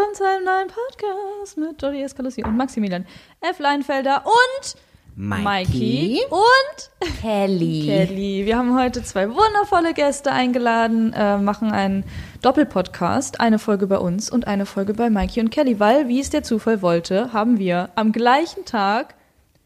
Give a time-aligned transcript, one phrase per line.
[0.00, 3.04] willkommen zu einem neuen Podcast mit Jodie Escalusi und Maximilian
[3.42, 3.58] F.
[3.58, 4.74] Leinfelder und
[5.14, 7.82] Mikey, Mikey und Kelly.
[7.86, 8.46] Kelly.
[8.46, 12.04] Wir haben heute zwei wundervolle Gäste eingeladen, äh, machen einen
[12.40, 16.30] Doppelpodcast, eine Folge bei uns und eine Folge bei Mikey und Kelly, weil, wie es
[16.30, 19.14] der Zufall wollte, haben wir am gleichen Tag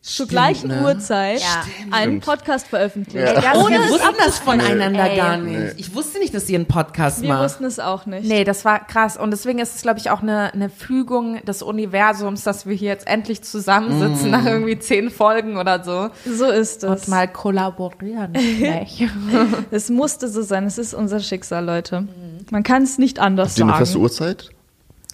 [0.04, 0.82] zur gleichen ne?
[0.82, 1.64] Uhrzeit Ja.
[1.90, 3.26] einen Podcast veröffentlicht.
[3.26, 5.16] Ey, das, Ohne wir wussten das voneinander Ey.
[5.16, 5.74] gar nicht.
[5.78, 7.44] Ich wusste nicht, dass ihr einen Podcast Wir macht.
[7.44, 8.28] wussten es auch nicht.
[8.28, 9.16] Nee, das war krass.
[9.16, 12.88] Und deswegen ist es, glaube ich, auch eine, eine Fügung des Universums, dass wir hier
[12.90, 16.90] jetzt endlich zusammensitzen nach irgendwie zehn Folgen oder so So ist es.
[16.90, 18.34] und mal kollaborieren.
[19.70, 20.66] Es musste so sein.
[20.66, 22.06] Es ist unser Schicksal, Leute.
[22.50, 24.02] Man kann es nicht anders Habt ihr eine feste sagen.
[24.02, 24.50] Uhrzeit?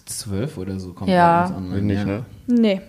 [0.05, 1.47] Zwölf oder so kommt Ja.
[1.49, 2.05] bei uns Nee, nicht, ja.
[2.05, 2.25] ne?
[2.47, 2.81] Nee.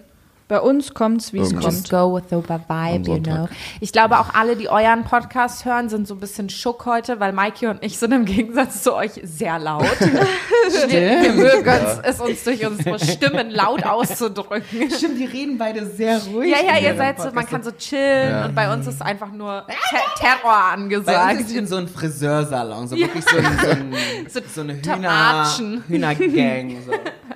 [0.53, 1.77] Bei uns kommt's, wie es Irgendwas.
[1.77, 2.03] Just kommt.
[2.03, 2.37] go with the
[2.69, 3.49] vibe, you know.
[3.81, 7.33] Ich glaube, auch alle, die euren Podcast hören, sind so ein bisschen schock heute, weil
[7.33, 9.99] Mikey und ich sind im Gegensatz zu euch sehr laut.
[9.99, 14.91] wir, wir mögen es, es uns durch unsere Stimmen laut auszudrücken.
[14.91, 16.51] Stimmt, die reden beide sehr ruhig.
[16.51, 19.65] Ja, ja, ihr seid so, man kann so chillen und bei uns ist einfach nur
[19.89, 21.41] Ter Terror Bei uns angesagt.
[21.41, 23.95] ist in so ein Friseursalon, so wirklich so, ein, so, ein,
[24.29, 25.49] So so eine Hühner.
[25.89, 26.77] Hühnergang.
[26.85, 26.93] So.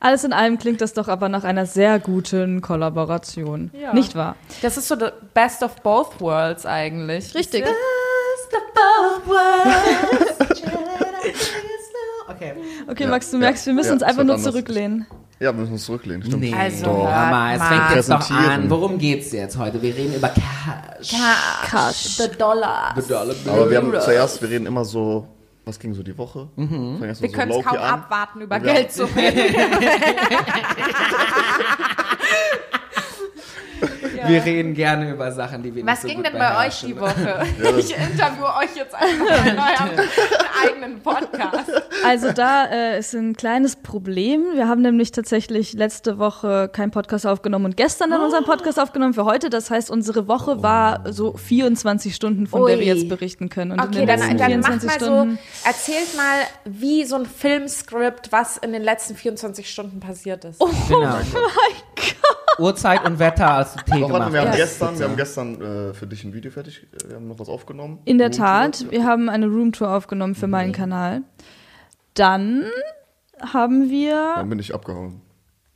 [0.00, 3.70] Alles in allem klingt das doch aber nach einer sehr guten Kollaboration.
[3.72, 3.92] Ja.
[3.92, 4.36] Nicht wahr?
[4.62, 7.34] Das ist so the best of both worlds eigentlich.
[7.34, 7.64] Richtig.
[7.64, 10.38] Best of both worlds.
[12.30, 12.52] Okay.
[12.88, 14.52] Okay, Ja, Max, du merkst, wir müssen ja, uns einfach nur anders.
[14.52, 15.06] zurücklehnen.
[15.40, 16.42] Ja, wir müssen uns zurücklehnen, stimmt.
[16.42, 18.68] Nee, Also, doch, hör mal, es fängt jetzt doch an.
[18.70, 19.80] Worum geht's jetzt heute?
[19.80, 21.14] Wir reden über Cash.
[21.70, 22.16] Cash.
[22.18, 23.10] The dollars.
[23.48, 25.26] Aber wir haben zuerst, wir reden immer so,
[25.68, 26.48] was ging so die Woche?
[26.56, 27.00] Mhm.
[27.00, 29.54] Wir können es kaum abwarten, über Geld zu reden.
[34.26, 36.80] Wir reden gerne über Sachen, die wir Was nicht so ging gut denn bei euch
[36.80, 37.46] die Woche?
[37.78, 40.08] Ich interviewe euch jetzt einfach in eurem
[40.66, 41.70] eigenen Podcast.
[42.04, 44.44] Also da äh, ist ein kleines Problem.
[44.54, 49.14] Wir haben nämlich tatsächlich letzte Woche keinen Podcast aufgenommen und gestern dann unseren Podcast aufgenommen
[49.14, 49.50] für heute.
[49.50, 52.98] Das heißt, unsere Woche war so 24 Stunden, von der wir Ui.
[52.98, 53.72] jetzt berichten können.
[53.72, 57.04] Und Okay, in den dann, letzten dann macht 24 mal so, Stunden erzählt mal, wie
[57.04, 60.60] so ein Filmskript, was in den letzten 24 Stunden passiert ist.
[60.88, 61.16] Genau.
[62.58, 65.60] Uhrzeit und Wetter, als du Tee Doch, warte, gemacht wir haben gestern, wir haben gestern
[65.60, 67.98] äh, für dich ein Video fertig, äh, wir haben noch was aufgenommen.
[68.04, 68.30] In der.
[68.30, 71.22] Tat, wir haben eine Roomtour aufgenommen für meinen Kanal.
[72.14, 72.64] Dann
[73.40, 75.20] haben wir, Dann bin ich abgehauen.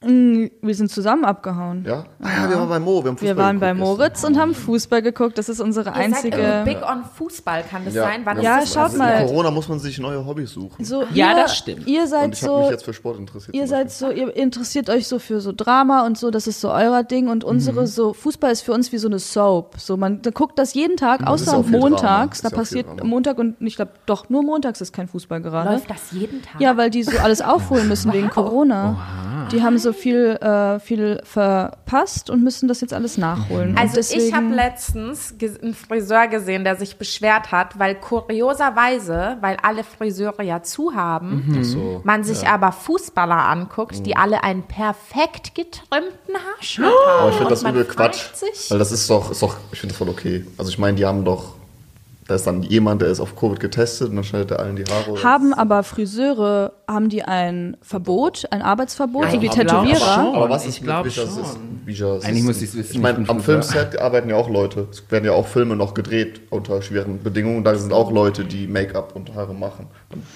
[0.04, 1.84] Mh, wir sind zusammen abgehauen.
[1.86, 2.04] Ja?
[2.20, 4.54] Ah ja, wir waren bei Mo, wir haben Fußball Wir waren bei Moritz und haben
[4.54, 5.38] Fußball geguckt.
[5.38, 6.36] Das ist unsere Ihr seid einzige.
[6.38, 8.04] irgendwie big on Fußball, kann das Ja.
[8.04, 8.20] sein?
[8.24, 9.20] Wann Ja, ist das schaut Also mal.
[9.22, 10.84] In Corona muss man sich neue Hobbys suchen.
[10.84, 11.86] So, Ja, ihr, das stimmt.
[11.86, 13.54] Ihr seid und ich habe so mich jetzt für Sport interessiert.
[13.56, 16.70] Ihr seid so, ihr interessiert euch so für so Drama und so, das ist so
[16.70, 19.74] euer Ding und unsere so, Fußball ist für uns wie so eine Soap.
[19.78, 23.02] So, man da guckt das jeden Tag, ist außer montags, da passiert.
[23.04, 25.70] Montag und ich glaube, doch, nur montags ist kein Fußball gerade.
[25.72, 26.60] Läuft das jeden Tag?
[26.60, 28.96] Ja, weil die so alles aufholen müssen wegen Corona.
[29.50, 33.70] Die haben so viel, äh, viel verpasst und müssen das jetzt alles nachholen.
[33.70, 39.56] und Also ich habe letztens einen Friseur gesehen, der sich beschwert hat, weil kurioserweise, weil
[39.62, 41.64] alle Friseure ja zu haben, Mhm.
[41.64, 47.20] so, man sich aber Fußballer anguckt, die alle einen perfekt getrimmten Haarschnitt haben.
[47.20, 48.34] Aber ich finde Und das übel Quatsch.
[48.34, 50.44] Sich, Weil das ist doch, ist doch ich finde das voll okay.
[50.58, 51.54] Also ich meine, die haben doch,
[52.28, 54.84] da ist dann jemand, der ist auf Covid getestet und dann schneidet er allen die
[54.84, 55.22] Haare.
[55.22, 60.32] haben aber Friseure, haben die ein Verbot, ein Arbeitsverbot, so wie ich Tätowierer.
[60.34, 61.42] Aber was Ich ist mit glaub Bichas schon.
[61.42, 61.58] ist?
[61.86, 63.40] Bichas Eigentlich muss ich's wissen, Ich meine, ich am.
[63.40, 64.86] Filmset arbeiten ja auch Leute.
[64.90, 67.64] Es werden ja auch Filme noch gedreht unter schweren Bedingungen.
[67.64, 69.86] Da sind auch Leute, die Make-up und Haare machen.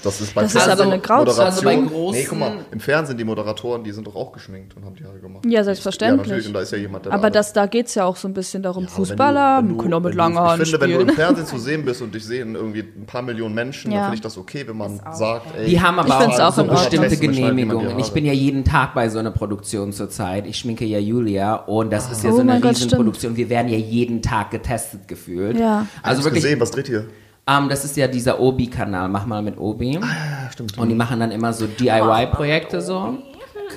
[0.03, 1.47] Das ist bei Das ist aber eine Grauzone.
[1.47, 4.77] Also bei großen- Nee, guck mal, im Fernsehen die Moderatoren, die sind doch auch geschminkt
[4.77, 5.45] und haben die Haare gemacht.
[5.47, 6.43] Ja, selbstverständlich.
[6.43, 6.49] Ja.
[6.49, 8.35] Und da ist ja jemand, der Aber da das, da geht's ja auch so ein
[8.35, 10.71] bisschen darum, Ja, aber wenn du- Fußballer wenn du- können auch mit langen Haaren Ich
[10.71, 11.09] finde, wenn du spielen.
[11.11, 13.99] im Fernsehen zu sehen bist und dich sehen irgendwie ein paar Millionen Menschen, Ja.
[13.99, 16.55] dann finde ich das okay, wenn man sagt, ey, Die haben Ich aber auch, auch
[16.55, 17.03] so in Ordnung.
[17.03, 17.99] bestimmte Genehmigungen.
[17.99, 20.47] Ich bin ja jeden Tag bei so einer Produktion zurzeit.
[20.47, 23.37] Ich schminke ja Julia und das ist ja Oh so eine mein Gott, Riesenproduktion.
[23.37, 25.59] Wir werden ja jeden Tag getestet gefühlt.
[25.59, 25.87] Ja.
[26.03, 27.07] Also wirklich, gesehen, was dreht ihr?
[27.49, 29.09] ähm, das ist ja dieser Obi-Kanal.
[29.09, 29.93] Mach mal mit Obi.
[29.95, 30.01] Ja,
[30.53, 30.77] stimmt.
[30.79, 33.19] Und die machen dann immer so DIY-Projekte so.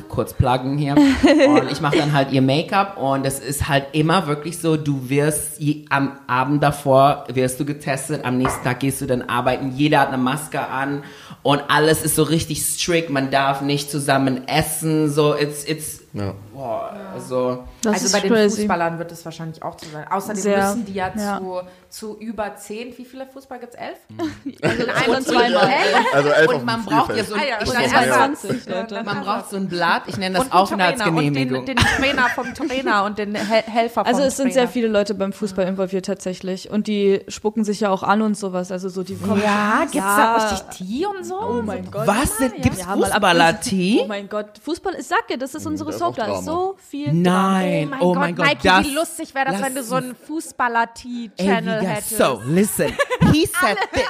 [0.07, 0.95] Kurz pluggen hier.
[1.47, 5.09] Und ich mache dann halt ihr Make-up und es ist halt immer wirklich so, du
[5.09, 9.73] wirst je, am Abend davor wirst du getestet, am nächsten Tag gehst du dann arbeiten,
[9.75, 11.03] jeder hat eine Maske an
[11.43, 16.33] und alles ist so richtig strict, man darf nicht zusammen essen, so it's, it's Ja.
[16.53, 18.57] boah, also Das also ist bei den crazy.
[18.61, 20.07] Fußballern wird es wahrscheinlich auch so sein.
[20.09, 21.37] Außerdem Sehr, müssen die ja, ja.
[21.39, 23.79] Zu, zu über zehn, wie viele Fußball gibt es?
[23.79, 23.97] Elf?
[24.99, 25.69] Also und zweimal.
[26.13, 28.65] Also elf und man braucht ja so ein, Ah ja, ich nenne dann das, 22
[28.65, 28.95] Ja, Leute.
[28.95, 31.59] dann man braucht so ein Blatt, ich nenne das Und Aufenthaltsgenehmigung.
[31.59, 34.67] Und den, den Trainer vom Trainer und den Hel Helfer vom Also es sind sehr
[34.67, 36.69] viele Leute beim Fußball involviert tatsächlich.
[36.69, 38.71] Und die spucken sich ja auch an und sowas.
[38.71, 39.41] Also so die kommen.
[39.43, 40.37] Ja, gibt's Ja.
[40.39, 41.39] da richtig Tee und so?
[41.39, 42.07] Oh mein Gott.
[42.07, 42.37] Was?
[42.61, 44.01] Gibt's Ja, Fußballer-Tee?
[44.03, 44.47] Oh mein Gott.
[44.63, 46.15] Fußball, ich sag dir, das ist unsere das ist auch Soap.
[46.15, 47.13] Da ist so viel.
[47.13, 49.83] Nein, Oh oh mein mein Gott, Gott, Mikey, das, wie lustig wäre das, wenn du
[49.83, 50.15] so einen
[51.81, 51.87] geil.
[51.87, 52.17] hättest.
[52.17, 52.97] So, listen.
[53.31, 54.03] He said this.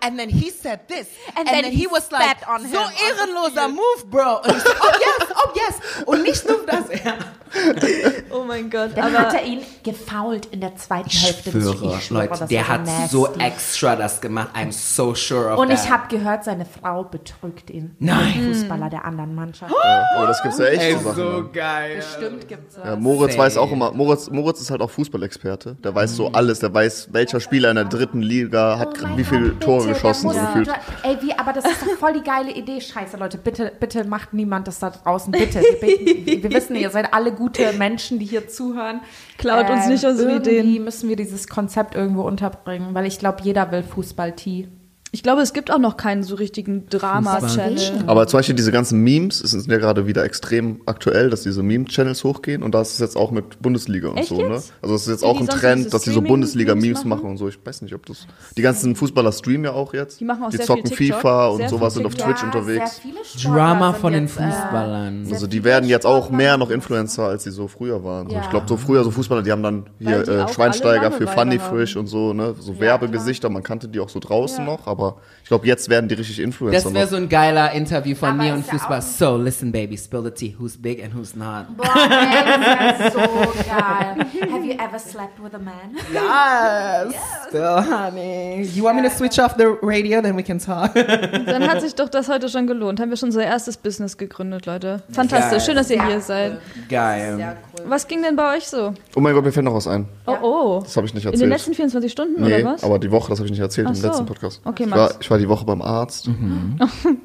[0.00, 1.06] And then he said this.
[1.34, 4.40] And then he spat on so ehrenloser Move, Bro.
[4.42, 6.04] Und ich so, oh yes, oh yes.
[6.06, 6.84] Und nicht nur das.
[7.04, 7.14] Ja.
[8.30, 8.90] Oh mein Gott.
[8.94, 12.46] Dann Aber hat er ihn gefoult in der zweiten Hälfte des Schwöre, Ich schwöre, Leute,
[12.46, 13.08] der hat nasty.
[13.08, 14.50] so extra das gemacht.
[14.54, 15.78] I'm so sure of Und that.
[15.82, 17.96] ich habe gehört, seine Frau betrügt ihn.
[17.98, 18.34] Nein.
[18.34, 19.72] Den Fußballer der anderen Mannschaft.
[19.72, 21.14] Ja, aber das gibt's ja echt Ey, so Sachen.
[21.16, 21.48] so ne?
[21.52, 22.02] geil.
[22.16, 22.84] Stimmt, gibt's das.
[22.84, 23.42] Ja, Moritz Safe.
[23.44, 25.76] weiß auch immer, Moritz, Moritz ist halt auch Fußballexperte.
[25.82, 29.24] Der weiß so alles, der weiß, welcher Spieler in der dritten Liga hat Oh wie
[29.24, 30.68] viele Gott, Tore bitte, geschossen, so gefühlt.
[31.02, 32.80] Ey, wie, aber das ist doch voll die geile Idee.
[32.80, 35.60] Scheiße, Leute, bitte, bitte macht niemand das da draußen, bitte.
[35.60, 39.00] Wir, beten, wir wissen, ihr seid alle gute Menschen, die hier zuhören.
[39.38, 40.84] Klaut uns nicht unsere irgendwie Ideen.
[40.84, 44.68] müssen wir dieses Konzept irgendwo unterbringen, weil ich glaube, jeder will Fußball-Tee.
[45.12, 48.04] Ich glaube, es gibt auch noch keinen so richtigen Drama-Channel.
[48.06, 51.62] Aber zum Beispiel diese ganzen Memes, es sind ja gerade wieder extrem aktuell, dass diese
[51.62, 54.62] Meme-Channels hochgehen und da ist es jetzt auch mit Bundesliga und Echt so, ne?
[54.82, 57.08] Also es ist jetzt Sind auch ein Trend, dass die so Bundesliga-Memes machen?
[57.08, 57.48] machen und so.
[57.48, 58.26] Ich weiß nicht, ob das.
[58.56, 60.20] Die ganzen Fußballer streamen ja auch jetzt.
[60.20, 62.14] Die machen auch die sehr zocken viel TikTok, FIFA und sehr sowas sind auf.
[62.14, 62.98] Twitch unterwegs.
[62.98, 65.26] Viele Sportler Drama von den äh, Fußballern.
[65.30, 68.28] Also die werden jetzt auch mehr noch jetzt- Influencer, als sie so früher waren.
[68.30, 68.40] Ja.
[68.42, 71.58] ich glaube, so früher so Fußballer, die haben dann hier äh, Schweinsteiger für Funny.
[71.58, 72.54] Frisch und so, ne?
[72.60, 76.08] So Ja, Werbegesichter, man kannte die auch so draußen noch, aber ich glaube, jetzt werden
[76.08, 79.00] die richtig Influencer Das wäre so ein geiler Interview von Aber mir und ja Fußball.
[79.00, 80.56] So, listen, baby, spill the tea.
[80.58, 81.74] Who's big and who's not?
[81.76, 84.26] Boah, ey, das ist so geil.
[84.52, 85.96] Have you ever slept with a man?
[86.12, 87.14] Yes,
[87.48, 88.62] still, honey.
[88.74, 90.92] You want me to switch off the radio, then we can talk.
[91.46, 93.00] Dann hat sich doch das heute schon gelohnt.
[93.00, 95.02] Haben wir schon unser erstes Business gegründet, Leute.
[95.12, 95.50] Fantastisch.
[95.50, 95.60] Geil.
[95.66, 96.22] Schön, dass ihr Sehr hier cool.
[96.22, 96.58] seid.
[96.88, 97.56] Geil.
[97.86, 98.94] Was ging denn bei euch so?
[99.14, 100.08] Oh mein Gott, mir fällt noch was ein.
[100.26, 100.80] Oh, oh.
[100.82, 101.42] Das habe ich nicht In erzählt.
[101.42, 102.84] den letzten 24 Stunden Nee, oder was?
[102.84, 104.06] aber die Woche, das habe ich nicht erzählt Ach im so.
[104.06, 104.60] letzten Podcast.
[104.64, 105.14] Okay, ich, Max.
[105.14, 106.28] war, ich war die Woche beim Arzt.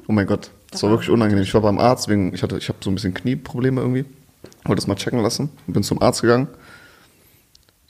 [0.06, 1.42] Oh mein Gott, das war wirklich unangenehm.
[1.42, 4.04] Ich war beim Arzt wegen, ich hatte, ich habe so ein bisschen Knieprobleme irgendwie.
[4.64, 6.48] Wollte das mal checken lassen und bin zum Arzt gegangen.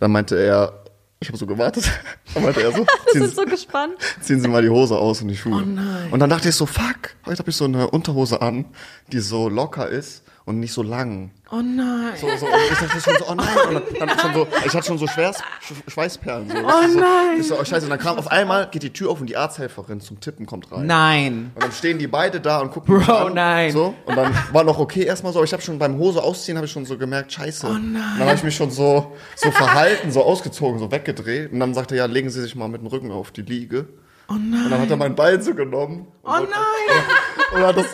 [0.00, 0.72] Dann meinte er,
[1.20, 1.84] ich habe so gewartet.
[2.34, 2.84] Dann meinte er so,
[3.14, 3.94] Das ist so gespannt.
[4.20, 5.62] ziehen Sie mal die Hose aus und die Schuhe.
[6.11, 8.64] Und dann dachte ich so, fuck, heute habe ich so eine Unterhose an,
[9.12, 11.31] die so locker ist und nicht so lang.
[11.50, 12.12] Oh nein.
[12.20, 13.46] So, so, und ich dachte schon so, oh nein.
[13.69, 16.50] Und dann, dann schon so, ich hatte schon so Schwers, Sch Schweißperlen.
[16.50, 16.56] So.
[16.58, 17.41] Oh so, nein.
[17.41, 17.87] Ich so, oh scheiße.
[17.87, 20.70] Und dann kam auf einmal, geht die Tür auf und die Arzthelferin zum Tippen kommt
[20.70, 20.87] rein.
[20.87, 21.52] Nein.
[21.55, 23.35] Und dann stehen die beide da und gucken Bro, an.
[23.35, 23.73] nein.
[23.73, 26.58] So, und dann war noch okay erstmal so, aber ich habe schon beim Hose ausziehen,
[26.58, 27.67] habe ich schon so gemerkt, scheiße.
[27.67, 27.82] Oh nein.
[27.85, 31.52] Und dann habe ich mich schon so, so verhalten, so ausgezogen, so weggedreht.
[31.52, 33.87] Und dann sagte er, ja, legen Sie sich mal mit dem Rücken auf die Liege.
[34.29, 34.64] Oh nein.
[34.64, 36.06] Und dann hat er mein Bein so genommen.
[36.23, 36.44] Oh nein.
[37.55, 37.87] Und hat das,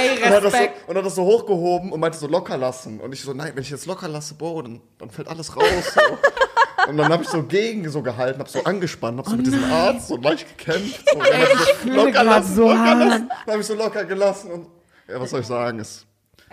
[0.00, 0.88] Ey, und hat, das so, Respekt.
[0.88, 3.00] und hat das so hochgehoben und meinte so locker lassen.
[3.00, 5.64] Und ich so, nein, wenn ich jetzt locker lasse, Bro, dann, dann fällt alles raus.
[5.94, 6.00] So.
[6.88, 9.62] Und dann habe ich so gegen so gehalten, habe so angespannt, habe so mit diesem
[9.70, 11.02] Arzt so leicht gekämpft.
[11.12, 11.18] So.
[11.18, 12.98] Und dann hab ich so fühle locker lassen, so locker hart.
[12.98, 13.28] lassen.
[13.28, 14.66] Dann habe ich so locker gelassen und
[15.06, 15.78] ja, was soll ich sagen?
[15.78, 16.06] Es,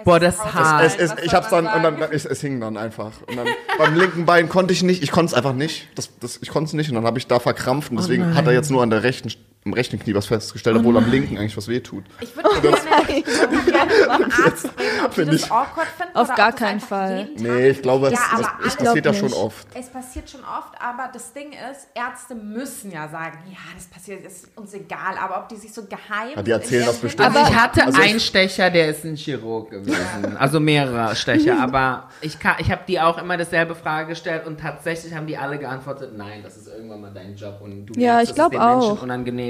[0.03, 0.85] Boah, das ist Es- hart.
[0.85, 3.13] es, es, ich hab's dann und dann es, es hing dann einfach.
[3.25, 3.47] Und dann
[3.77, 5.87] beim linken Bein konnte ich nicht, ich konnte es einfach nicht.
[5.95, 8.45] Das, das, ich konnte es nicht und dann habe ich da verkrampft und deswegen hat
[8.45, 9.31] er jetzt nur an der rechten,
[9.65, 12.05] im rechten Knie was festgestellt, obwohl am linken eigentlich was wehtut.
[12.21, 16.15] Ich würde gerne, dem Arzt reden, ob Find das ich- awkward finden.
[16.15, 17.29] Auf oder gar das keinen Fall.
[17.35, 19.67] Nee, ich glaube, Ja, es, aber das, alle- es passiert ja schon oft.
[19.73, 24.25] Es passiert schon oft, aber das Ding ist, Ärzte müssen ja sagen, ja, das passiert,
[24.25, 26.29] ist uns egal, aber ob die sich so geheim...
[26.37, 27.27] Ja, die erzählen das bestimmt.
[27.35, 30.37] Also ich hatte Also einen Stecher, der ist ein Chirurg gewesen.
[30.39, 31.59] Also mehrere Stecher.
[31.61, 35.35] Aber ich, kann- ich habe die auch immer dasselbe Frage gestellt und tatsächlich haben die
[35.37, 38.51] alle geantwortet, nein, das ist irgendwann mal dein Job und du Ja, ich es glaub
[38.51, 39.03] den Menschen auch.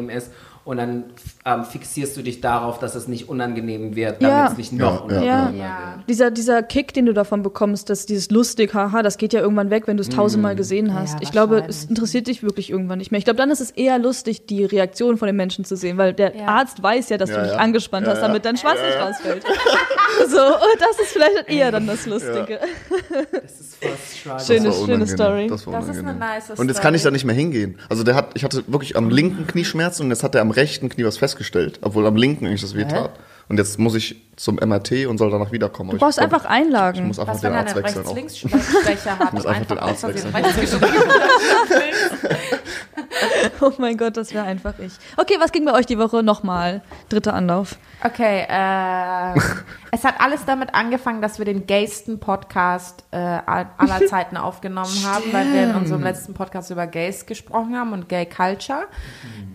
[0.07, 0.31] Unangenehm ist.
[0.63, 1.05] Und dann
[1.45, 4.47] ähm, fixierst du dich darauf, dass es nicht unangenehm wird, damit Ja.
[4.51, 5.43] es nicht noch Ja, ja.
[5.43, 5.93] unangenehmer Ja.
[5.95, 6.09] wird.
[6.09, 9.69] Dieser, dieser Kick, den du davon bekommst, dass dieses lustig, haha, das geht ja irgendwann
[9.69, 11.13] weg, wenn du es tausendmal gesehen hast.
[11.13, 13.17] Ja, ich glaube, es interessiert dich wirklich irgendwann nicht mehr.
[13.17, 16.13] Ich glaube, dann ist es eher lustig, die Reaktion von den Menschen zu sehen, weil
[16.13, 16.47] der Ja.
[16.47, 17.57] Arzt weiß ja, dass Ja, du dich ja.
[17.59, 18.27] angespannt Ja, hast, ja.
[18.27, 19.43] damit dein Schwanz nicht rausfällt.
[20.27, 22.59] so, und das ist vielleicht eher dann das Lustige.
[23.31, 24.47] Das ist fast.
[24.47, 25.07] Schöne, Das war schöne.
[25.07, 25.47] Story.
[25.47, 26.81] Das, war Das ist eine nice Und jetzt Story.
[26.83, 27.77] kann ich da nicht mehr hingehen.
[27.89, 30.51] Also der hat, ich hatte wirklich am linken Knie Schmerzen und jetzt hat er am
[30.51, 33.11] rechten Knie was festgestellt, obwohl am linken eigentlich das weh tat.
[33.49, 35.89] Und jetzt muss ich zum MRT und soll danach wiederkommen.
[35.91, 37.07] Du brauchst einfach Ich Einlagen.
[37.07, 38.15] muss einfach Was, den wenn er Arzt wechseln auch.
[38.15, 39.33] Rechts-Links-Schwäche hat?
[39.33, 40.33] muss und einfach den Arzt wechseln.
[40.33, 40.71] rechts?
[43.61, 44.93] Oh mein Gott, das wäre einfach ich.
[45.17, 46.81] Okay, was ging bei euch die Woche nochmal?
[47.09, 47.77] Dritter Anlauf.
[48.03, 49.39] Okay, äh,
[49.91, 55.23] es hat alles damit angefangen, dass wir den gaysten Podcast äh, aller Zeiten aufgenommen haben,
[55.31, 58.83] weil wir in unserem letzten Podcast über Gays gesprochen haben und Gay Culture.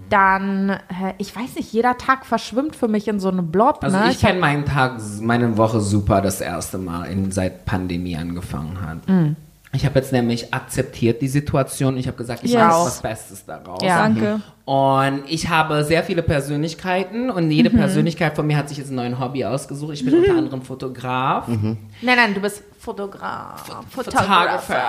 [0.09, 3.85] Dann, äh, ich weiß nicht, jeder Tag verschwimmt für mich in so einem Blob.
[3.85, 4.11] Also ne?
[4.11, 4.72] ich kenne meinen Tag,
[5.21, 9.09] meine Woche super das erste Mal, in, seit Pandemie angefangen hat.
[9.09, 9.37] Mm.
[9.75, 11.97] Ich habe jetzt nämlich akzeptiert die Situation.
[11.97, 12.61] Ich habe gesagt, ich Yes.
[12.61, 13.83] mache was Bestes daraus.
[13.83, 14.03] Ja.
[14.03, 14.41] Danke.
[14.67, 18.97] Und ich habe sehr viele Persönlichkeiten und jede Persönlichkeit von mir hat sich jetzt einen
[18.97, 19.95] neuen Hobby ausgesucht.
[19.95, 23.65] Ich bin unter anderem Fotograf, Nein, nein, du bist Fotograf.
[23.89, 24.83] Photographer.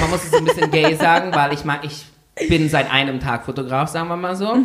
[0.00, 2.06] Man muss es ein bisschen gay sagen, weil ich mag, ich
[2.48, 4.56] bin seit einem Tag Fotograf, sagen wir mal so.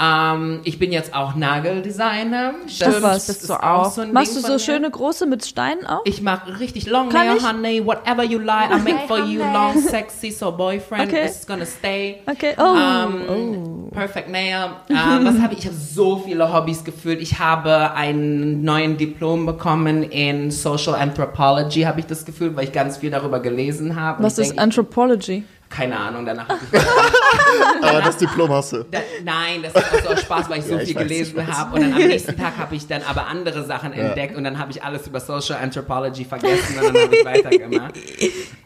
[0.00, 2.54] Ähm, ich bin jetzt auch Nageldesigner.
[2.68, 3.90] Stimmt, das bist ist du auch.
[3.90, 6.02] so ein Machst Ding du so schöne große mit Steinen auch?
[6.04, 7.46] Ich mache richtig long Kann nail, ich?
[7.46, 8.70] honey, whatever you like.
[8.70, 11.26] I make for you long, sexy, so boyfriend Okay.
[11.26, 12.18] is gonna stay.
[12.26, 12.76] Okay, oh.
[12.76, 14.70] Ähm, Perfect Nail.
[14.88, 15.60] Ähm, was habe ich?
[15.60, 17.20] Ich habe so viele Hobbys gefühlt.
[17.20, 22.72] Ich habe einen neuen Diplom bekommen in Social Anthropology, habe ich das Gefühl, weil ich
[22.72, 24.22] ganz viel darüber gelesen habe.
[24.22, 25.42] Was ich ist denk, Anthropology?
[25.70, 26.80] Keine Ahnung, danach habe ich
[27.88, 28.84] Aber das Diplom hast du.
[28.90, 31.02] da, nein, das ist auch so aus Spaß, weil ich so Ja, ich viel weiß,
[31.02, 31.74] gelesen habe.
[31.76, 34.70] Und dann am nächsten Tag habe ich dann aber andere Sachen entdeckt und dann habe
[34.70, 37.94] ich alles über Social Anthropology vergessen und dann habe ich weitergemacht.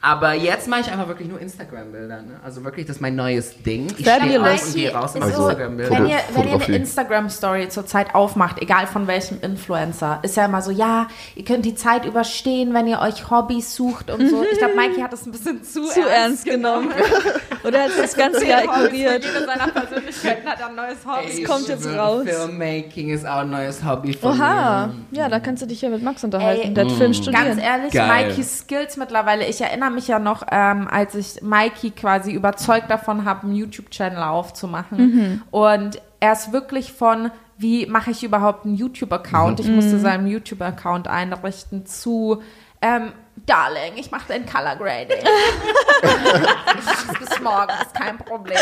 [0.00, 2.23] Aber jetzt mache ich einfach wirklich nur Instagram-Bilder.
[2.23, 2.40] Ne?
[2.44, 3.87] Also wirklich, das ist mein neues Ding.
[3.99, 5.90] Ich stehe auf und gehe raus in Also, Instagram-Bilder.
[5.90, 6.76] Wenn ihr, wenn ihr eine.
[6.76, 11.75] Instagram-Story zurzeit aufmacht, egal von welchem Influencer, ist ja immer so, ja, ihr könnt die
[11.75, 14.44] Zeit überstehen, wenn ihr euch Hobbys sucht und so.
[14.50, 16.91] Ich glaube, Mikey hat das ein bisschen zu, Zu ernst genommen.
[17.64, 19.25] Oder hat das ganze Jahr ignoriert?
[19.25, 21.30] Jede seiner Persönlichkeiten hat ein neues Hobby.
[21.38, 22.25] Ey, kommt jetzt raus.
[22.26, 25.18] Filmmaking ist auch ein neues Hobby von Oha, mir.
[25.20, 26.68] ja, da kannst du dich ja mit Max unterhalten.
[26.68, 27.58] Ey, Der hat Film Ganz studiert.
[27.58, 28.26] ehrlich, Geil.
[28.28, 33.25] Mikeys Skills mittlerweile, ich erinnere mich ja noch, ähm, als ich Mikey quasi überzeugt davon
[33.25, 35.42] habe, einen YouTube-Channel aufzumachen.
[35.50, 39.61] Und er ist wirklich von, wie mache ich überhaupt einen YouTube-Account?
[39.61, 42.42] Ich musste seinen YouTube-Account einrichten zu,
[42.80, 43.12] ähm,
[43.46, 45.18] Darling, ich mache den Color Grading.
[45.22, 48.56] ich mach's bis morgen, ist kein Problem.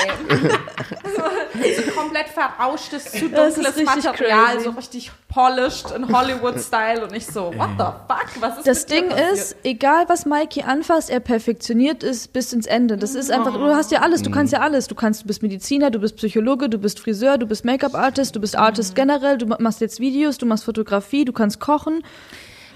[1.05, 4.65] so, so komplett verrauschtes, zu Das ist dunkles Material, crazy.
[4.65, 8.97] so richtig polished in Hollywood-Style und ich so, what the fuck, was ist Das dir
[9.03, 9.33] Ding passiert?
[9.33, 12.97] ist, egal was Mikey anfasst, er perfektioniert es bis ins Ende.
[12.97, 14.87] Das ist einfach, du hast ja alles, du kannst ja alles.
[14.89, 18.41] Du kannst, du bist Mediziner, du bist Psychologe, du bist Friseur, du bist Make-up-Artist, du
[18.41, 22.03] bist Artist generell, du machst jetzt Videos, du machst Fotografie, du kannst kochen.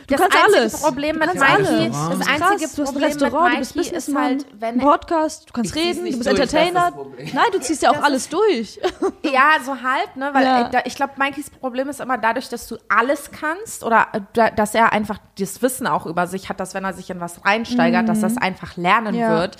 [0.07, 0.81] Du das kannst einzige alles.
[0.83, 1.69] Problem Du mit kannst Mikey, alles.
[1.69, 2.21] das Restaurant.
[2.29, 4.75] einzige Krass, du hast ein Problem mit Restaurant, du bist Mikey ist Businessman, halt, wenn
[4.75, 6.93] ein Podcast, du kannst reden, du bist durch, das das Entertainer.
[6.93, 7.31] Problem.
[7.33, 8.81] Nein, du ziehst ja auch alles durch.
[9.25, 10.31] Ja, so halb, ne?
[10.33, 10.71] Weil Ja.
[10.85, 14.75] ich glaube, Mikeys Problem ist immer dadurch, dass du alles kannst oder äh, da, dass
[14.75, 18.09] er einfach das Wissen auch über sich hat, dass wenn er sich in was reinsteigert,
[18.09, 19.21] dass das einfach lernen Mhm.
[19.21, 19.39] Ja.
[19.41, 19.57] wird,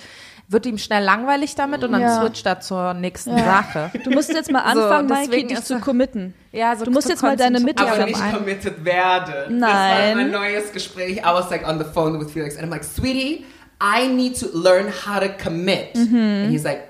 [0.47, 2.21] wird ihm schnell langweilig damit und dann Ja.
[2.21, 3.45] switcht er zur nächsten Ja.
[3.45, 3.91] Sache.
[4.03, 6.33] Du musst jetzt mal anfangen, Mikey, deswegen dich zu committen.
[6.51, 7.59] Ja, so Du musst jetzt mal deine.
[7.59, 9.59] Mitte aber nicht committed werden.
[9.59, 10.17] Das war Nein.
[10.17, 11.17] mein neues Gespräch.
[11.17, 13.45] I was like on the phone with Felix and I'm like, sweetie,
[13.81, 15.95] I need to learn how to commit.
[15.95, 16.83] And he's like,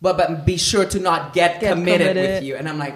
[0.00, 2.34] well, but be sure to not get, Get committed, committed.
[2.36, 2.56] with you.
[2.56, 2.94] And I'm like,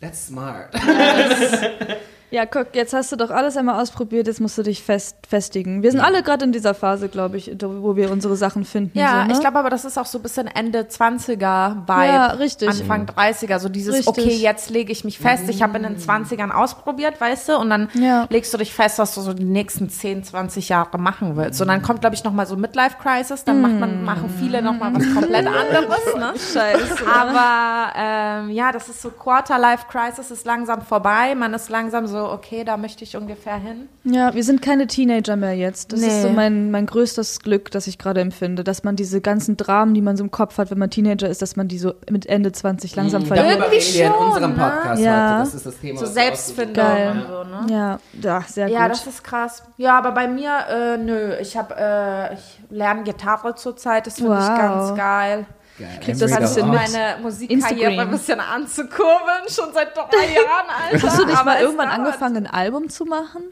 [0.00, 0.74] that's smart.
[2.34, 5.84] Ja, guck, jetzt hast du doch alles einmal ausprobiert, jetzt musst du dich fest, festigen.
[5.84, 8.98] Wir sind alle gerade in dieser Phase, glaube ich, wo wir unsere Sachen finden.
[8.98, 9.32] Ja, so, ne?
[9.34, 12.06] ich glaube aber, das ist auch so ein bisschen Ende 20er Vibe.
[12.12, 12.68] Ja, richtig.
[12.68, 13.60] Anfang 30er.
[13.60, 14.08] So dieses, Richtig.
[14.08, 15.44] okay, jetzt lege ich mich fest.
[15.48, 17.56] Ich habe in den 20ern ausprobiert, weißt du?
[17.56, 18.26] Und dann Ja.
[18.30, 21.62] legst du dich fest, was du so die nächsten 10, 20 Jahre machen willst.
[21.62, 23.44] Und dann kommt, glaube ich, nochmal so Midlife Crisis.
[23.44, 26.32] Dann macht man, machen viele nochmal was komplett anderes, ne?
[26.36, 27.06] Scheiße.
[27.06, 31.36] Aber ähm, ja, das ist so Quarter Life Crisis ist langsam vorbei.
[31.36, 33.88] Man ist langsam so, okay, da möchte ich ungefähr hin.
[34.04, 35.92] Ja, wir sind keine Teenager mehr jetzt.
[35.92, 36.22] Das ist Nee.
[36.22, 40.00] so mein, mein größtes Glück, das ich gerade empfinde, dass man diese ganzen Dramen, die
[40.02, 42.52] man so im Kopf hat, wenn man Teenager ist, dass man die so mit Ende
[42.52, 43.50] 20 langsam verliert.
[43.60, 44.56] Darüber Irgendwie wir in schon, unserem ne?
[44.58, 45.28] Podcast Ja.
[45.30, 45.38] heute.
[45.44, 45.98] Das ist das Thema.
[46.00, 47.66] So Selbstfindung und so, ne?
[47.70, 48.90] Ja, ja, sehr Ja, gut.
[48.92, 49.62] das ist kraus.
[49.76, 51.34] Ja, aber bei mir, äh, nö.
[51.40, 54.06] Ich habe, äh, ich lerne Gitarre zurzeit.
[54.06, 54.58] Das finde ich Wow.
[54.58, 55.46] ganz geil.
[55.78, 56.00] Geil.
[56.00, 56.66] Kriegst das mit.
[56.66, 60.02] meine Musikkarriere ein bisschen anzukurbeln, schon seit drei
[60.34, 61.06] Jahren, Alter.
[61.06, 63.42] Hast du nicht Aber mal irgendwann angefangen, ein Album zu machen?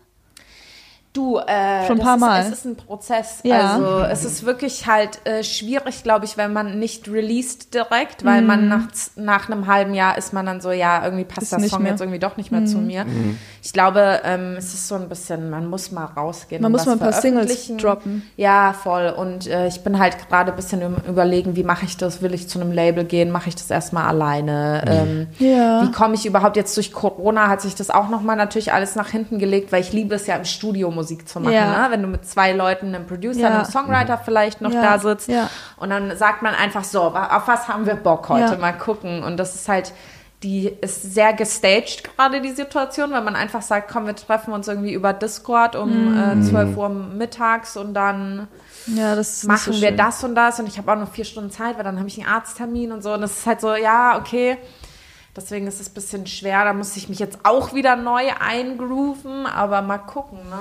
[1.15, 2.41] Du, äh, Schon ein das paar ist, Mal.
[2.41, 3.41] Es ist ein Prozess.
[3.43, 3.75] Ja.
[3.75, 8.41] Also es ist wirklich halt äh, schwierig, glaube ich, wenn man nicht released direkt, weil
[8.41, 8.47] Mhm.
[8.47, 8.81] man nach,
[9.17, 11.93] nach einem halben Jahr ist man dann so, ja, irgendwie passt Ist der Song mehr.
[11.93, 11.95] Mhm.
[11.97, 13.05] jetzt irgendwie doch nicht mehr zu mir.
[13.63, 16.63] Ich glaube, ähm, es ist so ein bisschen, man muss mal rausgehen.
[16.63, 18.23] Man und muss mal ein paar Singles droppen.
[18.39, 19.11] Ja, voll.
[19.15, 22.23] Und äh, ich bin halt gerade ein bisschen im Überlegen, wie mache ich das?
[22.23, 23.31] Will ich zu einem Label gehen?
[23.31, 24.83] Mache ich das erstmal alleine?
[24.87, 25.83] Ähm, Ja.
[25.83, 27.49] Wie komme ich überhaupt jetzt durch Corona?
[27.49, 30.37] Hat sich das auch nochmal natürlich alles nach hinten gelegt, weil ich liebe es ja
[30.37, 31.83] im Studio Musik zu machen, Ja.
[31.85, 31.91] ne?
[31.91, 33.49] wenn du mit zwei Leuten, einem Producer, Ja.
[33.49, 35.29] einem Songwriter vielleicht noch da sitzt.
[35.77, 38.57] Und dann sagt man einfach so, auf was haben wir Bock heute?
[38.57, 39.23] Mal gucken.
[39.23, 39.93] Und das ist halt,
[40.43, 44.67] die ist sehr gestaged gerade, die Situation, weil man einfach sagt, komm, wir treffen uns
[44.67, 46.41] irgendwie über Discord um Mhm.
[46.41, 48.49] äh, 12 Uhr mittags und dann
[48.87, 51.77] Ja, machen so wir das und das und ich habe auch noch vier Stunden Zeit,
[51.77, 53.13] weil dann habe ich einen Arzttermin und so.
[53.15, 54.59] Und das ist halt so, ja, okay.
[55.37, 56.65] Deswegen ist es ein bisschen schwer.
[56.65, 60.59] Da muss ich mich jetzt auch wieder neu eingrooven, aber mal gucken, ne?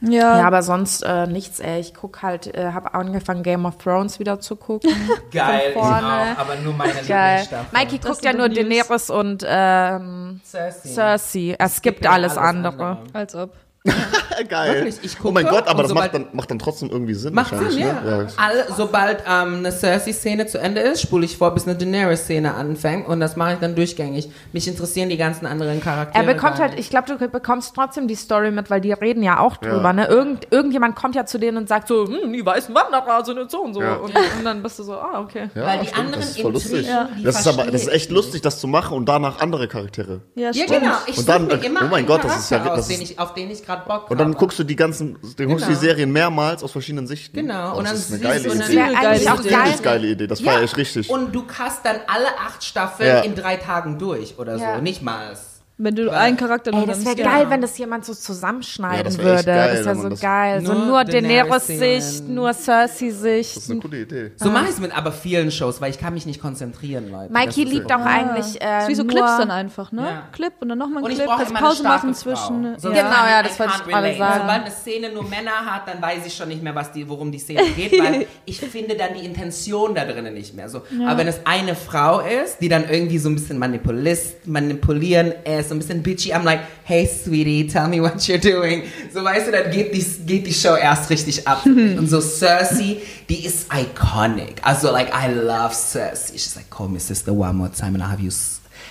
[0.00, 1.80] Ja, Ja, aber sonst äh, nichts, ey.
[1.80, 4.90] Ich guck halt, äh, habe angefangen, Game of Thrones wieder zu gucken.
[5.32, 7.46] Geil, auch, aber nur meine Geil.
[7.72, 8.48] Mikey guckt ja nur.
[8.48, 10.88] Daenerys und ähm, Cersei.
[10.90, 11.56] Cersei.
[11.58, 12.98] Er skippt alles, andere.
[13.12, 13.52] als ob.
[14.48, 14.74] Geil.
[14.74, 17.14] Wirklich, ich oh mein gucke Gott, aber und das macht dann, macht dann trotzdem irgendwie
[17.14, 17.32] Sinn.
[17.32, 17.92] Macht Sinn, ja.
[18.02, 18.26] ne?
[18.36, 23.08] Alle, sobald ähm, eine Cersei-Szene zu Ende ist, spule ich vor, bis eine Daenerys-Szene anfängt
[23.08, 24.28] und das mache ich dann durchgängig.
[24.52, 26.22] Mich interessieren die ganzen anderen Charaktere.
[26.26, 29.40] Er bekommt halt, ich glaube, du bekommst trotzdem die Story mit, weil die reden ja
[29.40, 29.92] auch drüber, Ja.
[29.94, 30.06] ne?
[30.06, 33.52] Irgend, irgendjemand kommt ja zu denen und sagt so, hm, die weißen Wanderer sind jetzt
[33.52, 33.80] so und so.
[33.80, 33.94] Ja.
[33.94, 35.48] Und, und dann bist du so, ah, okay.
[35.54, 36.86] Ja, Weil die stimmt, anderen das ist voll lustig.
[37.24, 40.20] Das ist aber, das ist echt lustig, das zu machen und danach andere Charaktere.
[40.34, 40.80] Ja, Ja, stimmt.
[40.82, 40.94] genau.
[41.06, 43.32] Ich Und dann- mir immer oh mein Gott, das ist ja- das ist- ich, auf
[43.34, 44.38] den ich gerade Bock Und dann habe.
[44.38, 45.80] guckst du die ganzen, dann guckst du die Genau.
[45.80, 47.36] Serien mehrmals aus verschiedenen Sichten.
[47.36, 48.76] Genau, Oh, und das dann ist eine siehst geile du- und dann- Idee.
[48.78, 49.48] Wäre Geile eigentlich auch Idee.
[49.50, 49.62] geil.
[49.62, 51.10] Richtig geile Idee, das feiere ich richtig.
[51.10, 53.20] Und du hast dann alle acht Staffeln Ja.
[53.20, 54.76] in drei Tagen durch oder Ja.
[54.76, 55.36] so, nicht mal.
[55.78, 57.50] Wenn du einen Charakter nur Ey, das wäre geil, ja.
[57.50, 59.44] wenn das jemand so Ja, zusammenschneiden das wär würde.
[59.44, 60.64] geil, das wäre so das- geil.
[60.64, 61.80] So Nur nur Daenerys-Szenen.
[61.80, 63.56] Daenerys-Sicht, nur Cersei-Sicht.
[63.56, 64.30] Das ist eine coole Idee.
[64.36, 67.30] So mache ich es mit aber vielen Shows, weil ich kann mich nicht konzentrieren, Leute.
[67.30, 70.02] Mikey liebt auch eigentlich äh, ist wie so nur Clips dann einfach, ne?
[70.02, 70.22] Ja.
[70.32, 72.20] Clip und dann nochmal ein Und ich Clip, brauche kannst eine Pause machen Frau.
[72.34, 72.78] zwischen.
[72.78, 74.40] Sonst Genau, ja, das wollte ich gerade sagen.
[74.40, 77.30] Sobald eine Szene nur Männer hat, dann weiß ich schon nicht mehr, was die, worum
[77.30, 80.70] die Szene geht, weil ich finde dann die Intention da drinnen nicht mehr.
[80.70, 80.82] So.
[81.06, 85.65] Aber wenn es eine Frau ist, die dann irgendwie so ein bisschen manipulist, manipulieren ist,
[85.68, 88.82] so ein bisschen bitchy, I'm like, hey sweetie, tell me what you're doing.
[89.12, 91.64] So weißt du, dann geht die, geht die Show erst richtig ab.
[91.64, 94.60] Und so Cersei, die ist iconic.
[94.62, 96.32] Also like, I love Cersei.
[96.32, 98.30] She's like, call me sister one more time and I'll have you,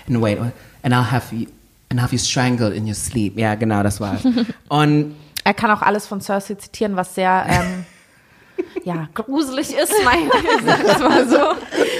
[0.07, 0.37] and wait,
[0.83, 1.47] and I'll have you,
[1.89, 3.37] and have you strangled in your sleep.
[3.37, 4.21] Ja, genau, das war's.
[4.69, 5.15] Und
[5.45, 7.85] Er kann auch alles von Cersei zitieren, was sehr ähm,
[8.83, 10.27] ja, gruselig ist, mein
[10.65, 11.37] sag's mal so.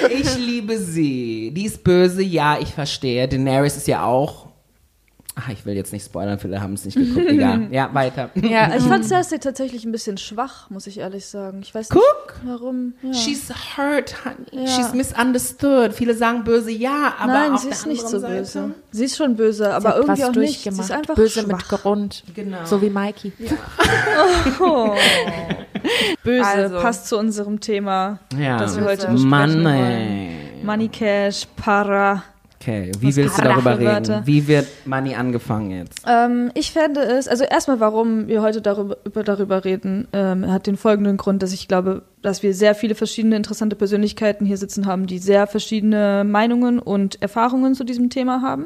[0.10, 1.52] ich liebe sie.
[1.56, 3.28] Die ist böse, ja, ich verstehe.
[3.28, 4.45] Daenerys ist ja auch.
[5.38, 7.26] Ach, ich will jetzt nicht spoilern, viele haben es nicht geguckt.
[7.28, 7.68] Egal.
[7.72, 8.30] Ja, weiter.
[8.36, 11.60] Ja, Ich fand Cersei tatsächlich ein bisschen schwach, muss ich ehrlich sagen.
[11.62, 12.00] Ich weiß Guck.
[12.42, 12.94] nicht, warum.
[13.02, 13.14] Ja.
[13.14, 14.66] She's hurt, honey.
[14.66, 14.68] Ja.
[14.68, 15.92] She's misunderstood.
[15.94, 18.52] Viele sagen böse, ja, aber Nein, auf sie der ist nicht so anderen böse.
[18.62, 20.64] Seite- Sie ist schon böse, aber hat irgendwie was auch nicht.
[20.64, 21.48] Sie ist einfach Böse schwach.
[21.58, 22.24] mit Grund.
[22.34, 22.58] Genau.
[22.64, 23.34] So wie Mikey.
[26.24, 26.80] Böse Also.
[26.80, 28.58] passt zu unserem Thema, Ja.
[28.58, 29.64] das wir heute besprechen wollen.
[29.64, 30.32] Money.
[30.64, 32.24] Money Cash, Para.
[32.66, 33.86] Okay, wie Was willst du darüber reden?
[33.86, 34.22] Wörter?
[34.26, 36.02] Wie wird Money angefangen jetzt?
[36.08, 40.66] Ähm, ich fände es, also erstmal, warum wir heute darüber, über, darüber reden, ähm, hat
[40.66, 44.88] den folgenden Grund, dass ich glaube, dass wir sehr viele verschiedene interessante Persönlichkeiten hier sitzen
[44.88, 48.66] haben, die sehr verschiedene Meinungen und Erfahrungen zu diesem Thema haben.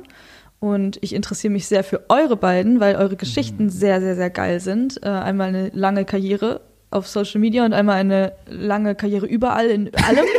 [0.61, 4.61] Und ich interessiere mich sehr für eure beiden, weil eure Geschichten sehr, sehr, sehr geil
[4.61, 5.03] sind.
[5.03, 9.93] Äh, einmal eine lange Karriere auf Social Media und einmal eine lange Karriere überall in
[9.93, 10.23] allem.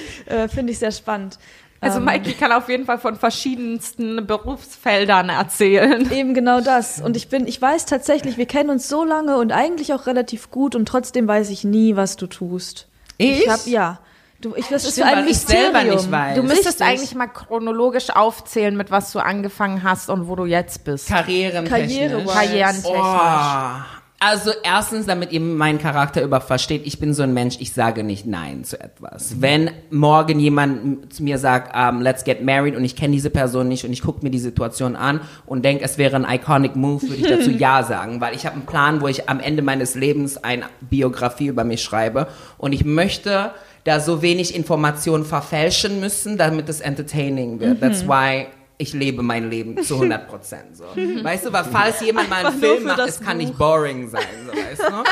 [0.26, 1.38] äh, Finde ich sehr spannend.
[1.80, 6.10] Also Ähm, Mikey kann auf jeden Fall von verschiedensten Berufsfeldern erzählen.
[6.12, 7.00] Eben genau das.
[7.00, 10.50] Und ich bin, ich weiß tatsächlich, wir kennen uns so lange und eigentlich auch relativ
[10.50, 12.88] gut und trotzdem weiß ich nie, was du tust.
[13.18, 13.48] Ich?
[13.48, 13.98] hab, ja.
[14.40, 15.72] Du, ich, das Stimmt, für ein weil ich Mysterium.
[15.72, 16.36] selber nicht weiß.
[16.36, 16.86] Du müsstest Richtig.
[16.86, 21.08] eigentlich mal chronologisch aufzählen, mit was du angefangen hast und wo du jetzt bist.
[21.08, 21.96] Karrierentechnisch.
[21.96, 22.32] Karriere-wise.
[22.34, 23.00] Karrierentechnisch.
[23.00, 23.95] Oh.
[24.18, 28.02] Also erstens, damit ihr meinen Charakter über versteht, ich bin so ein Mensch, ich sage
[28.02, 29.42] nicht Nein zu etwas.
[29.42, 33.68] Wenn morgen jemand zu mir sagt, um, let's get married und ich kenne diese Person
[33.68, 37.02] nicht und ich gucke mir die Situation an und denke, es wäre ein iconic Move,
[37.02, 39.94] würde ich dazu Ja sagen, weil ich habe einen Plan, wo ich am Ende meines
[39.94, 43.50] Lebens eine Biografie über mich schreibe und ich möchte
[43.84, 47.80] da so wenig Informationen verfälschen müssen, damit es entertaining wird.
[47.80, 48.46] That's why
[48.78, 50.76] ich lebe mein Leben zu 100 Prozent.
[50.76, 50.84] So.
[51.22, 53.46] Weißt du, weil falls jemand mal einen Film macht, das es kann Buch.
[53.46, 54.86] nicht boring sein, so, weißt du?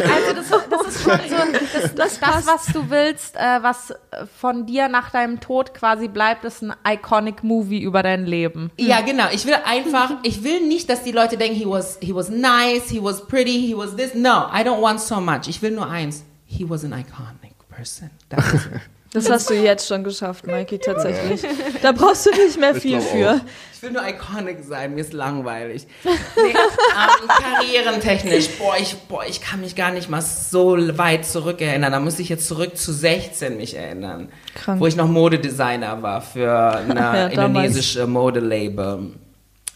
[0.00, 3.94] Also das, das ist schon so, das, das, das was du willst, äh, was äh,
[4.38, 8.70] von dir nach deinem Tod quasi bleibt, ist ein iconic Movie über dein Leben.
[8.78, 9.26] Ja, genau.
[9.32, 12.88] Ich will einfach, ich will nicht, dass die Leute denken, he was, he was nice,
[12.88, 14.14] he was pretty, he was this.
[14.14, 15.48] No, I don't want so much.
[15.48, 16.24] Ich will nur eins.
[16.46, 18.10] He was an iconic person.
[18.30, 18.80] That was it.
[19.12, 21.40] Das hast du jetzt schon geschafft, Mikey, tatsächlich.
[21.82, 23.40] Da brauchst du nicht mehr viel für.
[23.74, 25.86] Ich will nur iconic sein, mir ist langweilig.
[26.04, 31.60] Nee, ähm, karrierentechnisch, boah ich, boah, ich kann mich gar nicht mal so weit zurück
[31.60, 31.90] erinnern.
[31.90, 34.28] Da muss ich jetzt zurück zu 16 mich erinnern.
[34.54, 34.80] Krank.
[34.80, 39.12] Wo ich noch Modedesigner war für eine Ja, indonesische Modelabel.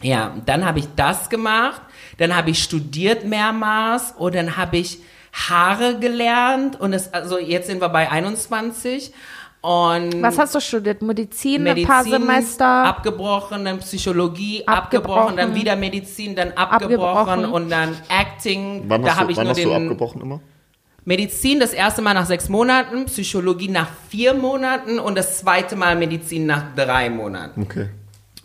[0.02, 1.80] Ja, dann habe ich das gemacht,
[2.18, 4.98] dann habe ich studiert mehrmals und dann habe ich
[5.34, 9.12] Haare gelernt und es, also jetzt sind wir bei 21
[9.60, 11.00] und Was hast du studiert?
[11.00, 12.66] Medizin, Medizin ein paar Semester?
[12.84, 15.36] abgebrochen, dann Psychologie abgebrochen, Abgebrochen.
[15.38, 17.52] dann wieder Medizin, dann abgebrochen, Abgebrochen.
[17.52, 18.84] und dann Acting.
[18.88, 20.40] Wann da hast, habe du, ich wann nur hast du den abgebrochen immer?
[21.06, 25.96] Medizin das erste Mal nach sechs Monaten, Psychologie nach vier Monaten und das zweite Mal
[25.96, 27.62] Medizin nach drei Monaten.
[27.62, 27.88] Okay.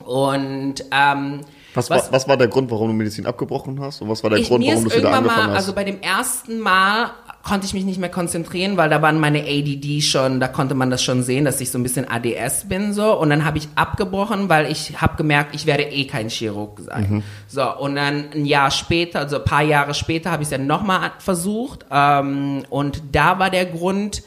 [0.06, 1.41] Und ähm,
[1.73, 4.01] Was, War, was war der Grund, warum du Medizin abgebrochen hast?
[4.01, 5.58] Und was war der ich, Grund, warum du wieder angefangen mal, hast?
[5.58, 7.12] also bei dem ersten Mal
[7.43, 10.89] konnte ich mich nicht mehr konzentrieren, weil da waren meine ADD schon, da konnte man
[10.89, 13.67] das schon sehen, dass ich so ein bisschen ADS bin so und dann habe ich
[13.75, 17.08] abgebrochen, weil ich habe gemerkt, ich werde eh kein Chirurg sein.
[17.10, 17.23] Mhm.
[17.47, 20.67] So und dann ein Jahr später, also ein paar Jahre später habe ich es dann
[20.67, 24.21] nochmal versucht ähm, und da war der Grund,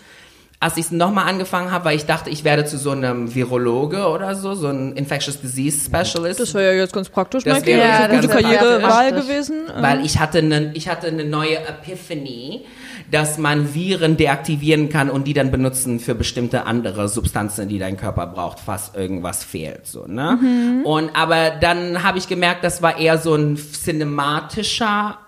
[0.63, 4.07] als ich es nochmal angefangen habe, weil ich dachte, ich werde zu so einem Virologe
[4.07, 6.39] oder so, so ein Infectious Disease Specialist.
[6.39, 9.63] Das wäre ja jetzt ganz praktisch, Das wäre Ja, ganz gute Karrierewahl gewesen.
[9.77, 12.65] Weil ich hatte eine, ich hatte eine neue Epiphany,
[13.11, 17.97] dass man Viren deaktivieren kann und die dann benutzen für bestimmte andere Substanzen, die dein
[17.97, 20.39] Körper braucht, falls irgendwas fehlt, so, ne?
[20.85, 25.19] Und, aber dann habe ich gemerkt, das war eher so ein cinematischer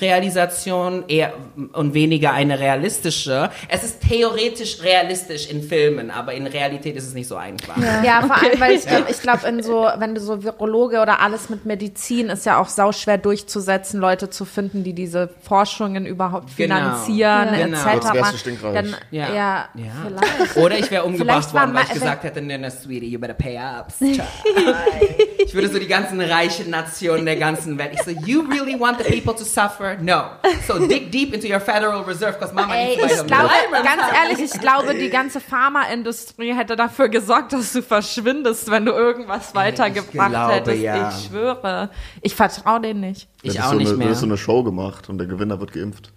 [0.00, 1.32] Realisation eher
[1.72, 3.50] und weniger eine realistische.
[3.68, 7.76] Es ist theoretisch realistisch in Filmen, aber in Realität ist es nicht so einfach.
[8.04, 11.20] Ja, vor allem, weil ich glaube, ich glaube, in so, wenn du so Virologe oder
[11.20, 16.56] alles mit Medizin ist ja auch sauschwer durchzusetzen, Leute zu finden, die diese Forschungen überhaupt
[16.56, 16.74] Genau.
[16.76, 17.66] finanzieren, Ja.
[17.66, 17.88] Genau.
[17.88, 18.38] etc.
[18.38, 18.74] Stinkreich.
[18.74, 19.68] Dann, ja, Ja.
[20.06, 20.56] vielleicht.
[20.56, 23.92] Oder ich wäre umgebracht worden, weil ich gesagt hätte, ne, Sweetie, you better pay up.
[25.38, 28.98] ich würde so die ganzen reichen Nationen der ganzen Welt, ich so, you really want
[28.98, 29.59] the people to suffer?
[30.00, 30.22] No.
[30.66, 33.84] So dig deep into your Federal Reserve, because Mama Ey, needs ich my glaube, money.
[33.84, 38.92] ganz ehrlich, ich glaube, die ganze Pharmaindustrie hätte dafür gesorgt, dass du verschwindest, wenn du
[38.92, 40.82] irgendwas weitergebracht glaube, hättest.
[40.82, 41.08] ja.
[41.10, 41.90] Ich schwöre.
[42.22, 43.28] Ich vertraue denen nicht.
[43.42, 44.06] Ich Hättest auch so nicht eine, mehr.
[44.08, 46.12] hättest so eine Show gemacht und der Gewinner wird geimpft.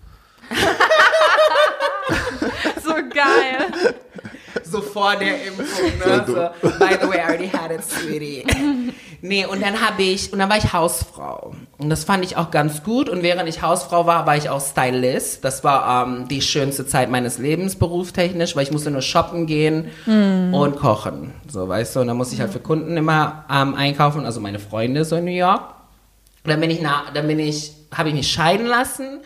[2.84, 3.72] So geil.
[4.64, 6.24] so vor der Impfung, ne?
[6.28, 8.46] So, by the way, I already had it, sweetie.
[9.22, 11.56] Nee, und dann habe ich, und dann war ich Hausfrau.
[11.78, 13.08] Und das fand ich auch ganz gut.
[13.08, 15.46] Und während ich Hausfrau war, war ich auch Stylist.
[15.46, 19.90] Das war ähm, die schönste Zeit meines Lebens, berufstechnisch, weil ich musste nur shoppen gehen
[20.06, 21.34] und kochen.
[21.48, 24.60] So, weißt du, und dann musste ich halt für Kunden immer ähm, einkaufen, also meine
[24.60, 25.74] Freunde so in New York.
[26.44, 29.22] Und dann bin ich nach, dann bin ich, habe ich mich scheiden lassen.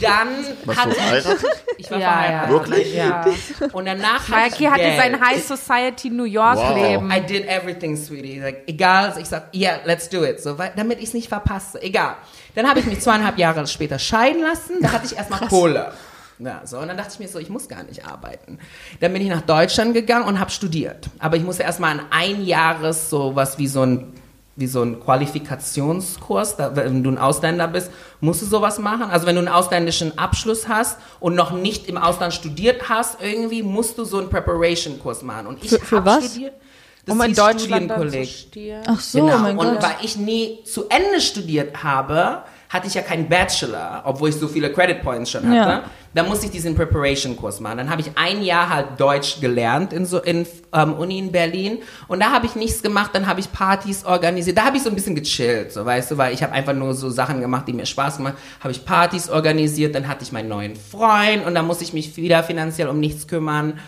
[0.00, 0.28] Dann
[0.64, 1.44] Warst du hatte verheiratet?
[1.76, 2.50] ich, ich war Ja, verheiratet.
[2.50, 2.94] Wirklich?
[2.94, 3.24] Ja.
[3.72, 4.96] Und danach hatte ich Mikey hatte Geld.
[5.00, 6.76] sein High Society New York Wow.
[6.76, 7.10] Leben.
[7.12, 8.40] I did everything, sweetie.
[8.40, 10.42] Like, egal, also ich sag, yeah, let's do it.
[10.42, 11.80] So, weil, damit ich es nicht verpasse.
[11.80, 12.16] Egal.
[12.54, 14.74] Dann habe ich mich zweieinhalb Jahre später scheiden lassen.
[14.80, 15.92] Da hatte ich erstmal Kohle.
[16.38, 18.58] Ja, so, und dann dachte ich mir so, ich muss gar nicht arbeiten.
[18.98, 21.08] Dann bin ich nach Deutschland gegangen und habe studiert.
[21.20, 24.12] Aber ich musste erstmal an ein Jahres so was wie so ein
[24.56, 29.04] wie so ein Qualifikationskurs, da, wenn du ein Ausländer bist, musst du sowas machen.
[29.04, 33.62] Also wenn du einen ausländischen Abschluss hast und noch nicht im Ausland studiert hast, irgendwie
[33.62, 35.46] musst du so einen Preparation-Kurs machen.
[35.46, 36.26] Und ich Für- für was?
[36.32, 36.54] studiert.
[37.04, 38.82] Das um in Deutschland Studienkolleg.
[38.86, 39.34] Ach so, Genau.
[39.34, 39.82] oh mein und Gott.
[39.82, 44.48] weil ich nie zu Ende studiert habe, hatte ich ja keinen Bachelor, obwohl ich so
[44.48, 45.54] viele Credit Points schon hatte.
[45.54, 45.82] Ja.
[46.14, 47.76] Da musste ich diesen Preparation-Kurs machen.
[47.76, 51.78] Dann habe ich ein Jahr halt Deutsch gelernt in so in ähm, Uni in Berlin
[52.08, 53.10] und da habe ich nichts gemacht.
[53.12, 54.56] Dann habe ich Partys organisiert.
[54.56, 56.94] Da habe ich so ein bisschen gechillt, so weißt du, weil ich habe einfach nur
[56.94, 58.34] so Sachen gemacht, die mir Spaß gemacht.
[58.60, 59.94] Habe ich Partys organisiert.
[59.94, 63.28] Dann hatte ich meinen neuen Freund und dann musste ich mich wieder finanziell um nichts
[63.28, 63.78] kümmern.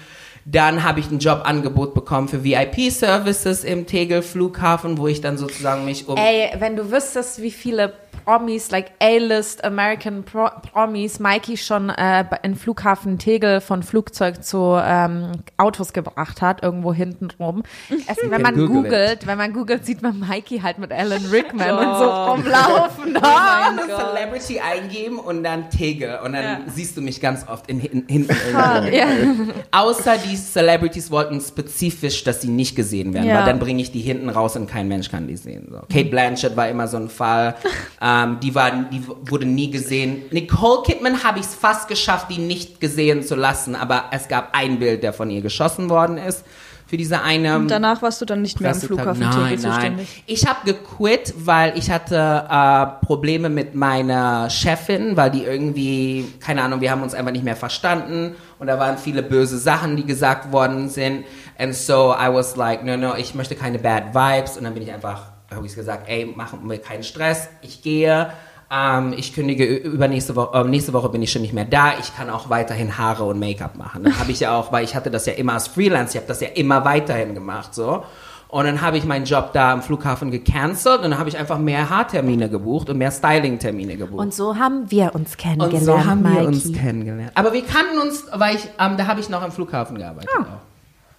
[0.47, 5.87] Dann habe ich ein Jobangebot bekommen für VIP-Services im Tegel Flughafen, wo ich dann sozusagen
[5.87, 11.57] mich um Ey, wenn du wüsstest, wie viele Promis, like A-List American Pro Promis, Mikey
[11.57, 17.63] schon äh, in Flughafen Tegel von Flugzeug zu ähm, Autos gebracht hat, irgendwo hinten rum.
[18.07, 21.71] Es, wenn man Google googelt, wenn man googelt, sieht man Mikey halt mit Alan Rickman
[21.71, 23.17] und so rumlaufen.
[23.23, 27.81] Ah, eine Celebrity eingeben und dann Tegel und dann siehst du mich ganz oft in,
[27.81, 28.97] in, hinten irgendwo.
[28.97, 29.07] ja.
[29.73, 33.39] Außer die Celebrities wollten spezifisch, dass sie nicht gesehen werden, Ja.
[33.39, 35.69] weil dann bringe ich die hinten raus und kein Mensch kann die sehen.
[35.71, 35.79] So.
[35.93, 37.55] Kate Blanchett war immer so ein Fall,
[38.05, 40.25] ähm, die, war, die wurde nie gesehen.
[40.31, 44.51] Nicole Kidman habe ich es fast geschafft, die nicht gesehen zu lassen, aber es gab
[44.53, 46.45] ein Bild, der von ihr geschossen worden ist.
[46.87, 49.59] Für diese eine Und danach warst du dann nicht mehr am Flughafen nein, nein.
[49.59, 50.23] zuständig.
[50.27, 56.63] Ich habe gequit, weil ich hatte äh, Probleme mit meiner Chefin, weil die irgendwie, keine
[56.63, 60.05] Ahnung, wir haben uns einfach nicht mehr verstanden und da waren viele böse Sachen, die
[60.05, 61.25] gesagt worden sind.
[61.59, 64.83] And so I was like, no, no, ich möchte keine bad vibes und dann bin
[64.83, 68.31] ich einfach, habe ich gesagt, ey, machen wir keinen Stress, ich gehe.
[68.71, 71.99] Ähm, ich kündige übernächste Woche, äh, nächste Woche bin ich schon nicht mehr da.
[72.01, 74.05] Ich kann auch weiterhin Haare und Make-up machen.
[74.05, 76.27] Dann habe ich ja auch, weil ich hatte das ja immer als Freelance, ich habe
[76.29, 78.05] das ja immer weiterhin gemacht, so.
[78.49, 81.59] Und dann habe ich meinen Job da am Flughafen gecancelt und dann habe ich einfach
[81.59, 84.21] mehr Haartermine gebucht und mehr Styling-Termine gebucht.
[84.21, 86.47] Und so haben wir uns kennengelernt, Und so haben wir Mikey.
[86.47, 87.33] uns kennengelernt.
[87.35, 90.31] Aber wir kannten uns, weil ich, ähm, da habe ich noch am Flughafen gearbeitet.
[90.39, 90.43] Ah.
[90.43, 90.47] auch.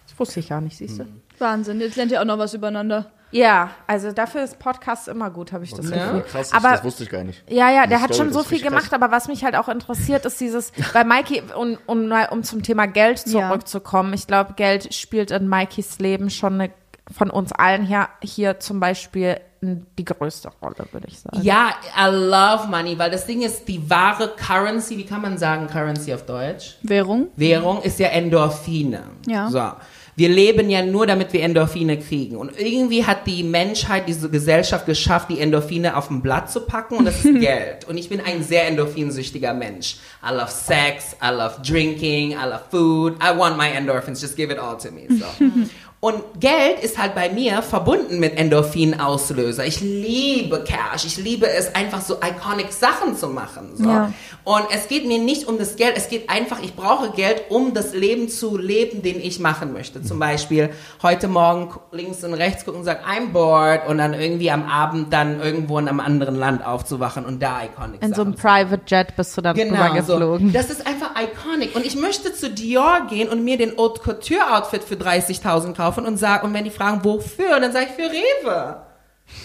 [0.08, 1.06] Das wusste ich gar nicht, siehst du?
[1.38, 3.08] Wahnsinn, jetzt lernt ihr auch noch was übereinander.
[3.36, 6.21] Ja, also dafür ist Podcast immer gut, habe ich das Gefühl.
[6.21, 7.43] Krass, Aber- das wusste ich gar nicht.
[7.50, 8.93] Ja, ja, der Die hat Story, schon so viel gemacht, krass.
[8.93, 12.63] aber was mich halt auch interessiert, ist dieses, bei Mikey, um, um, mal- um zum
[12.63, 13.50] Thema Geld Ja.
[13.50, 16.71] zurückzukommen, ich glaube, Geld spielt in Mikeys Leben schon eine,
[17.12, 21.41] von uns allen her, hier zum Beispiel die größte Rolle, würde ich sagen.
[21.41, 25.67] Ja, I love money, weil das Ding ist, die wahre Currency, wie kann man sagen
[25.67, 26.78] Currency auf Deutsch?
[26.84, 27.30] Währung?
[27.36, 29.04] Währung ist ja Endorphine.
[29.28, 29.50] Ja.
[29.50, 29.71] So.
[30.17, 32.38] Wir leben ja nur, damit wir Endorphine kriegen.
[32.38, 36.95] Und irgendwie hat die Menschheit, diese Gesellschaft geschafft, die Endorphine auf ein Blatt zu packen
[36.95, 37.86] und das ist Geld.
[37.86, 39.97] Und ich bin ein sehr endorphinsüchtiger Mensch.
[40.23, 43.15] I love sex, I love drinking, I love food.
[43.21, 45.08] I want my endorphins, just give it all to me.
[45.10, 45.25] So.
[46.06, 49.65] Und Geld ist halt bei mir verbunden mit Endorphin-Auslöser.
[49.65, 51.04] Ich liebe Cash.
[51.04, 53.72] Ich liebe es, einfach so iconic Sachen zu machen.
[53.74, 53.89] So.
[53.89, 54.13] Ja.
[54.44, 55.94] Und es geht mir nicht um das Geld.
[55.98, 60.04] Es geht einfach, ich brauche Geld, um das Leben zu leben, den ich machen möchte.
[60.04, 60.70] Zum Beispiel
[61.02, 63.88] heute Morgen links und rechts gucken und sagen, I'm bored.
[63.88, 68.04] Und dann irgendwie am Abend dann irgendwo in einem anderen Land aufzuwachen und da iconic
[68.04, 69.82] In so einem Private Jet bist du dann Genau, so.
[69.82, 70.54] rübergeflogen.
[70.54, 71.76] Das ist einfach iconic.
[71.76, 75.94] Und ich möchte zu Dior gehen und mir den Haute Couture Outfit für 30.000 kaufen
[76.03, 78.81] und sagen, und wenn die fragen, wofür, dann sage ich für Rewe.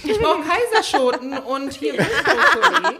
[0.04, 0.40] Ich brauche
[0.74, 2.96] Kaiserschoten und hier Wildpotpourri.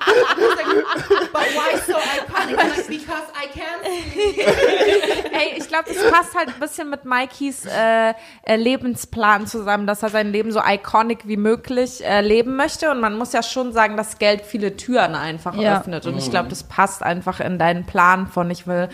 [1.31, 2.59] But why so iconic?
[2.59, 5.31] I'm like, because I can.
[5.33, 10.03] Ey, ich glaube, das passt halt ein bisschen mit Mikeys äh, äh, Lebensplan zusammen, dass
[10.03, 12.91] er sein Leben so iconic wie möglich äh, leben möchte.
[12.91, 15.79] Und man muss ja schon sagen, dass Geld viele Türen einfach Ja.
[15.81, 16.07] öffnet.
[16.07, 18.89] Und ich glaube, das passt einfach in deinen Plan von, ich will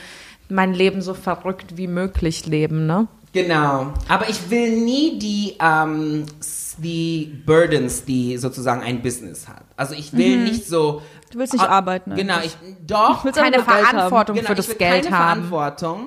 [0.49, 3.07] mein Leben so verrückt wie möglich leben, ne?
[3.37, 3.92] Genau.
[4.09, 6.25] Aber ich will nie die, ähm,
[6.79, 9.64] die Burdens, die sozusagen ein Business hat.
[9.77, 11.03] Also ich will nicht so.
[11.31, 13.25] Du willst nicht Ah, arbeiten Genau, ich, doch.
[13.25, 13.83] willst einfach Keine.
[13.88, 15.49] Verantwortung Genau, für ich das will Geld keine haben.
[15.49, 16.07] Verantwortung.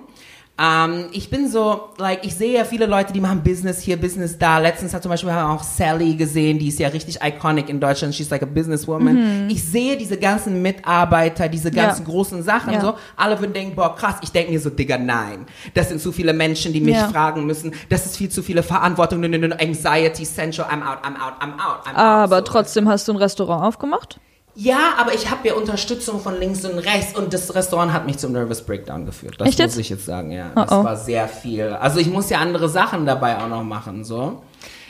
[0.61, 4.37] Ähm, ich bin so, like, ich sehe ja viele Leute, die machen Business hier, Business
[4.37, 4.57] da.
[4.59, 8.13] Letztens hat zum Beispiel auch Sally gesehen, die ist ja richtig iconic in Deutschland.
[8.13, 9.47] She's like a businesswoman.
[9.49, 12.07] Ich sehe diese ganzen Mitarbeiter, diese ganzen Mhm.
[12.09, 12.13] Ja.
[12.13, 12.81] großen Sachen Ja.
[12.81, 12.93] so.
[13.15, 14.15] Alle würden denken, boah, krass.
[14.21, 15.45] Ich denke mir so, Digga, nein.
[15.75, 17.07] Das sind zu viele Menschen, die mich Ja.
[17.07, 17.71] fragen müssen.
[17.87, 19.23] Das ist viel zu viele Verantwortung.
[19.23, 21.97] Anxiety, Central, I'm out, I'm out, I'm out, I'm out.
[21.97, 22.43] Aber so.
[22.43, 24.19] trotzdem hast du ein Restaurant aufgemacht?
[24.61, 28.17] Ja, aber ich habe ja Unterstützung von links und rechts und das Restaurant hat mich
[28.17, 29.35] zum Nervous Breakdown geführt.
[29.39, 29.77] Das Echt muss jetzt?
[29.77, 30.51] ich jetzt sagen, ja.
[30.55, 30.83] Oh, Das oh.
[30.83, 31.69] war sehr viel.
[31.69, 34.43] Also ich muss ja andere Sachen dabei auch noch machen, so.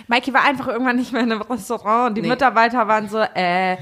[0.07, 2.29] Mikey war einfach irgendwann nicht mehr in einem Restaurant und die Nee.
[2.29, 3.77] Mitarbeiter waren so, äh,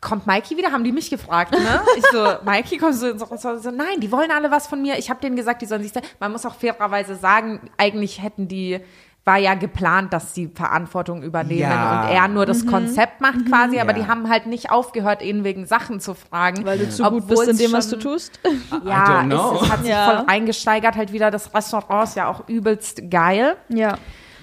[0.00, 0.72] kommt Mikey wieder?
[0.72, 1.82] Haben die mich gefragt, ne?
[1.98, 3.62] Ich so, Mikey, kommst du ins Restaurant?
[3.62, 4.98] So, nein, die wollen alle was von mir.
[4.98, 8.80] Ich habe denen gesagt, die sollen sich, man muss auch fairerweise sagen, eigentlich hätten die,
[9.28, 12.00] war ja geplant, dass sie Verantwortung übernehmen Ja.
[12.02, 13.98] und er nur das Konzept macht quasi, aber Ja.
[13.98, 16.64] die haben halt nicht aufgehört, ihn wegen Sachen zu fragen.
[16.64, 18.40] Weil du zu gut Obwohl bist in es dem, was du tust?
[18.86, 20.04] Ja, es, es hat sich Ja.
[20.06, 21.30] voll eingesteigert halt wieder.
[21.30, 23.56] Das Restaurant ist ja auch übelst geil.
[23.68, 23.96] Ja.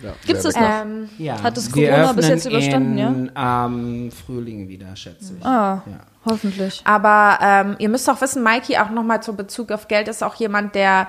[0.03, 0.13] Ja,
[0.45, 0.61] das noch?
[0.61, 1.41] Ähm, Ja.
[1.41, 3.65] Hat das Corona bis jetzt überstanden, in, ja?
[3.65, 5.45] Ähm, Frühling wieder, schätze ich.
[5.45, 5.99] Ah, Ja.
[6.25, 6.81] hoffentlich.
[6.83, 10.35] Aber ähm, ihr müsst auch wissen, Mikey auch nochmal zu Bezug auf Geld ist auch
[10.35, 11.07] jemand, der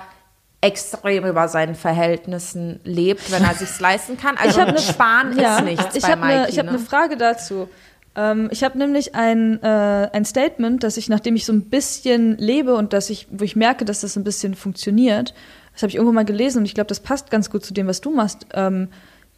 [0.61, 4.37] extrem über seinen Verhältnissen lebt, wenn er sich's leisten kann.
[4.37, 6.73] Also Ich hab ne- Sparen ist nichts ich habe eine ich hab ne?
[6.73, 7.69] ne Frage dazu.
[8.17, 12.37] Ähm, ich habe nämlich ein, äh, ein Statement, dass ich, nachdem ich so ein bisschen
[12.39, 15.35] lebe und dass ich, wo ich merke, dass das ein bisschen funktioniert,
[15.75, 17.87] das habe ich irgendwo mal gelesen und ich glaube, das passt ganz gut zu dem,
[17.87, 18.47] was du machst.
[18.55, 18.89] Ähm,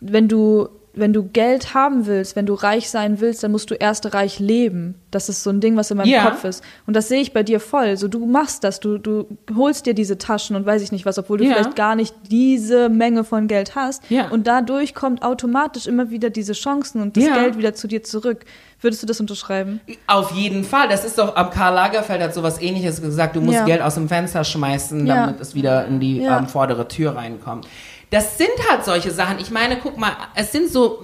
[0.00, 3.74] wenn du wenn du Geld haben willst, wenn du reich sein willst, dann musst du
[3.74, 4.96] erst reich leben.
[5.10, 6.24] Das ist so ein Ding, was in meinem Ja.
[6.28, 6.62] Kopf ist.
[6.86, 7.96] Und das sehe ich bei dir voll.
[7.96, 11.18] So, du machst das, du, du holst dir diese Taschen und weiß ich nicht was,
[11.18, 11.54] obwohl du Ja.
[11.54, 14.02] vielleicht gar nicht diese Menge von Geld hast.
[14.10, 14.28] Ja.
[14.28, 17.24] Und dadurch kommt automatisch immer wieder diese Chancen und das.
[17.24, 18.44] Geld wieder zu dir zurück.
[18.80, 19.80] Würdest du das unterschreiben?
[20.06, 20.88] Auf jeden Fall.
[20.88, 23.34] Das ist doch, am Karl Lagerfeld hat sowas ähnliches gesagt.
[23.34, 23.64] Du musst.
[23.66, 27.66] Geld aus dem Fenster schmeißen, damit es wieder in die ähm, vordere Tür reinkommt.
[28.10, 29.38] Das sind halt solche Sachen.
[29.40, 31.02] Ich meine, guck mal, es sind so,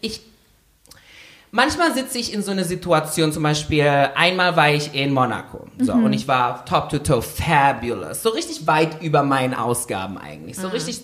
[0.00, 0.22] ich,
[1.52, 3.86] manchmal sitze ich in so einer Situation, zum Beispiel,
[4.16, 6.04] einmal war ich in Monaco, so, Mhm.
[6.06, 10.66] und ich war top to toe fabulous, so richtig weit über meinen Ausgaben eigentlich, so
[10.68, 11.02] richtig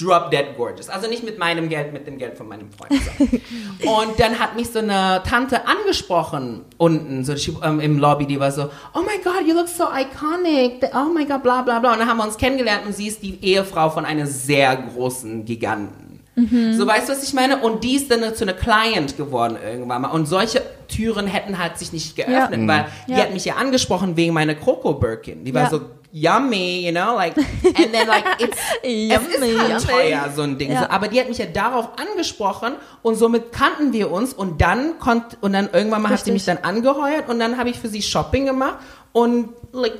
[0.00, 3.00] drop dead gorgeous, also nicht mit meinem Geld, mit dem Geld von meinem Freund.
[3.00, 3.88] So.
[3.90, 8.50] und dann hat mich so eine Tante angesprochen unten, so ähm, im Lobby, die war
[8.50, 12.00] so, oh my God, you look so iconic, oh my God, bla bla bla, und
[12.00, 16.01] dann haben wir uns kennengelernt und sie ist die Ehefrau von einem sehr großen Giganten.
[16.34, 17.58] So, weißt du, was ich meine?
[17.58, 20.08] Und die ist dann zu einer Client geworden irgendwann mal.
[20.08, 22.66] Und solche Türen hätten halt sich nicht geöffnet, Ja.
[22.68, 23.18] weil die Ja.
[23.18, 25.44] hat mich ja angesprochen wegen meiner Kroko Birkin.
[25.44, 25.70] Die war Ja.
[25.70, 29.92] so, yummy, you know, like, and then like, it's, es ist Yummy, halt yummy.
[29.92, 30.72] teuer, so ein Ding.
[30.72, 30.80] Ja.
[30.84, 34.98] So, aber die hat mich ja darauf angesprochen und somit kannten wir uns und dann
[34.98, 36.34] konnt, und dann irgendwann mal hat sie Richtig.
[36.34, 38.78] mich dann angeheuert und dann habe ich für sie Shopping gemacht
[39.12, 39.98] und, like,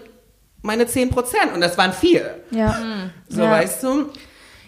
[0.63, 2.41] meine 10 Prozent und das waren vier.
[2.53, 2.79] Ja.
[3.29, 3.51] So, Ja.
[3.51, 4.07] weißt du?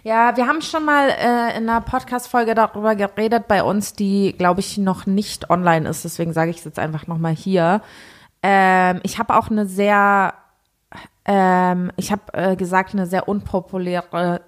[0.07, 4.61] Ja, wir haben schon mal äh, in einer Podcast-Folge darüber geredet bei uns, die, glaube
[4.61, 6.05] ich, noch nicht online ist.
[6.05, 7.81] Deswegen sage ich es jetzt einfach nochmal hier.
[8.43, 10.35] Ähm, ich habe auch eine sehr,
[11.25, 14.43] ähm, ich habe äh, gesagt, eine sehr unpopuläre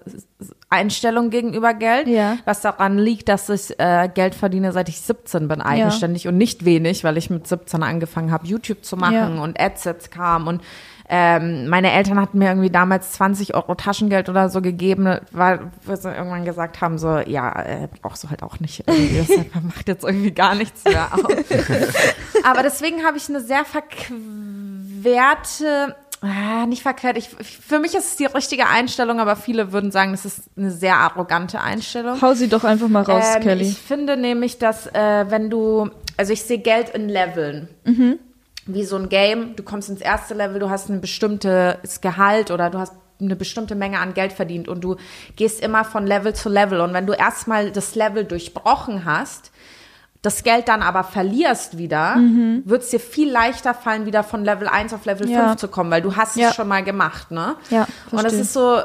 [0.69, 2.07] Einstellung gegenüber Geld.
[2.07, 2.37] Ja.
[2.45, 6.65] Was daran liegt, dass ich äh, Geld verdiene, seit ich 17 bin, eigenständig und nicht
[6.65, 9.41] wenig, weil ich mit 17 angefangen habe, YouTube zu machen Ja.
[9.41, 10.61] und AdSets kam und
[11.09, 15.95] ähm, meine Eltern hatten mir irgendwie damals 20 Euro Taschengeld oder so gegeben, weil wir
[15.95, 18.83] so irgendwann gesagt haben, so, ja, äh, brauchst du halt auch nicht.
[18.85, 18.97] Das
[19.63, 21.23] macht jetzt irgendwie gar nichts mehr aus.
[22.43, 23.95] Aber deswegen habe ich eine sehr verquerte,
[26.21, 30.11] ah, nicht verquert, ich, für mich ist es die richtige Einstellung, aber viele würden sagen,
[30.11, 32.21] das ist eine sehr arrogante Einstellung.
[32.21, 33.69] Hau sie doch einfach mal raus, Ähm, Kelly.
[33.69, 37.69] Ich finde nämlich, dass äh, wenn du, also ich sehe Geld in Leveln.
[38.67, 42.69] Wie so ein Game, du kommst ins erste Level, du hast ein bestimmtes Gehalt oder
[42.69, 44.97] du hast eine bestimmte Menge an Geld verdient und du
[45.35, 46.81] gehst immer von Level zu Level.
[46.81, 49.51] Und wenn du erstmal das Level durchbrochen hast,
[50.21, 52.17] das Geld dann aber verlierst wieder,
[52.65, 55.47] wird es dir viel leichter fallen, wieder von Level 1 auf Level Ja.
[55.47, 56.49] 5 zu kommen, weil du hast Ja.
[56.49, 57.55] es schon mal gemacht, ne?
[57.69, 58.81] Ja, Und das ist so,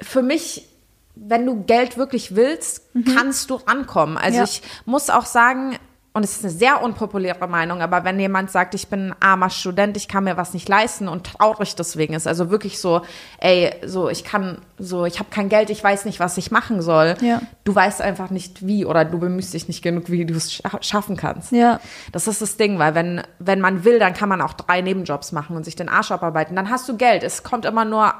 [0.00, 0.66] für mich,
[1.14, 2.82] wenn du Geld wirklich willst,
[3.14, 4.16] kannst du rankommen.
[4.16, 4.36] Also Mhm.
[4.36, 4.44] Ja.
[4.44, 5.76] ich muss auch sagen,
[6.18, 9.50] und es ist eine sehr unpopuläre Meinung, aber wenn jemand sagt, ich bin ein armer
[9.50, 13.02] Student, ich kann mir was nicht leisten und traurig deswegen ist, also wirklich so,
[13.38, 16.82] ey, so ich kann, so ich habe kein Geld, ich weiß nicht, was ich machen
[16.82, 17.14] soll.
[17.20, 17.40] Ja.
[17.64, 20.82] Du weißt einfach nicht wie oder du bemühst dich nicht genug, wie du es scha
[20.82, 21.52] schaffen kannst.
[21.52, 21.80] Ja.
[22.12, 25.32] Das ist das Ding, weil wenn, wenn man will, dann kann man auch drei Nebenjobs
[25.32, 26.56] machen und sich den Arsch abarbeiten.
[26.56, 27.22] Dann hast du Geld.
[27.22, 28.12] Es kommt immer nur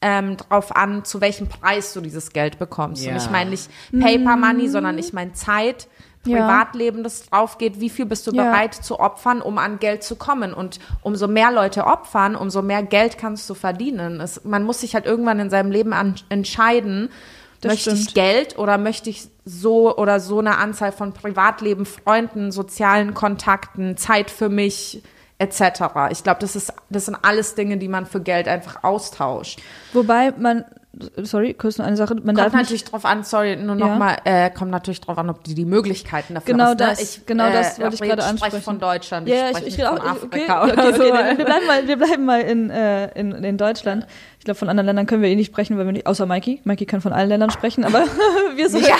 [0.00, 3.02] ähm, drauf an, zu welchem Preis du dieses Geld bekommst.
[3.02, 3.16] Und Ja.
[3.16, 5.88] ich meine nicht Paper Money, sondern ich meine Zeit.
[6.24, 7.80] Privatleben, das drauf geht.
[7.80, 10.52] Wie viel bist du bereit zu opfern, um an Geld zu kommen?
[10.52, 14.20] Und umso mehr Leute opfern, umso mehr Geld kannst du verdienen.
[14.20, 17.10] Es, man muss sich halt irgendwann in seinem Leben an, entscheiden,
[17.60, 18.14] Das möchte ich stimmt.
[18.14, 24.30] Geld oder möchte ich so oder so eine Anzahl von Privatleben, Freunden, sozialen Kontakten, Zeit
[24.30, 25.02] für mich
[25.38, 25.60] etc.
[26.10, 29.60] Ich glaube, das ist das sind alles Dinge, die man für Geld einfach austauscht.
[29.92, 30.64] Wobei man,
[31.22, 33.86] sorry, kurz noch eine Sache, man Kommt darf nicht, natürlich drauf an, sorry, nur Ja.
[33.88, 36.78] noch mal, äh, kommt natürlich drauf an, ob die die Möglichkeiten dafür Genau hast.
[36.80, 36.86] ne?
[36.86, 38.62] das, genau das wollte ich gerade spreche ansprechen.
[38.62, 40.98] von Deutschland, Ja, spreche ich, ich nicht auch, von okay, Afrika okay, okay, so.
[41.04, 44.06] wir, wir bleiben mal, wir bleiben mal in, äh, in, in Deutschland.
[44.38, 46.60] Ich glaube, von anderen Ländern können wir eh nicht sprechen, weil wir nicht, außer Mikey.
[46.64, 48.04] Mikey kann von allen Ländern sprechen, aber
[48.56, 48.94] wir sind Ja,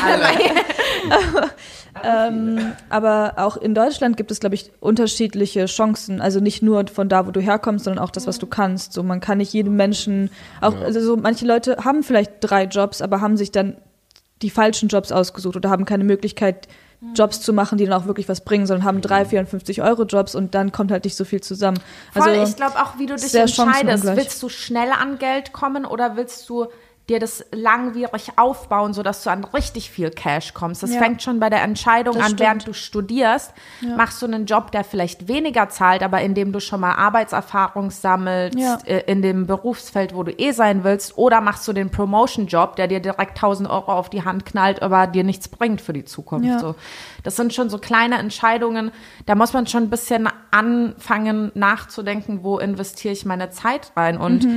[2.02, 6.20] ähm, aber auch in Deutschland gibt es, glaube ich, unterschiedliche Chancen.
[6.20, 8.92] Also nicht nur von da, wo du herkommst, sondern auch das, was du kannst.
[8.92, 10.30] So, man kann nicht jedem Menschen,
[10.60, 13.76] auch, also so, manche Leute haben vielleicht drei Jobs, aber haben sich dann
[14.42, 16.68] die falschen Jobs ausgesucht oder haben keine Möglichkeit,
[17.14, 20.34] Jobs zu machen, die dann auch wirklich was bringen, sondern haben drei, 54 Euro Jobs
[20.34, 21.78] und dann kommt halt nicht so viel zusammen.
[22.12, 24.04] Voll, Also, ich glaube auch, wie du dich entscheidest.
[24.04, 26.66] Willst du schnell an Geld kommen oder willst du
[27.08, 30.82] dir das langwierig aufbauen, sodadass du an richtig viel Cash kommst?
[30.82, 31.00] Das Ja.
[31.00, 32.40] fängt schon bei der Entscheidung Das an, stimmt.
[32.40, 33.52] während du studierst.
[33.96, 37.90] Machst du einen Job, der vielleicht weniger zahlt, aber in dem du schon mal Arbeitserfahrung
[37.90, 38.78] sammelst, Ja.
[38.86, 42.88] äh, in dem Berufsfeld, wo du eh sein willst, oder machst du den Promotion-Job, der
[42.88, 46.46] dir direkt 1000 Euro auf die Hand knallt, aber dir nichts bringt für die Zukunft.
[46.48, 46.58] Ja.
[46.58, 46.74] So.
[47.22, 48.92] Das sind schon so kleine Entscheidungen.
[49.26, 54.16] Da muss man schon ein bisschen anfangen nachzudenken, wo investiere ich meine Zeit rein.
[54.16, 54.48] Und äh,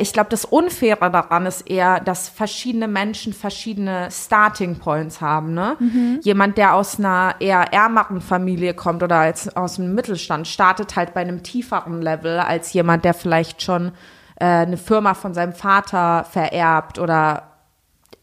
[0.00, 5.54] ich glaube, das Unfaire daran ist eher, dass verschiedene Menschen verschiedene Starting Points haben.
[5.54, 5.76] Ne?
[6.22, 11.14] Jemand, der aus einer eher ärmeren Familie kommt oder als aus dem Mittelstand, startet halt
[11.14, 13.92] bei einem tieferen Level als jemand, der vielleicht schon
[14.36, 17.50] äh, eine Firma von seinem Vater vererbt oder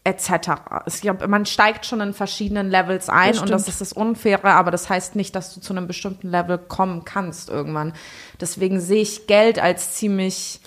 [0.08, 0.50] etc.
[0.86, 4.52] Ich glaube, man steigt schon in verschiedenen Levels ein Das und das ist das Unfaire,
[4.52, 7.92] aber das heißt nicht, dass du zu einem bestimmten Level kommen kannst irgendwann.
[8.40, 10.60] Deswegen sehe ich Geld als ziemlich,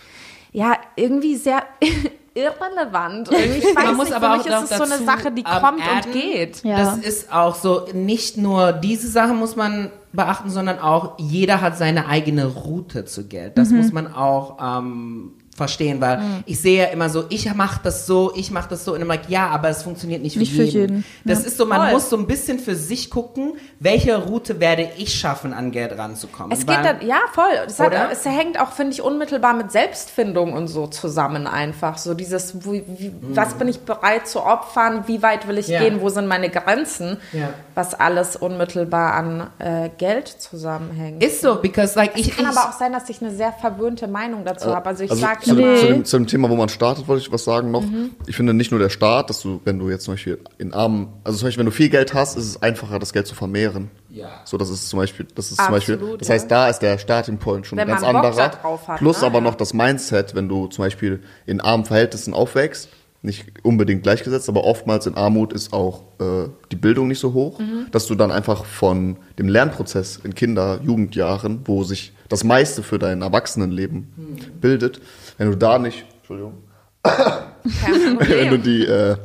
[0.51, 1.63] ja, irgendwie sehr
[2.33, 3.31] irrelevant.
[3.31, 5.43] Irgendwie, ich weiß Man muss nicht, aber für auch ist es so eine Sache, die
[5.43, 6.63] kommt adden, und geht.
[6.63, 6.77] Ja.
[6.77, 11.77] Das ist auch so, nicht nur diese Sache muss man beachten, sondern auch jeder hat
[11.77, 13.57] seine eigene Route zu Geld.
[13.57, 16.43] Das muss man auch ähm, verstehen, weil Mhm.
[16.45, 19.29] ich sehe immer so, ich mache das so, ich mache das so und immer like,
[19.29, 20.79] ja, aber es funktioniert nicht für Nicht für jeden.
[20.97, 21.05] jeden.
[21.25, 21.47] Das Ja.
[21.47, 21.91] ist so, man Voll.
[21.91, 26.51] muss so ein bisschen für sich gucken, welche Route werde ich schaffen, an Geld ranzukommen.
[26.51, 27.43] Es Weil- geht dann, ja, voll.
[27.67, 31.97] Es, hat, es hängt auch, finde ich, unmittelbar mit Selbstfindung und so zusammen einfach.
[31.97, 35.81] So dieses, wie, wie, was bin ich bereit zu opfern, wie weit will ich Ja.
[35.81, 37.49] gehen, wo sind meine Grenzen, Ja.
[37.75, 41.23] was alles unmittelbar an äh, Geld zusammenhängt.
[41.23, 44.07] ist so, because like ich, Kann ich aber auch sein, dass ich eine sehr verwöhnte
[44.07, 44.87] Meinung dazu habe.
[44.89, 47.23] Also ich Also sage zu, immer, zu, dem, zu dem Thema, wo man startet, wollte
[47.25, 47.83] ich was sagen noch.
[48.27, 51.07] Ich finde nicht nur der Staat, dass du, wenn du jetzt zum Beispiel in armen,
[51.23, 53.89] also zum Beispiel, wenn du viel Geld hast, ist es einfacher, das Geld zu vermehren.
[54.09, 54.41] Ja.
[54.45, 56.33] So, das ist zum Beispiel, das ist zum Beispiel, Absolut, das ja.
[56.33, 58.35] heißt, da ist der Starting Point schon Wenn ganz anderer.
[58.35, 59.27] hat, Plus ne?
[59.27, 62.89] aber noch das Mindset, wenn du zum Beispiel in armen Verhältnissen aufwächst,
[63.23, 67.59] nicht unbedingt gleichgesetzt, aber oftmals in Armut ist auch äh, die Bildung nicht so hoch,
[67.59, 67.85] Mhm.
[67.91, 72.97] dass du dann einfach von dem Lernprozess in Kinder-, Jugendjahren, wo sich das meiste für
[72.97, 74.59] dein Erwachsenenleben Mhm.
[74.59, 75.01] bildet,
[75.41, 76.61] wenn du da nicht, Entschuldigung,
[77.03, 79.15] wenn du die, äh,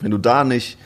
[0.00, 0.78] wenn du da nicht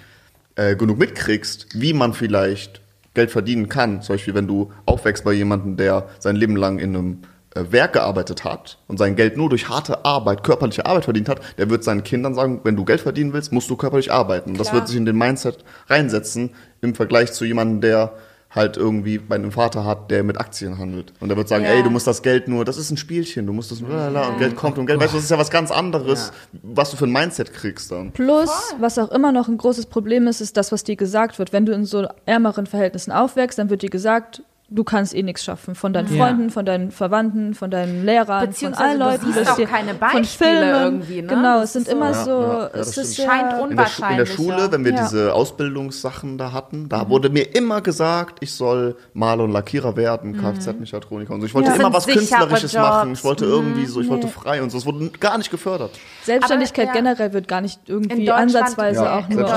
[0.57, 2.81] äh, genug mitkriegst, wie man vielleicht
[3.15, 6.97] Geld verdienen kann, zum Beispiel wenn du aufwächst bei jemandem, der sein Leben lang in
[6.97, 7.19] einem
[7.55, 11.41] äh, Werk gearbeitet hat und sein Geld nur durch harte Arbeit, körperliche Arbeit verdient hat,
[11.59, 14.51] der wird seinen Kindern sagen, wenn du Geld verdienen willst, musst du körperlich arbeiten.
[14.51, 14.81] Und das Klar.
[14.81, 18.15] wird sich in den Mindset reinsetzen im Vergleich zu jemandem, der
[18.55, 21.13] halt irgendwie bei einem Vater hat, der mit Aktien handelt.
[21.21, 21.71] Und der wird sagen, Ja.
[21.71, 24.29] ey, du musst das Geld nur, das ist ein Spielchen, du musst das nur, lalala,
[24.29, 26.33] und Geld kommt und Geld, weißt du, das ist ja was ganz anderes,
[26.63, 28.13] was du für ein Mindset kriegst dann.
[28.13, 31.53] Plus, was auch immer noch ein großes Problem ist, ist das, was dir gesagt wird.
[31.53, 34.43] Wenn du in so ärmeren Verhältnissen aufwächst, dann wird dir gesagt,
[34.75, 35.75] du kannst eh nichts schaffen.
[35.75, 36.25] Von deinen Ja.
[36.25, 39.27] Freunden, von deinen Verwandten, von deinen Lehrern, von Beziehungsweise allen du Leuten.
[39.27, 40.75] siehst das auch keine von Beispiele Filmen.
[40.83, 41.29] irgendwie, ne?
[41.29, 43.17] Genau, es sind so- immer so, ja, ja, es das ist.
[43.17, 44.73] Scheint ja, un- in der, Schu in der Unwahrscheinlich, Schule, ja.
[44.73, 45.03] wenn wir Ja.
[45.05, 50.37] diese Ausbildungssachen da hatten, da wurde mir immer gesagt, ich soll Maler und Lackierer werden,
[50.41, 51.47] Kfz-Mechatroniker und so.
[51.47, 51.77] Ich wollte Ja.
[51.77, 53.13] immer was Künstlerisches machen.
[53.13, 54.33] Ich wollte irgendwie so, ich wollte Nee.
[54.33, 54.79] frei und so.
[54.79, 55.91] Es wurde gar nicht gefördert.
[56.25, 57.03] Selbstständigkeit Aber, ja.
[57.03, 59.53] generell wird gar nicht irgendwie ansatzweise Ja, auch in nur.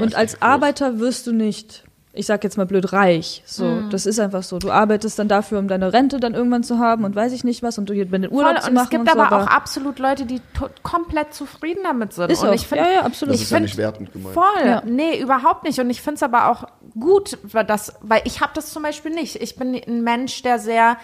[0.00, 0.40] Und als.
[0.42, 1.84] Arbeiter wirst du nicht,
[2.14, 3.42] ich sag jetzt mal blöd, reich.
[3.44, 3.90] So, Mhm.
[3.90, 4.58] das ist einfach so.
[4.58, 7.62] Du arbeitest dann dafür, um deine Rente dann irgendwann zu haben und weiß ich nicht
[7.62, 8.60] was und du hier den Urlaub Voll.
[8.62, 10.40] zu Und machen es gibt und so, aber auch absolut Leute, die
[10.82, 12.30] komplett zufrieden damit sind.
[12.30, 12.54] Ist und auch.
[12.54, 13.34] ich find, Ja, ja, absolut.
[13.34, 14.34] Das Ich ist ja nicht wertend gemeint.
[14.34, 14.44] Voll.
[14.64, 14.82] Ja.
[14.86, 15.78] Nee, überhaupt nicht.
[15.80, 16.64] Und ich finde es aber auch
[16.98, 19.36] gut, weil, das, weil ich habe das zum Beispiel nicht.
[19.42, 20.96] Ich bin ein Mensch, der sehr,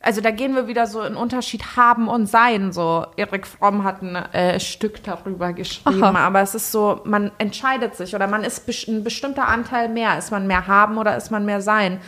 [0.00, 2.72] also da gehen wir wieder so in Unterschied haben und sein.
[2.72, 6.26] So, Erik Fromm hat ein äh, Stück darüber geschrieben, Aha.
[6.26, 10.16] aber es ist so, man entscheidet sich oder man ist ein bestimmter Anteil mehr.
[10.16, 12.00] Ist man mehr haben oder ist man mehr sein?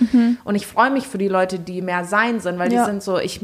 [0.45, 2.75] Und ich freue mich für die Leute, die mehr sein sind, weil Mhm.
[2.75, 2.85] Ja.
[2.85, 3.41] die sind so, ich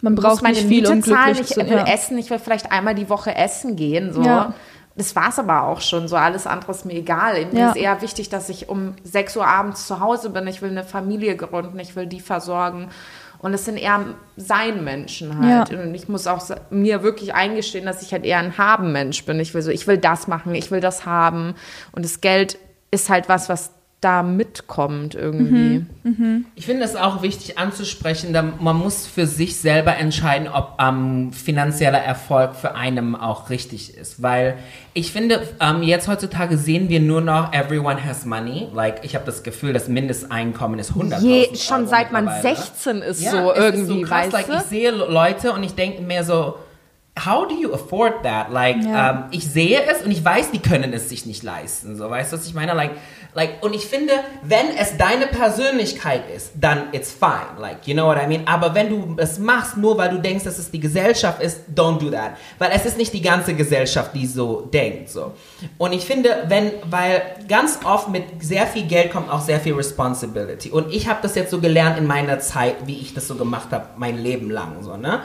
[0.00, 1.86] Man braucht meine nicht viel, um zahlen, ich zu will ja.
[1.86, 4.12] essen, ich will vielleicht einmal die Woche essen gehen.
[4.12, 4.22] So.
[4.22, 4.54] Ja.
[4.98, 6.06] Das war's aber auch schon.
[6.08, 7.46] So alles andere ist mir egal.
[7.52, 7.68] Mir Ja.
[7.70, 10.46] ist eher wichtig, dass ich um 6 Uhr abends zu Hause bin.
[10.46, 12.88] Ich will eine Familie gründen, ich will die versorgen.
[13.38, 15.70] Und es sind eher Sein-Menschen halt.
[15.70, 15.82] Ja.
[15.82, 19.40] Und ich muss auch mir wirklich eingestehen, dass ich halt eher ein Haben-Mensch bin.
[19.40, 21.54] Ich will so, ich will das machen, ich will das haben.
[21.92, 22.58] Und das Geld
[22.90, 23.72] ist halt was, was
[24.06, 25.84] da mitkommt irgendwie.
[26.54, 31.32] Ich finde es auch wichtig anzusprechen, da man muss für sich selber entscheiden, ob ähm,
[31.32, 34.22] finanzieller Erfolg für einen auch richtig ist.
[34.22, 34.58] Weil
[34.94, 38.68] ich finde, ähm, jetzt heutzutage sehen wir nur noch, everyone has money.
[38.72, 42.56] Like, ich habe das Gefühl, das Mindesteinkommen ist 100 Je, schon Euro seit man mittlerweile.
[42.56, 44.32] 16 ist Ja, so es irgendwie, ist so krass.
[44.32, 44.60] weißt like?
[44.62, 46.54] Ich sehe Leute und ich denke mir so,
[47.24, 48.50] how do you afford that?
[48.50, 49.10] Like, Ja.
[49.10, 51.96] ähm, ich sehe es und ich weiß, die können es sich nicht leisten.
[51.96, 52.74] So, weißt du, was ich meine?
[52.74, 52.90] Like,
[53.34, 54.12] like, und ich finde,
[54.42, 57.58] wenn es deine Persönlichkeit ist, dann it's fine.
[57.58, 58.42] Like, you know what I mean?
[58.46, 61.98] Aber wenn du es machst, nur weil du denkst, dass es die Gesellschaft ist, don't
[62.00, 62.32] do that.
[62.58, 65.08] Weil es ist nicht die ganze Gesellschaft, die so denkt.
[65.08, 65.32] So.
[65.78, 69.74] Und ich finde, wenn, weil ganz oft mit sehr viel Geld kommt auch sehr viel
[69.74, 70.70] Responsibility.
[70.70, 73.68] Und ich habe das jetzt so gelernt in meiner Zeit, wie ich das so gemacht
[73.70, 74.82] habe, mein Leben lang.
[74.82, 75.20] So, ne?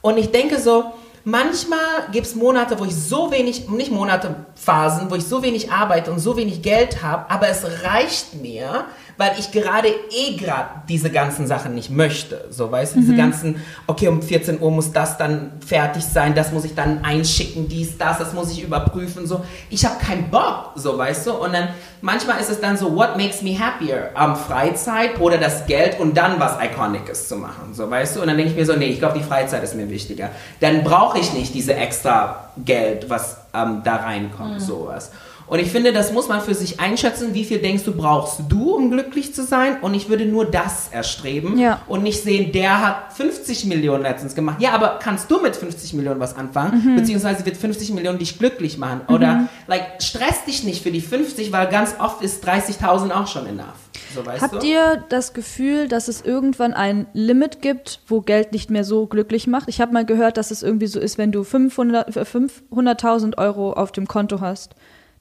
[0.00, 0.84] Und ich denke so,
[1.24, 5.72] manchmal gibt es Monate, wo ich so wenig, nicht Monate, Phasen, wo ich so wenig
[5.72, 8.84] arbeite und so wenig Geld habe, aber es reicht mir,
[9.16, 12.46] weil ich gerade eh gerade diese ganzen Sachen nicht möchte.
[12.50, 16.52] So, weißt du, diese ganzen, okay, um 14 Uhr muss das dann fertig sein, das
[16.52, 19.44] muss ich dann einschicken, dies, das, das muss ich überprüfen, so.
[19.70, 21.68] Ich habe keinen Bock, so, weißt du, und dann
[22.00, 24.10] manchmal ist es dann so, what makes me happier?
[24.14, 28.26] Am Freizeit oder das Geld und dann was Iconices zu machen, so, weißt du, und
[28.28, 30.30] dann denke ich mir so, nee, ich glaube, die Freizeit ist mir wichtiger.
[30.60, 35.10] Dann brauche ich nicht diese extra Geld, was ähm, da reinkommt, sowas.
[35.46, 37.34] Und ich finde, das muss man für sich einschätzen.
[37.34, 39.76] Wie viel denkst du, brauchst du, um glücklich zu sein?
[39.82, 41.80] Und ich würde nur das erstreben Ja.
[41.86, 44.60] und nicht sehen, der hat 50 Millionen letztens gemacht.
[44.62, 46.96] Ja, aber kannst du mit 50 Millionen was anfangen?
[46.96, 49.02] Beziehungsweise wird 50 Millionen dich glücklich machen?
[49.08, 53.46] Oder, like, stress dich nicht für die 50, weil ganz oft ist 30.000 auch schon
[53.46, 53.66] enough.
[54.14, 54.66] So, Habt du?
[54.66, 59.46] ihr das Gefühl, dass es irgendwann ein Limit gibt, wo Geld nicht mehr so glücklich
[59.48, 59.68] macht?
[59.68, 63.72] Ich habe mal gehört, dass es irgendwie so ist, wenn du 500 äh, 500.000 Euro
[63.72, 64.74] auf dem Konto hast,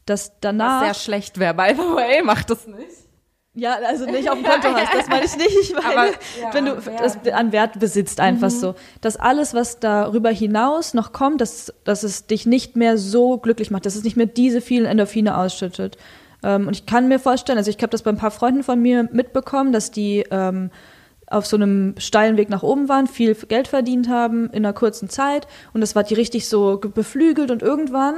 [0.05, 2.87] dass danach Was sehr schlecht wäre, by the way, macht das nicht.
[3.55, 5.55] Ja, also nicht auf dem Konto hast, das meine ich nicht.
[5.61, 8.73] Ich meine, Aber, ja, wenn du das an Wert besitzt, einfach so.
[9.01, 13.69] Dass alles, was darüber hinaus noch kommt, dass, dass es dich nicht mehr so glücklich
[13.69, 15.97] macht, dass es nicht mehr diese vielen Endorphine ausschüttet.
[16.41, 18.81] Ähm, und ich kann mir vorstellen, also ich habe das bei ein paar Freunden von
[18.81, 20.71] mir mitbekommen, dass die ähm,
[21.27, 25.09] auf so einem steilen Weg nach oben waren, viel Geld verdient haben in einer kurzen
[25.09, 28.15] Zeit und das war die richtig so ge- beflügelt und irgendwann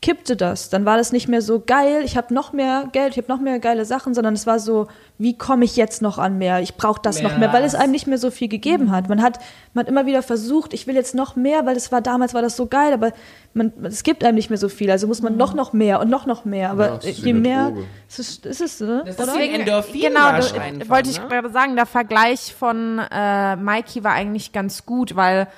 [0.00, 0.70] kippte das.
[0.70, 3.40] Dann war das nicht mehr so geil, ich habe noch mehr Geld, ich habe noch
[3.40, 4.86] mehr geile Sachen, sondern es war so,
[5.18, 6.60] wie komme ich jetzt noch an mehr?
[6.60, 7.82] Ich brauche das noch mehr, weil es Mehr.
[7.82, 9.08] einem nicht mehr so viel gegeben hat.
[9.08, 9.40] Man hat
[9.74, 12.42] man hat immer wieder versucht, ich will jetzt noch mehr, weil es war damals war
[12.42, 13.12] das so geil, aber
[13.54, 16.08] man, es gibt einem nicht mehr so viel, also muss man noch noch mehr und
[16.08, 17.72] noch noch mehr, aber Ja, je mehr
[18.08, 19.02] es ist, ist es, ne?
[19.04, 21.26] Das ist Endorphin genau, das einfach, wollte ich ne?
[21.26, 25.48] gerade sagen, der Vergleich von äh, Mikey war eigentlich ganz gut, weil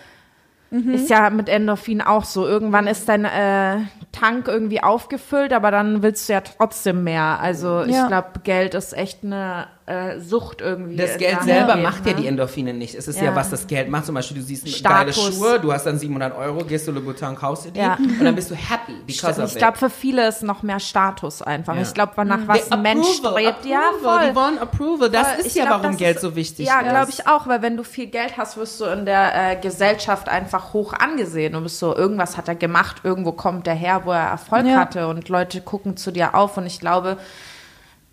[0.71, 2.47] ist ja mit Endorphin auch so.
[2.47, 3.79] Irgendwann ist dein äh,
[4.13, 7.39] Tank irgendwie aufgefüllt, aber dann willst du ja trotzdem mehr.
[7.41, 8.07] Also ich Ja.
[8.07, 10.97] glaube, Geld ist echt eine äh, Sucht irgendwie.
[10.97, 12.21] Das Geld selber geht, macht ja ne?
[12.21, 12.95] die Endorphine nicht.
[12.95, 13.25] Es ist ja.
[13.27, 13.35] Ja.
[13.35, 14.07] was das Geld macht.
[14.07, 15.17] Zum Beispiel, du siehst Status.
[15.17, 17.95] geile Schuhe, du hast dann 700 Euro, gehst zu Louboutin, kaufst dir die Ja.
[17.97, 21.43] und dann bist du happy because of Ich glaube, für viele ist noch mehr Status
[21.43, 21.75] einfach.
[21.75, 21.83] Ja.
[21.83, 24.29] Ich glaube, nach was The ein Mensch approval, strebt, ja, voll.
[24.31, 25.11] Die wollen Approval.
[25.11, 25.41] Das Voll.
[25.41, 26.89] ist Ich ja, glaub, warum Geld ist- so wichtig Ja, ist.
[26.91, 30.29] glaube ich auch, weil wenn du viel Geld hast, wirst du in der äh, Gesellschaft
[30.29, 31.53] einfach hoch angesehen.
[31.55, 34.77] Du bist so, irgendwas hat er gemacht, irgendwo kommt er her, wo er Erfolg Ja.
[34.79, 37.17] hatte und Leute gucken zu dir auf und ich glaube,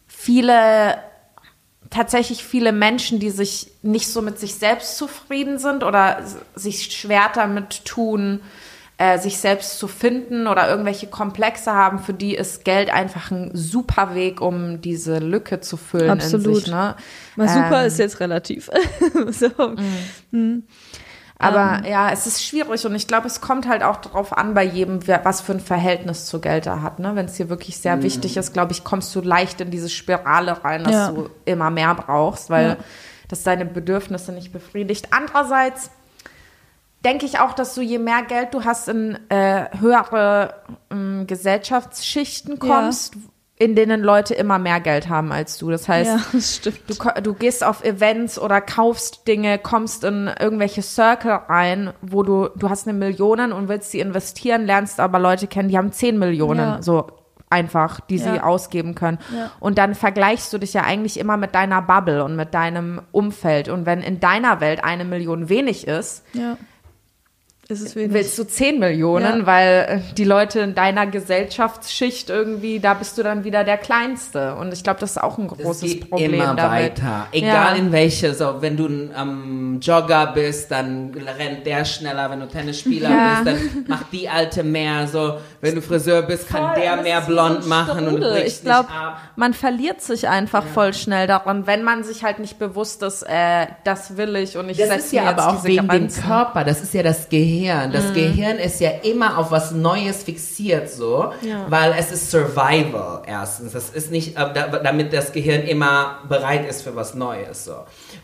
[0.07, 0.97] viele
[1.89, 6.23] tatsächlich viele Menschen, die sich nicht so mit sich selbst zufrieden sind oder
[6.55, 8.41] sich schwer damit tun,
[8.97, 13.51] äh, sich selbst zu finden oder irgendwelche Komplexe haben, für die ist Geld einfach ein
[13.53, 16.55] super Weg, um diese Lücke zu füllen in Absolut.
[16.55, 16.67] sich.
[16.67, 16.95] Ne?
[17.35, 18.71] Mal super Ähm, ist jetzt relativ.
[19.29, 19.49] so.
[21.39, 21.91] Aber Ähm.
[21.91, 25.07] ja, es ist schwierig und ich glaube, es kommt halt auch darauf an bei jedem,
[25.23, 26.99] was für ein Verhältnis zu Geld er hat.
[26.99, 27.15] Ne?
[27.15, 30.63] Wenn es dir wirklich sehr wichtig ist, glaube ich, kommst du leicht in diese Spirale
[30.63, 31.11] rein, dass Ja.
[31.11, 32.77] du immer mehr brauchst, weil Ja.
[33.27, 35.09] das deine Bedürfnisse nicht befriedigt.
[35.11, 35.91] Andererseits
[37.05, 40.55] denke ich auch, dass du je mehr Geld du hast in äh, höhere
[40.91, 43.13] ähm, Gesellschaftsschichten kommst,
[43.59, 45.71] in denen Leute immer mehr Geld haben als du.
[45.71, 46.61] Das heißt, Ja, das.
[46.61, 46.71] Du,
[47.23, 52.69] du gehst auf Events oder kaufst Dinge, kommst in irgendwelche Circle rein, wo du, du
[52.69, 56.59] hast eine Million und willst sie investieren, lernst aber Leute kennen, die haben 10 Millionen,
[56.59, 56.81] Ja.
[56.83, 57.07] so
[57.49, 58.43] einfach, die sie Ja.
[58.43, 59.17] ausgeben können.
[59.59, 63.69] Und dann vergleichst du dich ja eigentlich immer mit deiner Bubble und mit deinem Umfeld.
[63.69, 66.53] Und wenn in deiner Welt eine Million wenig ist, Ja.
[66.53, 67.56] Ist es wenig.
[67.69, 69.45] Willst du 10 Millionen, Ja.
[69.45, 74.55] weil äh, die Leute in deiner Gesellschaftsschicht irgendwie, da bist du dann wieder der Kleinste.
[74.55, 76.71] Und ich glaube, das ist auch ein Es großes geht Problem immer damit.
[77.01, 77.27] weiter.
[77.31, 77.83] Egal Ja.
[77.83, 78.33] in welche.
[78.33, 82.29] So, wenn du ein ähm, Jogger bist, dann rennt der schneller.
[82.31, 83.41] Wenn du Tennisspieler Ja.
[83.43, 85.07] bist, dann macht die Alte mehr.
[85.07, 88.61] So, wenn du Friseur bist, kann Voll, der das mehr blond machen und du Ich
[88.61, 89.21] glaube, nicht ab.
[89.35, 93.67] man verliert sich einfach voll schnell daran, wenn man sich halt nicht bewusst ist, äh,
[93.83, 95.87] das will ich und ich Das setze ist ja mir jetzt aber auch diese wegen
[95.89, 96.07] dem.
[96.07, 97.56] Körper, das ist ja das Gehirn.
[97.93, 101.31] Das Gehirn ist ja immer auf was Neues fixiert, so,
[101.69, 103.73] weil es ist Survival erstens.
[103.73, 107.75] Das ist nicht, äh, da, damit das Gehirn immer bereit ist für was Neues, so.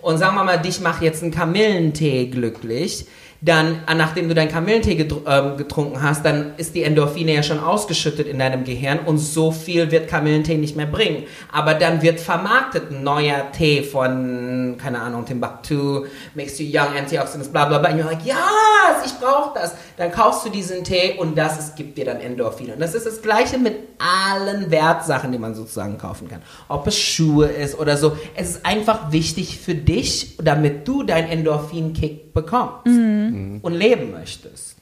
[0.01, 3.07] Und sagen wir mal, dich macht jetzt ein Kamillentee glücklich.
[3.45, 4.93] Dann, äh, nachdem du deinen Kamillentee
[5.27, 9.51] ähm, getrunken hast, dann ist die Endorphine ja schon ausgeschüttet in deinem Gehirn und so
[9.51, 11.23] viel wird Kamillentee nicht mehr bringen.
[11.51, 17.49] Aber dann wird vermarktet ein neuer Tee von, keine Ahnung, Timbuktu, makes you young, antioxidants,
[17.49, 17.91] bla bla bla.
[17.91, 19.75] Und you're like, yes, ich brauche das.
[19.97, 22.75] Dann kaufst du diesen Tee und das ist, gibt dir dann Endorphine.
[22.75, 26.41] Und das ist das Gleiche mit allen Wertsachen, die man sozusagen kaufen kann.
[26.69, 28.15] Ob es Schuhe ist oder so.
[28.35, 34.77] Es ist einfach wichtig für dich, damit du deinen Endorphin-Kick bekommst und leben möchtest.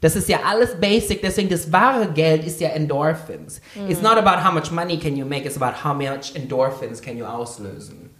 [0.00, 3.60] Das ist ja alles basic, deswegen das wahre Geld ist ja Endorphins.
[3.88, 7.18] It's not about how much money can you make, it's about how much Endorphins can
[7.18, 8.10] you auslösen.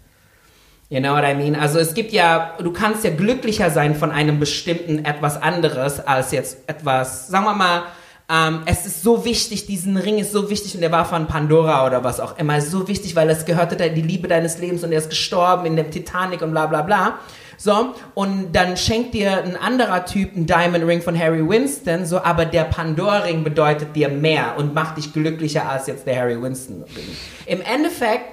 [0.91, 1.55] You know what I mean?
[1.55, 6.33] Also es gibt ja, du kannst ja glücklicher sein von einem bestimmten etwas anderes als
[6.33, 7.83] jetzt etwas, sagen wir mal,
[8.29, 11.87] ähm, es ist so wichtig, diesen Ring ist so wichtig und der war von Pandora
[11.87, 14.93] oder was auch immer, so wichtig, weil es gehörte da die Liebe deines Lebens und
[14.93, 17.19] er ist gestorben in dem Titanic und bla bla bla.
[17.63, 22.19] So, und dann schenkt dir ein anderer Typ einen Diamond Ring von Harry Winston, so,
[22.23, 27.17] aber der Pandora-Ring bedeutet dir mehr und macht dich glücklicher als jetzt der Harry Winston-Ring.
[27.45, 28.25] Im Endeffekt,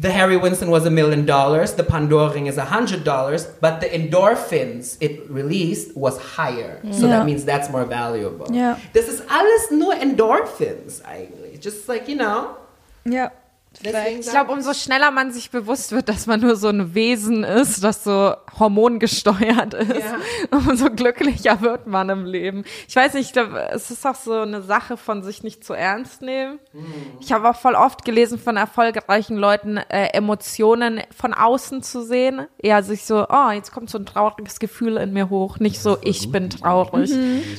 [0.00, 3.80] the Harry Winston was a million dollars, the Pandora ring is a hundred dollars, but
[3.80, 6.78] the endorphins it released was higher.
[6.92, 7.16] So Ja.
[7.18, 8.46] that means that's more valuable.
[8.56, 8.78] Ja.
[8.94, 11.58] Das ist alles nur Endorphins eigentlich.
[11.60, 12.56] Just like, you know.
[13.82, 14.06] Ja.
[14.06, 17.82] Ich glaube, umso schneller man sich bewusst wird, dass man nur so ein Wesen ist,
[17.82, 20.04] das so hormongesteuert ist,
[20.50, 22.64] umso glücklicher wird man im Leben.
[22.88, 25.72] Ich weiß nicht, ich glaub, es ist auch so eine Sache von sich nicht zu
[25.74, 26.58] ernst nehmen.
[27.20, 32.46] Ich habe auch voll oft gelesen von erfolgreichen Leuten, äh, Emotionen von außen zu sehen.
[32.58, 35.58] Eher sich so, oh, jetzt kommt so ein trauriges Gefühl in mir hoch.
[35.58, 37.10] Nicht so, ich bin traurig.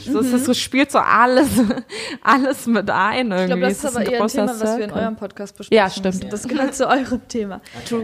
[0.06, 1.50] So, es ist so, spielt so alles,
[2.22, 3.42] alles mit ein irgendwie.
[3.42, 5.78] Ich glaube, das ist aber ein eher ein Thema, was wir in eurem Podcast besprechen.
[5.78, 6.34] Ja, stimmt.
[6.34, 7.62] Das gehört zu eurem Thema.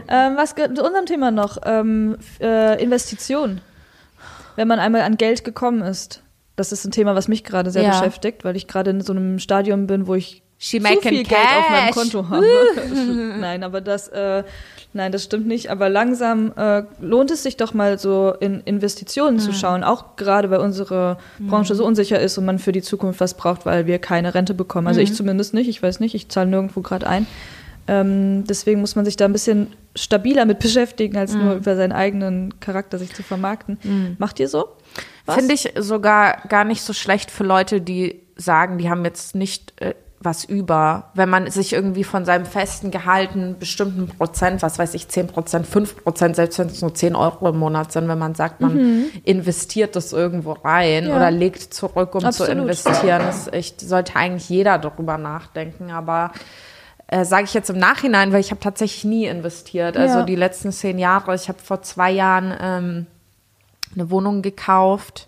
[0.08, 1.58] Ähm, was gehört zu unserem Thema noch?
[1.66, 3.62] Ähm, äh, Investition.
[4.56, 6.22] Wenn man einmal an Geld gekommen ist.
[6.56, 7.92] Das ist ein Thema, was mich gerade sehr Ja.
[7.92, 11.32] beschäftigt, weil ich gerade in so einem Stadium bin, wo ich She zu viel Geld
[11.32, 11.94] auf meinem.
[11.94, 12.46] Konto habe.
[13.40, 14.44] nein, aber das, äh,
[14.92, 15.72] nein, das stimmt nicht.
[15.72, 20.50] Aber langsam äh, lohnt es sich doch mal so in Investitionen zu schauen, auch gerade
[20.52, 24.00] weil unsere Branche so unsicher ist und man für die Zukunft was braucht, weil wir
[24.00, 24.88] keine Rente bekommen.
[24.88, 27.26] Also ich zumindest nicht, ich weiß nicht, ich zahle nirgendwo gerade ein.
[27.90, 31.92] Ähm, deswegen muss man sich da ein bisschen stabiler mit beschäftigen, als nur über seinen
[31.92, 34.16] eigenen Charakter sich zu vermarkten.
[34.20, 34.68] Macht ihr so?
[35.28, 39.74] Finde ich sogar gar nicht so schlecht für Leute, die sagen, die haben jetzt nicht
[39.82, 41.12] äh, was über.
[41.14, 45.28] Wenn man sich irgendwie von seinem festen Gehalt einen bestimmten Prozent, was weiß ich, 10
[45.28, 48.60] Prozent, 5 Prozent, selbst wenn es nur 10 Euro im Monat sind, wenn man sagt,
[48.62, 51.16] man investiert das irgendwo rein Ja.
[51.16, 52.52] oder legt zurück, um Absolut.
[52.54, 55.92] zu investieren, ist echt, sollte eigentlich jeder darüber nachdenken.
[55.92, 56.32] Aber
[57.12, 59.98] äh, sage ich jetzt im Nachhinein, weil ich habe tatsächlich nie investiert.
[59.98, 60.26] Also Ja.
[60.26, 63.08] die letzten zehn Jahre, ich habe vor zwei Jahren ähm,
[63.96, 65.28] eine Wohnung gekauft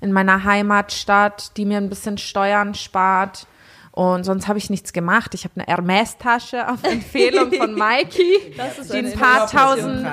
[0.00, 3.46] in meiner Heimatstadt, die mir ein bisschen Steuern spart.
[3.96, 5.32] Und sonst habe ich nichts gemacht.
[5.32, 8.54] Ich habe eine Hermes-Tasche auf Empfehlung von Mikey,
[8.92, 10.06] die ein paar tausend.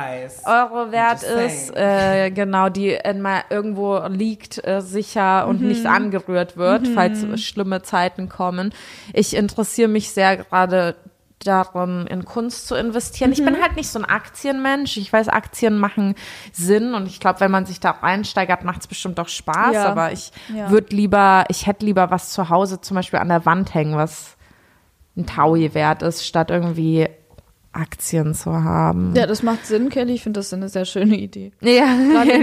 [0.45, 1.75] Euro wert ist.
[1.75, 5.67] Äh, genau, die mal irgendwo liegt, äh, sicher und Mhm.
[5.67, 8.73] nicht angerührt wird, falls schlimme Zeiten kommen.
[9.11, 10.95] Ich interessiere mich sehr gerade
[11.43, 13.31] darum, in Kunst zu investieren.
[13.31, 13.45] Ich Mhm.
[13.45, 14.97] bin halt nicht so ein Aktienmensch.
[14.97, 16.15] Ich weiß, Aktien machen
[16.51, 19.73] Sinn und ich glaube, wenn man sich da reinsteigert, macht es bestimmt auch Spaß.
[19.73, 19.85] Ja.
[19.89, 20.69] Aber ich Ja.
[20.71, 24.35] würde lieber, ich hätte lieber was zu Hause zum Beispiel an der Wand hängen, was
[25.15, 27.07] ein Taui wert ist, statt irgendwie
[27.74, 29.13] Aktien zu haben.
[29.15, 30.13] Ja, das macht Sinn, Kelly.
[30.13, 31.51] Ich finde das eine sehr schöne Idee.
[31.61, 31.86] Ja,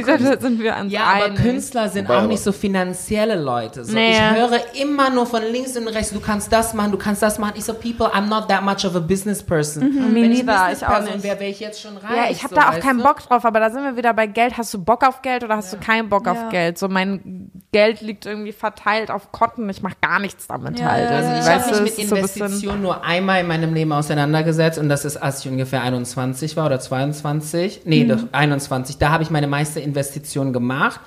[0.06, 1.40] da sind wir uns Ja, aber einig.
[1.40, 3.84] Künstler sind Wobei auch aber- nicht so finanzielle Leute.
[3.84, 4.10] So, Nee.
[4.12, 7.38] Ich höre immer nur von links und rechts, du kannst das machen, du kannst das
[7.38, 7.52] machen.
[7.56, 9.84] Ich so, people, I'm not that much of a business person.
[9.84, 10.14] Mhm.
[10.14, 11.22] Wenn ich Business ich auch Person nicht.
[11.24, 12.16] wäre, wäre ich jetzt schon reich.
[12.16, 13.04] Ja, ich habe so, da auch keinen du?
[13.04, 14.58] Bock drauf, aber da sind wir wieder bei Geld.
[14.58, 16.32] Hast du Bock auf Geld oder hast du keinen Bock Ja.
[16.32, 16.76] auf Geld?
[16.78, 19.68] So mein Geld liegt irgendwie verteilt auf Konten.
[19.70, 21.04] Ich mache gar nichts damit Ja, halt.
[21.08, 21.38] ja, Also ja.
[21.40, 24.78] Ich weißt habe mich es mit ist so Investitionen nur einmal in meinem Leben auseinandergesetzt
[24.78, 27.82] und das ist, als ich ungefähr 21 war oder 22.
[27.84, 28.98] Nee, doch 21.
[28.98, 31.00] Da habe ich meine meiste Investition gemacht.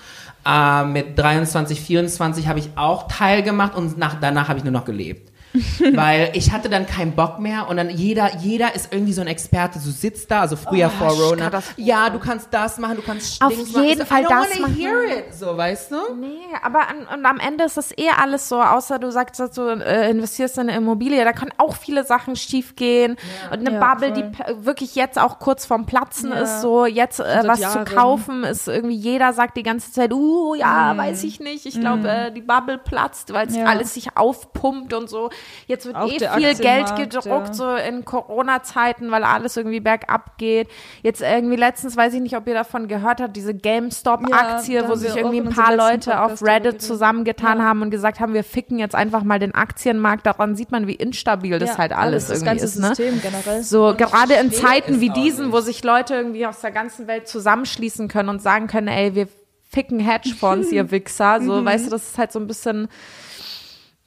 [0.45, 4.85] Äh, mit 23, 24 habe ich auch teilgemacht und nach, danach habe ich nur noch
[4.85, 5.32] gelebt.
[5.93, 9.27] Weil ich hatte dann keinen Bock mehr und dann jeder, jeder ist irgendwie so ein
[9.27, 11.49] Experte, so sitzt da, also früher vor Rona.
[11.77, 13.85] Ja, du kannst das machen, du kannst Auf Dings machen.
[13.85, 14.75] Jeden so, Fall I don't das machen.
[14.75, 15.33] hear it.
[15.33, 15.95] So, weißt du?
[16.19, 19.51] Nee, aber an, und am Ende ist das eh alles so, außer du sagst, dass
[19.51, 23.15] du äh, investierst in eine Immobilie, da können auch viele Sachen schief gehen.
[23.51, 24.31] Und eine Ja, Bubble, die voll.
[24.55, 26.39] p- wirklich jetzt auch kurz vorm Platzen Ja.
[26.39, 27.85] ist, so jetzt äh, was Jahren.
[27.85, 31.79] zu kaufen, ist irgendwie jeder sagt die ganze Zeit, uh, ja, weiß ich nicht, ich
[31.79, 33.65] glaube, äh, die Bubble platzt, weil es Ja.
[33.65, 35.29] alles sich aufpumpt und so.
[35.67, 37.53] Jetzt wird Auch eh viel Geld gedruckt, ja.
[37.53, 40.67] so in Corona-Zeiten, weil alles irgendwie bergab geht.
[41.01, 44.95] Jetzt irgendwie letztens, weiß ich nicht, ob ihr davon gehört habt, diese GameStop-Aktie, Ja, wo
[44.95, 47.63] sich irgendwie ein in paar Leute auf Podcast darüber Reddit zusammengetan Ja.
[47.65, 50.25] haben und gesagt haben, wir ficken jetzt einfach mal den Aktienmarkt.
[50.25, 52.79] Daran sieht man, wie instabil das halt alles, das irgendwie ist.
[52.79, 52.93] Ne?
[52.97, 53.63] Generell.
[53.63, 58.07] So, gerade in Zeiten wie diesen, wo sich Leute irgendwie aus der ganzen Welt zusammenschließen
[58.07, 59.27] können und sagen können, ey, wir
[59.69, 61.41] ficken Hedgefonds, ihr Wichser.
[61.41, 61.65] So, Mhm.
[61.65, 62.87] weißt du, das ist halt so ein bisschen,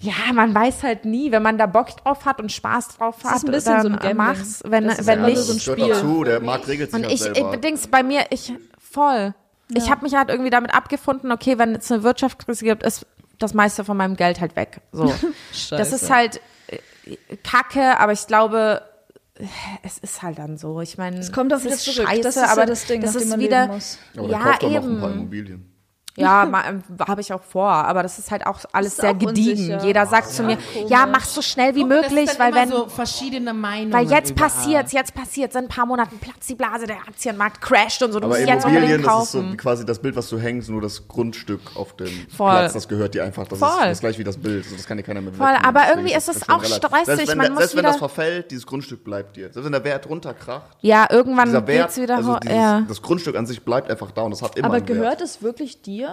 [0.01, 3.31] ja, man weiß halt nie, wenn man da Bock drauf hat und Spaß drauf Das
[3.31, 4.17] hat, ist ein bisschen dann so ein Gambling.
[4.17, 4.63] mach's.
[4.67, 5.95] Wenn, Das ist wenn ja nicht, alles so ein das gehört Spiel.
[5.95, 7.55] dazu, der Markt regelt sich und ich, selber.
[7.55, 9.35] ich Dings, bei mir, ich voll.
[9.75, 13.05] Ich habe mich halt irgendwie damit abgefunden, okay, wenn es eine Wirtschaftskrise gibt, ist
[13.39, 14.81] das meiste von meinem Geld halt weg.
[14.93, 15.13] So.
[15.71, 18.83] das ist halt äh, Kacke, aber ich glaube,
[19.83, 20.81] es ist halt dann so.
[20.81, 22.09] Ich meine, Es kommt auch es wieder ist zurück.
[22.09, 23.99] Scheiße, das ist aber ja das Ding, das ist man wieder, leben muss.
[24.17, 25.67] Aber der ja eben.
[26.17, 26.83] Immobilien.
[26.99, 29.51] Ja, habe ich auch vor, aber das ist halt auch alles ist sehr auch gediegen.
[29.73, 29.85] unsicher.
[29.85, 30.91] Jeder sagt zu mir, komisch.
[30.91, 33.53] ja, mach so schnell wie Guck, das möglich, ist dann weil immer wenn so verschiedene
[33.55, 34.49] Meinungen weil jetzt überall.
[34.49, 38.21] passiert's, jetzt passiert's, in ein paar Monaten platzt die Blase, der Aktienmarkt crasht und so,
[38.21, 39.57] du Aber musst jetzt unbedingt Immobilien, das ist so kaufen.
[39.57, 42.51] quasi das Bild, was du hängst, nur das Grundstück auf dem Voll.
[42.51, 43.47] Platz, das gehört dir einfach.
[43.47, 43.69] Das Voll.
[43.69, 44.65] ist das gleich wie das Bild.
[44.65, 45.65] Also das kann dir keiner mehr Voll, wegnehmen.
[45.67, 47.85] aber irgendwie ist das es auch relativ- stressig, Selbst wenn, man der- muss selbst wenn
[47.85, 49.53] das verfällt, dieses Grundstück bleibt dir.
[49.53, 52.41] Selbst wenn der Wert runterkracht, Ja, irgendwann Wert, geht's wieder also hoch.
[52.41, 52.81] dieses, Ja.
[52.89, 55.83] das Grundstück an sich bleibt einfach da und das hat immer Aber gehört es wirklich
[55.83, 56.06] dir?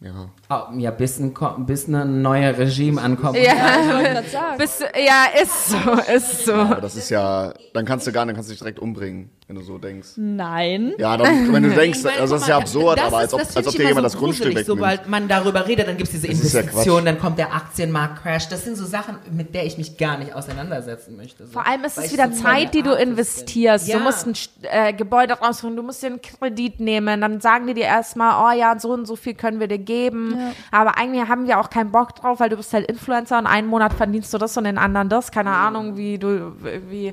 [0.00, 0.28] Ja.
[0.48, 1.34] Oh, ja, bis ein,
[1.66, 3.36] bis ein neuer Regime ankommt.
[3.36, 4.56] Ja, sagen.
[4.58, 5.76] du- ja, ist so,
[6.14, 6.52] ist so.
[6.54, 9.56] Aber das ist ja, dann kannst du gar, dann kannst du dich direkt umbringen, wenn
[9.56, 10.10] du so denkst.
[10.16, 10.92] Nein.
[10.98, 13.56] Ja, dann, wenn du denkst, also das ist ja absurd, das aber ist- als ob,
[13.56, 14.66] als ob dir jemand so das Grundstück wegnimmt.
[14.66, 18.48] Sobald man darüber redet, dann gibt es diese ist ja dann kommt der Aktienmarkt crash.
[18.48, 21.46] Das sind so Sachen, mit der ich mich gar nicht auseinandersetzen möchte.
[21.46, 21.52] So.
[21.54, 23.88] Vor allem ist Weil es wieder so Zeit, die du investierst.
[23.88, 23.98] Ja.
[23.98, 27.74] Du musst ein äh, Gebäude rausholen, du musst dir einen Kredit nehmen, dann sagen die
[27.74, 30.36] dir erstmal, oh ja, so und so viel können wir dir geben.
[30.70, 33.66] Aber eigentlich haben wir auch keinen Bock drauf, weil du bist halt Influencer und einen
[33.66, 35.32] Monat verdienst du das und den anderen das.
[35.32, 36.52] Keine Ahnung, wie du,
[36.88, 37.12] wie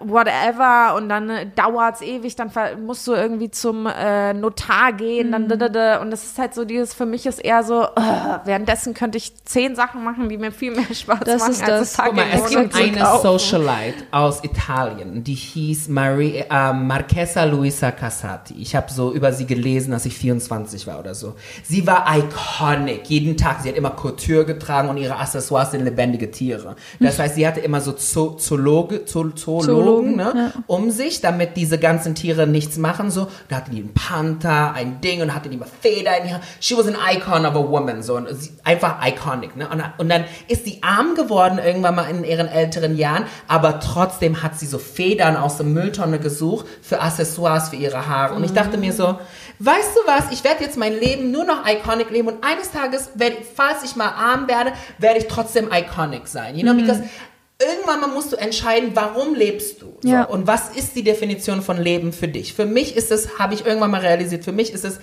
[0.00, 2.50] whatever und dann äh, dauert's ewig, dann
[2.86, 6.00] musst du irgendwie zum äh, Notar gehen, dann da, da, da.
[6.00, 7.88] und das ist halt so dieses, für mich ist eher so, äh,
[8.44, 11.96] währenddessen könnte ich zehn Sachen machen, die mir viel mehr Spaß Das machen, ist als
[11.96, 12.04] das.
[12.04, 13.04] Guck mal, es gibt eine.
[13.20, 18.54] Socialite aus Italien, die hieß Marie, äh, Marchesa Luisa Casati.
[18.54, 21.34] Ich habe so über sie gelesen, als ich 24 war oder so.
[21.62, 23.08] Sie war iconic.
[23.08, 26.76] Jeden Tag, sie hat immer Couture getragen und ihre Accessoires sind lebendige Tiere.
[27.00, 29.24] Das heißt, sie hatte immer so Zo Zoologe, Zo
[29.64, 33.10] Zoologen, Zoologen, ne, um sich, damit diese ganzen Tiere nichts machen.
[33.10, 36.40] So, da hatte die einen Panther, ein Ding und hatte die immer Feder in ihr.
[36.60, 38.28] She was an icon of a woman, so und
[38.64, 39.56] einfach iconic.
[39.56, 39.68] Ne?
[39.68, 44.42] Und, und dann ist sie arm geworden irgendwann mal in ihren älteren Jahren, aber trotzdem
[44.42, 48.34] hat sie so Federn aus der Mülltonne gesucht für Accessoires für ihre Haare.
[48.34, 49.18] Und ich dachte mir so,
[49.58, 50.32] weißt du was?
[50.32, 53.84] Ich werde jetzt mein Leben nur noch iconic leben und eines Tages, werde ich, falls
[53.84, 56.56] ich mal arm werde, werde ich trotzdem iconic sein.
[56.56, 57.02] You know, because
[57.60, 59.96] irgendwann mal musst du entscheiden, warum lebst du?
[60.00, 60.08] So.
[60.08, 60.24] Ja.
[60.24, 62.54] Und was ist die Definition von Leben für dich?
[62.54, 64.98] Für mich ist es, habe ich irgendwann mal realisiert, für mich ist es,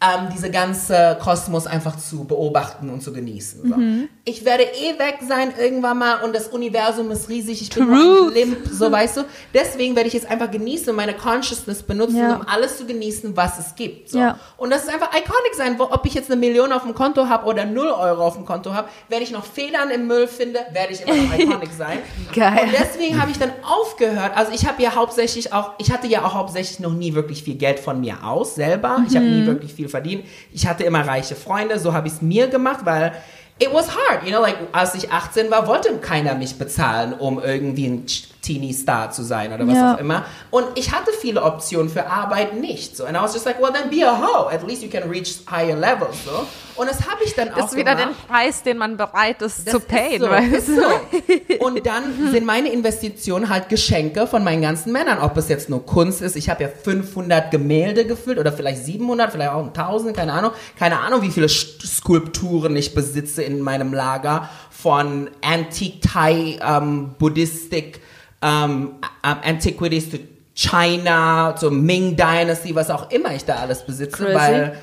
[0.00, 3.68] ähm, diese ganze Kosmos einfach zu beobachten und zu genießen.
[3.68, 3.76] So.
[3.76, 4.08] Mhm.
[4.26, 7.88] Ich werde eh weg sein irgendwann mal und das Universum ist riesig, ich bin
[8.34, 9.24] Limp, so weißt du.
[9.54, 12.36] Deswegen werde ich es einfach genießen und meine Consciousness benutzen, Ja.
[12.36, 14.10] um alles zu genießen, was es gibt.
[14.10, 14.18] So.
[14.18, 14.38] Ja.
[14.58, 17.28] Und das ist einfach iconic sein, wo, ob ich jetzt eine Million auf dem Konto
[17.28, 20.60] habe oder null Euro auf dem Konto habe, wenn ich noch Federn im Müll finde,
[20.72, 21.98] werde ich immer noch iconic sein.
[22.34, 22.64] Geil.
[22.64, 24.32] Und deswegen habe ich dann aufgehört.
[24.36, 27.54] Also ich habe ja hauptsächlich auch, ich hatte ja auch hauptsächlich noch nie wirklich viel
[27.56, 29.02] Geld von mir aus selber.
[29.08, 30.24] Ich habe nie wirklich viel verdient.
[30.52, 33.12] Ich hatte immer reiche Freunde, so habe ich es mir gemacht, weil
[33.60, 34.24] it was hard.
[34.24, 38.06] You know, like als ich 18 war, wollte keiner mich bezahlen, um irgendwie ein
[38.44, 39.94] Teenie-Star zu sein oder was Ja.
[39.94, 40.24] auch immer.
[40.50, 42.96] Und ich hatte viele Optionen für Arbeit nicht.
[42.96, 43.04] So.
[43.04, 44.50] And I was just like, well, then be a hoe.
[44.52, 46.16] At least you can reach higher levels.
[46.24, 46.46] So.
[46.76, 48.10] Und das habe ich dann auch Das ist wieder gemacht.
[48.20, 50.20] den Preis, den man bereit ist Das zu payen.
[50.20, 50.74] so, weißt du?
[50.76, 51.64] so.
[51.64, 55.18] Und dann sind meine Investitionen halt Geschenke von meinen ganzen Männern.
[55.20, 56.34] Ob es jetzt nur Kunst ist.
[56.36, 60.50] Ich habe ja 500 Gemälde gefüllt oder vielleicht 700, vielleicht auch 1000, keine Ahnung.
[60.78, 68.00] Keine Ahnung, wie viele Skulpturen ich besitze in meinem Lager von Antique Thai, ähm, Buddhistic
[68.44, 70.18] ähm, Antiquities to
[70.54, 74.34] China, zur Ming Dynasty, was auch immer ich da alles besitze, Crazy.
[74.34, 74.78] weil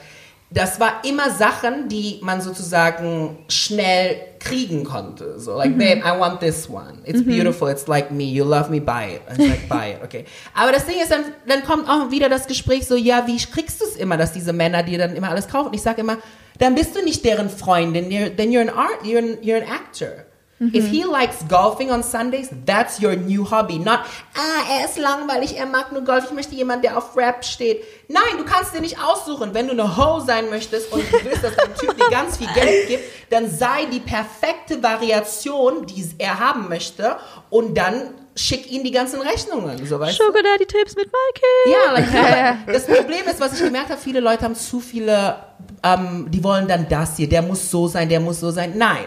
[0.53, 5.39] das war immer Sachen, die man sozusagen schnell kriegen konnte.
[5.39, 6.99] So, like, babe, I want this one.
[7.05, 7.69] It's beautiful.
[7.69, 8.25] It's like me.
[8.25, 8.81] You love me.
[8.81, 9.21] Buy it.
[9.29, 10.03] And like, buy it.
[10.03, 10.25] Okay.
[10.53, 13.79] Aber das Ding ist, dann, dann kommt auch wieder das Gespräch so, ja, wie kriegst
[13.79, 15.73] du es immer, dass diese Männer dir dann immer alles kaufen?
[15.73, 16.17] Ich sage immer,
[16.59, 18.09] dann bist du nicht deren Freundin.
[18.09, 20.25] You're, then you're an art, you're an, you're an actor.
[20.61, 23.79] If he likes golfing on Sundays, that's your new hobby.
[23.79, 24.01] Not,
[24.35, 27.83] ah, er ist langweilig, er mag nur Golf, ich möchte jemanden, der auf Rap steht.
[28.07, 29.55] Nein, du kannst dir nicht aussuchen.
[29.55, 32.47] Wenn du eine Ho sein möchtest und du willst, dass ein Typ dir ganz viel
[32.53, 37.15] Geld gibt, dann sei die perfekte Variation, die er haben möchte
[37.49, 39.83] und dann schick ihm die ganzen Rechnungen.
[39.85, 40.15] So, weißt?
[40.15, 41.71] Sugar Daddy Tipps mit Mikey.
[41.71, 42.13] Ja, like,
[42.67, 45.37] ja, das Problem ist, was ich gemerkt habe, viele Leute haben zu viele,
[45.81, 48.73] ähm, die wollen dann das hier, der muss so sein, der muss so sein.
[48.75, 49.05] Nein.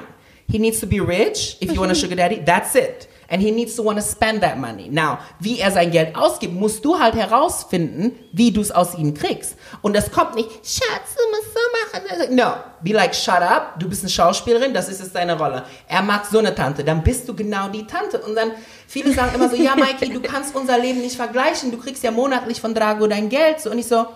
[0.49, 3.09] He needs to be rich if you want a sugar daddy, that's it.
[3.29, 4.89] And he needs to want to spend that money.
[4.91, 9.15] Now, wie er sein Geld ausgibt, musst du halt herausfinden, wie du es aus ihm
[9.15, 9.57] kriegst.
[9.81, 12.37] Und das kommt nicht, Schatz, du musst so machen.
[12.37, 15.65] No, be like, shut up, du bist eine Schauspielerin, das ist jetzt deine Rolle.
[15.89, 18.21] Er mag so eine Tante, dann bist du genau die Tante.
[18.21, 18.53] Und dann,
[18.87, 22.11] viele sagen immer so, ja, Mikey, du kannst unser Leben nicht vergleichen, du kriegst ja
[22.11, 23.59] monatlich von Drago dein Geld.
[23.59, 24.07] So, und ich so,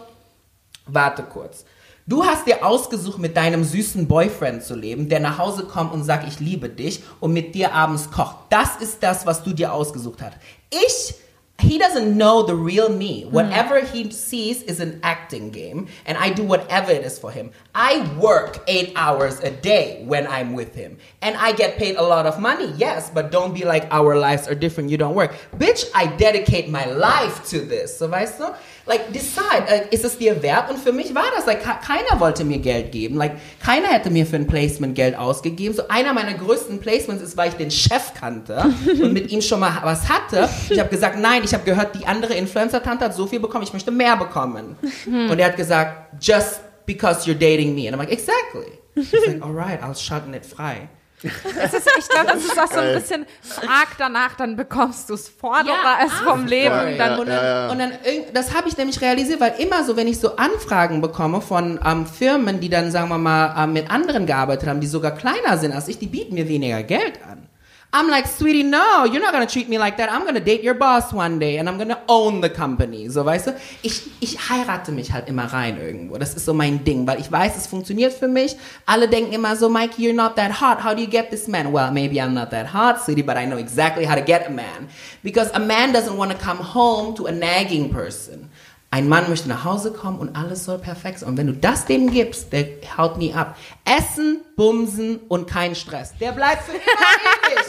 [0.87, 1.64] warte kurz.
[2.09, 6.04] Du hast dir ausgesucht, mit deinem süßen Boyfriend zu leben, der nach Hause kommt und
[6.04, 8.36] sagt, ich liebe dich und mit dir abends kocht.
[8.48, 10.38] Das ist das, was du dir ausgesucht hast.
[10.70, 11.14] Ich,
[11.61, 13.26] he doesn't know the real me.
[13.30, 17.50] Whatever he sees is an acting game and I do whatever it is for him.
[17.74, 22.02] I work eight hours a day when I'm with him and I get paid a
[22.02, 25.34] lot of money, yes, but don't be like our lives are different, you don't work.
[25.59, 27.98] Bitch, I dedicate my life to this.
[27.98, 28.54] So weißt du?
[28.89, 30.70] Like, decide, äh, ist es dir wert?
[30.70, 33.16] Und für mich war das, like, keiner wollte mir Geld geben.
[33.16, 35.74] Like, keiner hätte mir für ein Placement Geld ausgegeben.
[35.74, 39.61] So, einer meiner größten Placements ist, weil ich den Chef kannte und mit ihm schon
[39.61, 40.49] mal was hatte.
[40.70, 43.72] Ich habe gesagt, nein, ich habe gehört, die andere Influencer-Tante hat so viel bekommen, ich
[43.74, 44.76] möchte mehr bekommen.
[45.07, 47.86] Und er hat gesagt, just because you're dating me.
[47.86, 48.78] And I'm like, exactly.
[48.97, 50.89] She's like, all right, I'll shut it frei.
[51.22, 55.14] Es ist, ich glaube, das ist auch so ein bisschen frag danach, dann bekommst du
[55.14, 55.74] es fordere
[56.06, 56.74] es vom Leben.
[56.74, 56.96] voll.
[56.96, 59.96] Dann, Ja, und dann, und dann irgend- das habe ich nämlich realisiert, weil immer so,
[59.96, 63.90] wenn ich so Anfragen bekomme von ähm, Firmen, die dann, sagen wir mal, ähm, mit
[63.90, 67.47] anderen gearbeitet haben, die sogar kleiner sind als ich, die bieten mir weniger Geld an.
[67.91, 70.12] I'm like, sweetie, no, you're not gonna treat me like that.
[70.12, 73.09] I'm gonna date your boss one day and I'm gonna own the company.
[73.09, 76.18] So, weißt du, ich, ich heirate mich halt immer rein irgendwo.
[76.18, 78.57] Das ist so mein Ding, weil ich weiß, es funktioniert für mich.
[78.84, 80.84] Alle denken immer so, Mikey, you're not that hot.
[80.84, 81.72] How do you get this man?
[81.72, 84.51] Well, maybe I'm not that hot, sweetie, but I know exactly how to get a
[84.51, 84.89] man.
[85.22, 88.51] Because a man doesn't want to come home to a nagging person.
[88.91, 91.28] Ein Mann möchte nach Hause kommen und alles soll perfekt sein.
[91.28, 92.66] Und wenn du das dem gibst, der
[92.97, 93.57] haut nie ab.
[93.84, 96.14] Essen, bumsen und kein Stress.
[96.18, 97.66] Der bleibt für immer ewig.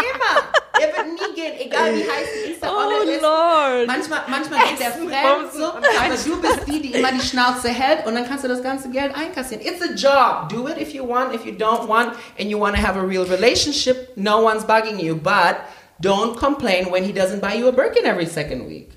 [0.00, 0.42] Immer.
[0.80, 3.20] Der wird nie gehen, egal wie heiß die Insta Oh ist.
[3.20, 3.86] Lord.
[3.86, 8.06] Manchmal, manchmal geht der fremd so, aber du bist die, die immer die Schnauze hält
[8.06, 9.64] und dann kannst du das ganze Geld einkassieren.
[9.66, 10.48] It's a job.
[10.48, 11.34] Do it if you want.
[11.34, 14.98] If you don't want and you want to have a real relationship, no one's bugging
[14.98, 15.16] you.
[15.16, 15.56] But
[16.00, 18.90] don't complain when he doesn't buy you a Birkin every second week.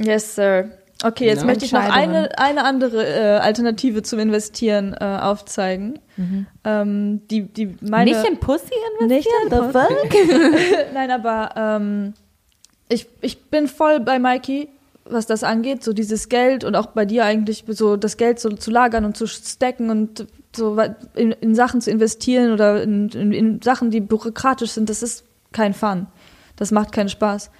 [0.00, 0.77] Yes, sir.
[1.04, 1.46] Okay, jetzt Ja.
[1.46, 6.00] möchte ich noch eine, eine andere äh, Alternative zum Investieren äh, aufzeigen.
[6.64, 8.64] Ähm, die, die meine, nicht in Pussy
[9.06, 9.62] Nicht investieren?
[9.62, 10.92] in the fuck?
[10.94, 12.14] Nein, aber ähm,
[12.88, 14.68] ich, ich bin voll bei Mikey,
[15.04, 15.84] was das angeht.
[15.84, 19.16] So dieses Geld und auch bei dir eigentlich, so das Geld so zu lagern und
[19.16, 20.26] zu stacken und
[20.56, 20.76] so
[21.14, 25.24] in, in Sachen zu investieren oder in, in, in Sachen, die bürokratisch sind, das ist
[25.52, 26.08] kein Fun.
[26.56, 27.50] Das macht keinen Spaß.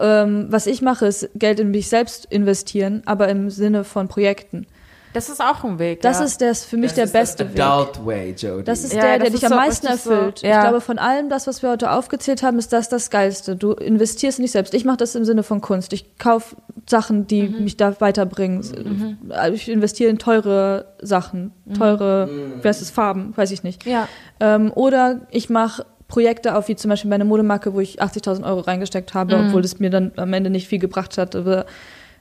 [0.00, 4.66] Ähm, was ich mache, ist Geld in mich selbst investieren, aber im Sinne von Projekten.
[5.12, 6.00] Das ist auch ein Weg.
[6.00, 6.24] Das ja.
[6.24, 7.60] ist das für mich Das der beste das Weg.
[7.62, 8.64] Adult way, Jody.
[8.64, 10.42] Das ist Ja, der, das der dich ist am so meisten richtig so, erfüllt.
[10.42, 10.56] ja.
[10.56, 13.54] Ich glaube, von allem das, was wir heute aufgezählt haben, ist das das Geilste.
[13.54, 14.74] Du investierst in dich selbst.
[14.74, 15.92] Ich mache das im Sinne von Kunst.
[15.92, 16.56] Ich kaufe
[16.90, 17.62] Sachen, die Mhm.
[17.62, 19.22] mich da weiterbringen.
[19.52, 22.28] Ich investiere in teure Sachen, teure,
[22.60, 23.86] wie heißt es, Farben, weiß ich nicht.
[23.86, 23.92] Mhm.
[23.92, 24.08] Ja.
[24.40, 28.60] Ähm, oder ich mache Projekte auf, wie zum Beispiel meine Modemarke, wo ich 80.000 Euro
[28.60, 29.46] reingesteckt habe, Mhm.
[29.48, 31.34] obwohl es mir dann am Ende nicht viel gebracht hat.
[31.34, 31.64] Aber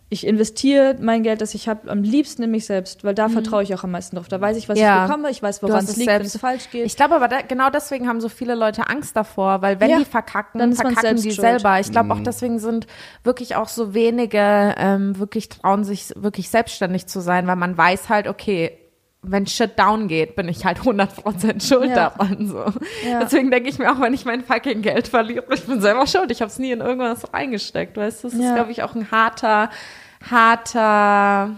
[0.09, 3.63] ich investiere mein Geld, das ich habe, am liebsten in mich selbst, weil da vertraue
[3.63, 4.27] ich auch am meisten drauf.
[4.27, 4.83] Da weiß ich, was Mhm.
[4.83, 5.03] Ja.
[5.05, 6.85] ich bekomme, ich weiß, woran es liegt, wenn es falsch geht.
[6.85, 9.97] Ich glaube aber, da, genau deswegen haben so viele Leute Angst davor, weil wenn Ja,
[9.97, 11.35] die verkacken, dann verkacken die schuld.
[11.41, 11.79] selber.
[11.79, 12.85] Ich glaube auch deswegen sind
[13.23, 18.09] wirklich auch so wenige ähm, wirklich trauen sich wirklich selbstständig zu sein, weil man weiß
[18.09, 18.77] halt, okay,
[19.23, 22.09] wenn Shit down geht, bin ich halt 100% schuld Ja.
[22.09, 22.47] daran.
[22.47, 22.65] So.
[23.09, 23.19] Ja.
[23.21, 26.29] Deswegen denke ich mir auch, wenn ich mein fucking Geld verliere, ich bin selber schuld.
[26.31, 27.95] Ich habe es nie in irgendwas reingesteckt.
[27.97, 28.55] Weißt du, das ist, Ja.
[28.55, 29.69] glaube ich, auch ein harter,
[30.29, 31.51] harter,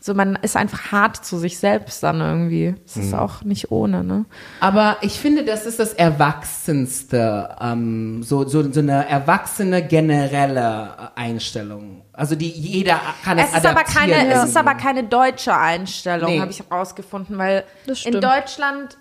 [0.00, 2.74] so man ist einfach hart zu sich selbst dann irgendwie.
[2.84, 4.24] Es ist auch nicht ohne, ne?
[4.58, 12.01] Aber ich finde, das ist das Erwachsenste, ähm, so, so, so eine erwachsene generelle Einstellung.
[12.14, 14.10] Also die jeder kann es, Es ist, aber adaptieren.
[14.10, 16.40] keine, es ist aber keine deutsche Einstellung, Nee.
[16.40, 17.64] habe ich herausgefunden, weil
[18.04, 18.20] in.
[18.20, 18.98] Deutschland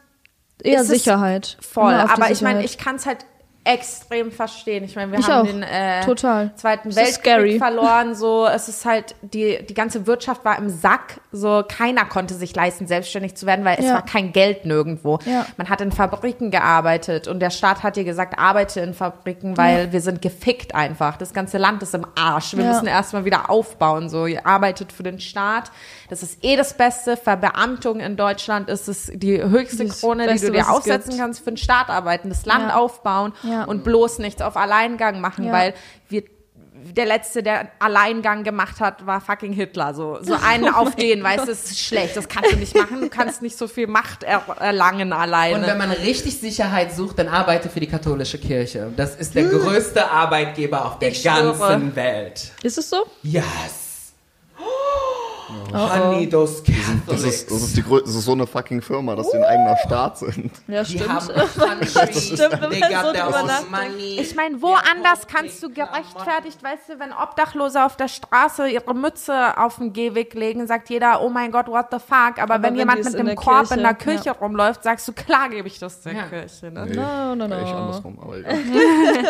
[0.64, 1.58] Eher ist es Sicherheit.
[1.60, 1.94] voll.
[1.94, 2.66] Aber ich meine, Sicherheit.
[2.66, 3.26] ich kann es halt
[3.64, 4.84] extrem verstehen.
[4.84, 5.52] Ich meine, wir Ich haben auch.
[5.52, 6.52] den äh, Total.
[6.56, 8.16] Zweiten Weltkrieg verloren.
[8.16, 11.22] So, es ist halt die die ganze Wirtschaft war im Sack.
[11.32, 13.94] So, keiner konnte sich leisten, selbstständig zu werden, weil es Ja.
[13.96, 15.20] war kein Geld nirgendwo.
[15.26, 15.46] Ja.
[15.58, 19.92] Man hat in Fabriken gearbeitet und der Staat hat dir gesagt, arbeite in Fabriken, weil
[19.92, 21.18] wir sind gefickt einfach.
[21.18, 22.58] Das ganze Land ist im Arsch.
[22.58, 22.72] Wir Ja.
[22.74, 24.10] müssen erstmal wieder aufbauen.
[24.10, 25.72] So, ihr arbeitet für den Staat.
[26.12, 27.16] Das ist eh das Beste.
[27.16, 31.22] Verbeamtung in Deutschland ist es die höchste Das Krone, Beste, die du dir aufsetzen gibt.
[31.22, 32.76] kannst für den Staat arbeiten, das Land Ja.
[32.76, 33.64] aufbauen Ja.
[33.64, 35.54] und bloß nichts auf Alleingang machen, Ja.
[35.54, 35.74] weil
[36.10, 36.24] wir
[36.84, 39.94] der letzte, der Alleingang gemacht hat, war fucking Hitler.
[39.94, 42.18] So, so einen auf den, weißt du, das ist schlecht.
[42.18, 43.00] Das kannst du nicht machen.
[43.00, 45.56] Du kannst nicht so viel Macht er erlangen alleine.
[45.60, 48.92] Und wenn man richtig Sicherheit sucht, dann arbeite für die katholische Kirche.
[48.98, 51.58] Das ist der größte Arbeitgeber auf der Ich schwöre.
[51.58, 52.52] ganzen Welt.
[52.64, 53.06] Ist es so?
[53.24, 53.46] Yes.
[55.74, 57.06] Honey, those Catholics.
[57.08, 59.78] Das ist, das, ist die, das ist so eine fucking Firma, dass sie ein eigener
[59.86, 60.52] Staat sind.
[60.68, 61.10] Ja, Die stimmt.
[61.10, 61.28] haben
[61.58, 67.84] country, stimmt, wenn man so ich meine, woanders kannst du gerechtfertigt, weißt du, wenn Obdachlose
[67.86, 71.88] auf der Straße ihre Mütze auf den Gehweg legen, sagt jeder, oh mein Gott, what
[71.92, 72.38] the fuck.
[72.38, 74.32] Aber, Aber wenn, wenn jemand mit der Korb Kirche- in der Kirche ja.
[74.34, 76.24] rumläuft, sagst du, klar gebe ich das der Ja.
[76.24, 76.72] Kirche.
[76.72, 76.86] Ne?
[76.88, 77.56] Nee, No, no, no.
[77.62, 78.60] Ich andersrum, aber egal.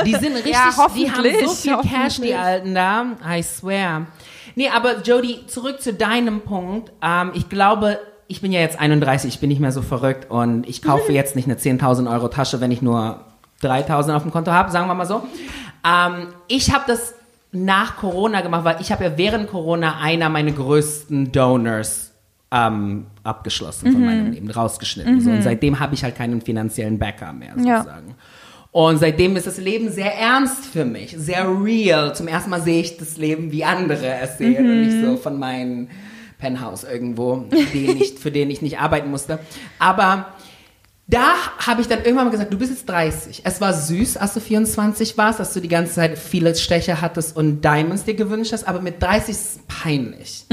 [0.05, 3.05] Die sind richtig, Ja, die haben so viel Cash, die Alten da.
[3.27, 4.07] I swear.
[4.55, 6.91] Nee, aber Jody, zurück zu deinem Punkt.
[7.01, 10.67] Ähm, ich glaube, ich bin ja jetzt 31, ich bin nicht mehr so verrückt und
[10.67, 13.25] ich kaufe jetzt nicht eine 10.000 Euro Tasche, wenn ich nur
[13.61, 15.23] 3.000 auf dem Konto habe, sagen wir mal so.
[15.85, 17.13] Ähm, ich habe das
[17.51, 22.11] nach Corona gemacht, weil ich habe ja während Corona einer meiner größten Donors
[22.51, 25.21] ähm, abgeschlossen von meinem Leben, rausgeschnitten.
[25.21, 25.31] So.
[25.31, 27.85] Und seitdem habe ich halt keinen finanziellen Backer mehr, Ja.
[28.71, 32.15] Und seitdem ist das Leben sehr ernst für mich, sehr real.
[32.15, 35.37] Zum ersten Mal sehe ich das Leben, wie andere es sehen und nicht so von
[35.37, 35.89] meinen
[36.37, 39.39] Penthouse irgendwo, den ich, für den ich nicht arbeiten musste.
[39.77, 40.33] Aber
[41.07, 43.41] da habe ich dann irgendwann mal gesagt, du bist jetzt 30.
[43.43, 47.35] Es war süß, als du 24 warst, dass du die ganze Zeit viele Stecher hattest
[47.35, 50.45] und Diamonds dir gewünscht hast, aber mit 30 ist es peinlich.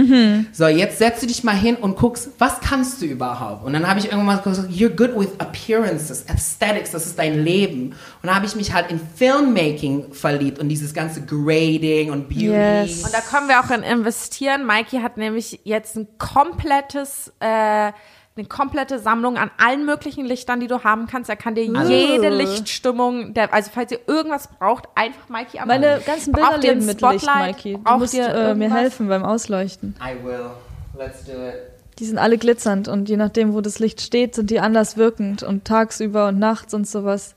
[0.53, 3.65] So, jetzt setzt du dich mal hin und guckst, was kannst du überhaupt?
[3.65, 7.45] Und dann habe ich irgendwann mal gesagt, you're good with appearances, aesthetics, das ist dein
[7.45, 7.91] Leben.
[7.91, 12.47] Und dann habe ich mich halt in Filmmaking verliebt und dieses ganze Grading und Beauty.
[12.47, 13.05] Yes.
[13.05, 14.67] Und da können wir auch in investieren.
[14.67, 17.93] Mikey hat nämlich jetzt ein komplettes, äh,
[18.39, 21.29] eine komplette Sammlung an allen möglichen Lichtern, die du haben kannst.
[21.29, 25.81] Er kann dir jede Lichtstimmung, der, also falls ihr irgendwas braucht, einfach Mikey anrufen.
[25.81, 27.27] Meine ganzen Bilder leben mit Licht?
[27.27, 27.79] Mikey.
[27.85, 29.97] Du musst ihr äh, mir helfen beim Ausleuchten.
[30.01, 30.51] I will.
[30.97, 31.55] Let's do it.
[31.99, 35.43] Die sind alle glitzernd und je nachdem, wo das Licht steht, sind die anders wirkend
[35.43, 37.35] und tagsüber und nachts und sowas.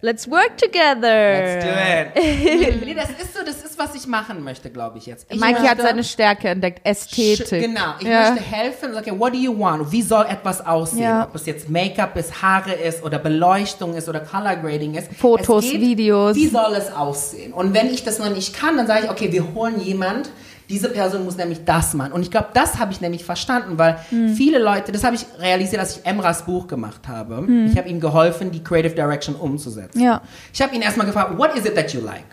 [0.00, 1.00] Let's work together.
[1.00, 2.84] Let's do it.
[2.84, 5.26] nee, das ist so, das ist, was ich machen möchte, glaube ich jetzt.
[5.30, 7.62] Ich Mikey hat möchte- seine Stärke entdeckt, Ästhetik.
[7.62, 8.30] Genau, ich Ja.
[8.30, 8.96] möchte helfen.
[8.96, 9.90] Okay, what do you want?
[9.92, 11.02] Wie soll etwas aussehen?
[11.02, 11.24] Ja.
[11.24, 15.12] Ob es jetzt Make-up ist, Haare ist oder Beleuchtung ist oder Color Grading ist.
[15.14, 16.36] Fotos, geht, Videos.
[16.36, 17.52] Wie soll es aussehen?
[17.52, 20.30] Und wenn ich das noch nicht kann, dann sage ich, okay, wir holen jemand.
[20.70, 22.12] Diese Person muss nämlich das machen.
[22.12, 24.34] Und ich glaube, das habe ich nämlich verstanden, weil Hm.
[24.34, 27.42] viele Leute, das habe ich realisiert, als ich Emras Buch gemacht habe.
[27.70, 29.98] Ich habe ihm geholfen, die Creative Direction umzusetzen.
[29.98, 30.04] Hm.
[30.06, 30.20] Ja.
[30.52, 32.26] Ich habe ihn erstmal gefragt, what is it that you like?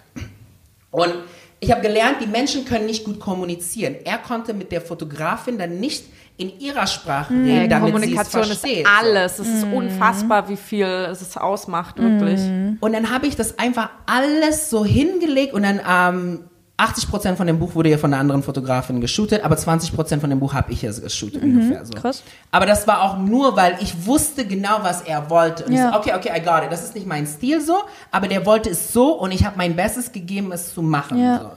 [0.92, 1.14] Und
[1.60, 3.96] ich habe gelernt, die Menschen können nicht gut kommunizieren.
[4.04, 6.06] Er konnte mit der Fotografin dann nicht
[6.38, 7.46] in ihrer Sprache Hm.
[7.46, 8.88] reden, damit Kommunikation sie es ist versteht.
[9.00, 9.40] alles.
[9.40, 12.42] Es ist unfassbar, wie viel es ausmacht, wirklich.
[12.82, 16.40] Und dann habe ich das einfach alles so hingelegt und dann ähm,
[16.78, 20.40] 80% von dem Buch wurde ja von einer anderen Fotografin geshootet, aber 20% von dem
[20.40, 21.94] Buch habe ich ja geshootet ungefähr so.
[21.94, 22.22] krass.
[22.52, 25.66] Aber das war auch nur, weil ich wusste genau, was er wollte.
[25.66, 25.88] Und Ja.
[25.88, 26.72] ich so, okay, okay, I got it.
[26.72, 27.78] Das ist nicht mein Stil so,
[28.12, 31.18] aber der wollte es so und ich habe mein Bestes gegeben, es zu machen.
[31.18, 31.40] Ja.
[31.40, 31.52] So.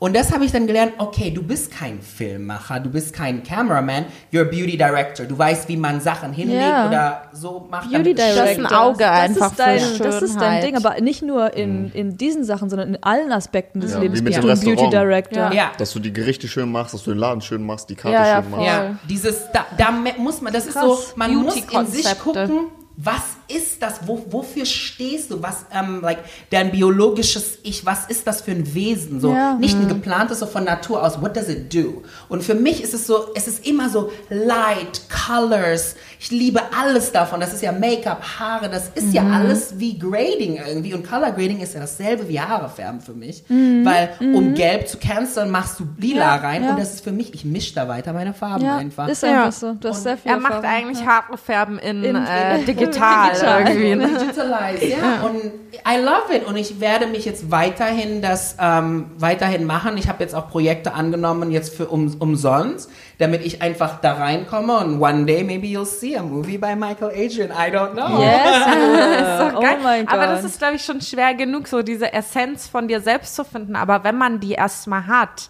[0.00, 4.04] Und das habe ich dann gelernt, okay, du bist kein Filmmacher, du bist kein Cameraman,
[4.32, 5.24] you're a Beauty Director.
[5.24, 6.88] Du weißt, wie man Sachen hinlegt Ja.
[6.88, 7.90] oder so macht.
[7.90, 8.50] Beauty es Das Director.
[8.52, 10.62] ist ein Auge das einfach ist dein, für Das ist dein.
[10.62, 14.18] Ding, aber nicht nur in, in diesen Sachen, sondern in allen Aspekten des Ja, Lebens
[14.20, 14.92] wie mit bist dem du ein Beauty Restaurant.
[14.92, 15.42] Director.
[15.44, 15.52] Ja.
[15.52, 15.72] Ja.
[15.78, 18.26] Dass du die Gerichte schön machst, dass du den Laden schön machst, die Karte Ja,
[18.26, 18.66] ja, schön machst.
[18.66, 20.84] Ja, dieses, da, da muss man, das ist Krass.
[20.84, 22.66] so, man muss in sich gucken,
[22.96, 26.18] was ist das, wo, wofür stehst du, was, ähm, like,
[26.50, 29.54] dein biologisches Ich, was ist das für ein Wesen, so, Ja.
[29.54, 32.02] nicht ein geplantes, so von Natur aus, what does it do?
[32.28, 37.12] Und für mich ist es so, es ist immer so Light, Colors, ich liebe alles
[37.12, 41.32] davon, das ist ja Make-up, Haare, das ist ja alles wie Grading irgendwie und Color
[41.32, 45.78] Grading ist ja dasselbe wie Haare färben für mich, weil um Gelb zu canceln, machst
[45.80, 46.70] du lila Ja, rein ja.
[46.70, 49.06] und das ist für mich, ich mische da weiter meine Farben Ja, einfach.
[49.08, 49.44] ist Ja.
[49.44, 49.74] einfach so.
[49.74, 50.74] Du hast sehr viel Er macht Erfahrung.
[50.74, 53.68] eigentlich Haarfärben in, In- äh, digital, Digital.
[53.76, 54.18] irgendwie.
[54.18, 55.22] Digitalized, ja.
[55.26, 55.36] Und
[55.86, 56.46] I love it.
[56.46, 59.98] Und ich werde mich jetzt weiterhin das ähm, weiterhin machen.
[59.98, 64.78] Ich habe jetzt auch Projekte angenommen, jetzt für um, umsonst, damit ich einfach da reinkomme
[64.78, 67.50] und one day maybe you'll see a movie by Michael Adrian.
[67.50, 68.20] I don't know.
[68.20, 69.52] Yes.
[69.56, 69.78] oh Geil.
[69.82, 70.14] mein Gott.
[70.14, 73.44] Aber das ist, glaube ich, schon schwer genug, so diese Essenz von dir selbst zu
[73.44, 73.76] finden.
[73.76, 75.48] Aber wenn man die erstmal hat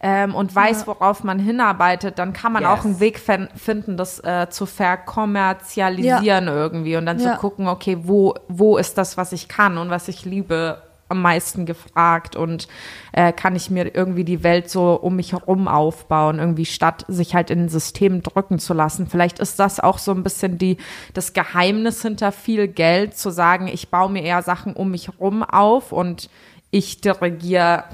[0.00, 2.70] ähm, und weiß, worauf man hinarbeitet, dann kann man Yes.
[2.70, 7.32] auch einen Weg fin- finden, das äh, zu verkommerzialisieren irgendwie und dann Ja.
[7.34, 11.22] zu gucken, okay, wo, wo ist das, was ich kann und was ich liebe, am
[11.22, 12.68] meisten gefragt und
[13.12, 17.34] äh, kann ich mir irgendwie die Welt so um mich herum aufbauen, irgendwie statt sich
[17.34, 19.06] halt in ein System drücken zu lassen.
[19.06, 20.76] Vielleicht ist das auch so ein bisschen die,
[21.14, 25.42] das Geheimnis hinter viel Geld, zu sagen, ich baue mir eher Sachen um mich herum
[25.42, 26.28] auf und
[26.70, 27.84] ich dirigiere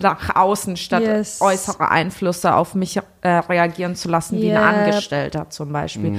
[0.00, 1.40] nach außen, statt Yes.
[1.40, 4.86] äußere Einflüsse auf mich äh, reagieren zu lassen, wie ein Yep.
[4.86, 6.14] Angestellter zum Beispiel.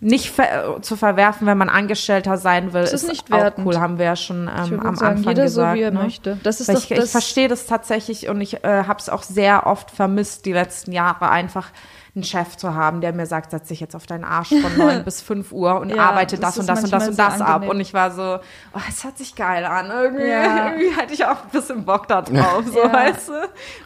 [0.00, 3.38] Nicht ver äh, zu verwerfen, wenn man Angestellter sein will, Das ist, ist nicht auch
[3.38, 3.66] wertend.
[3.66, 5.72] cool, haben wir ja schon ähm, am sagen, Anfang jeder gesagt.
[5.72, 6.02] so, wie er ne?
[6.02, 6.38] möchte.
[6.42, 9.22] Das ist Weil doch ich, ich verstehe das tatsächlich und ich äh, habe es auch
[9.22, 11.70] sehr oft vermisst, die letzten Jahre einfach
[12.18, 15.04] einen Chef zu haben, der mir sagt, setz dich jetzt auf deinen Arsch von 9
[15.04, 17.40] bis 5 Uhr und Ja, arbeite das das, und ist das und das und das
[17.40, 17.48] ab.
[17.56, 17.70] angenehm.
[17.70, 18.38] Und ich war so,
[18.74, 19.90] oh, es hört sich geil an.
[19.90, 20.70] Irgendwie, Ja.
[20.72, 22.92] irgendwie hatte ich auch ein bisschen Bock da drauf, so Ja.
[22.92, 23.32] weißt du.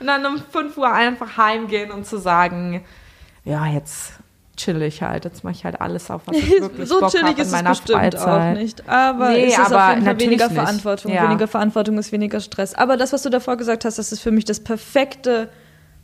[0.00, 2.84] Und dann um 5 Uhr einfach heimgehen und zu sagen,
[3.44, 4.14] ja, jetzt
[4.56, 7.24] chill ich halt, jetzt mache ich halt alles auf, was ich wirklich so Bock chillig
[7.26, 8.54] habe in ist es meiner bestimmt Freizeit.
[8.54, 8.88] auch nicht.
[8.88, 10.54] Aber Nee, es ist aber auf jeden Fall weniger nicht.
[10.54, 11.12] Verantwortung.
[11.12, 11.22] Ja.
[11.24, 12.74] Weniger Verantwortung ist weniger Stress.
[12.74, 15.48] Aber das, was du davor gesagt hast, das ist für mich das perfekte,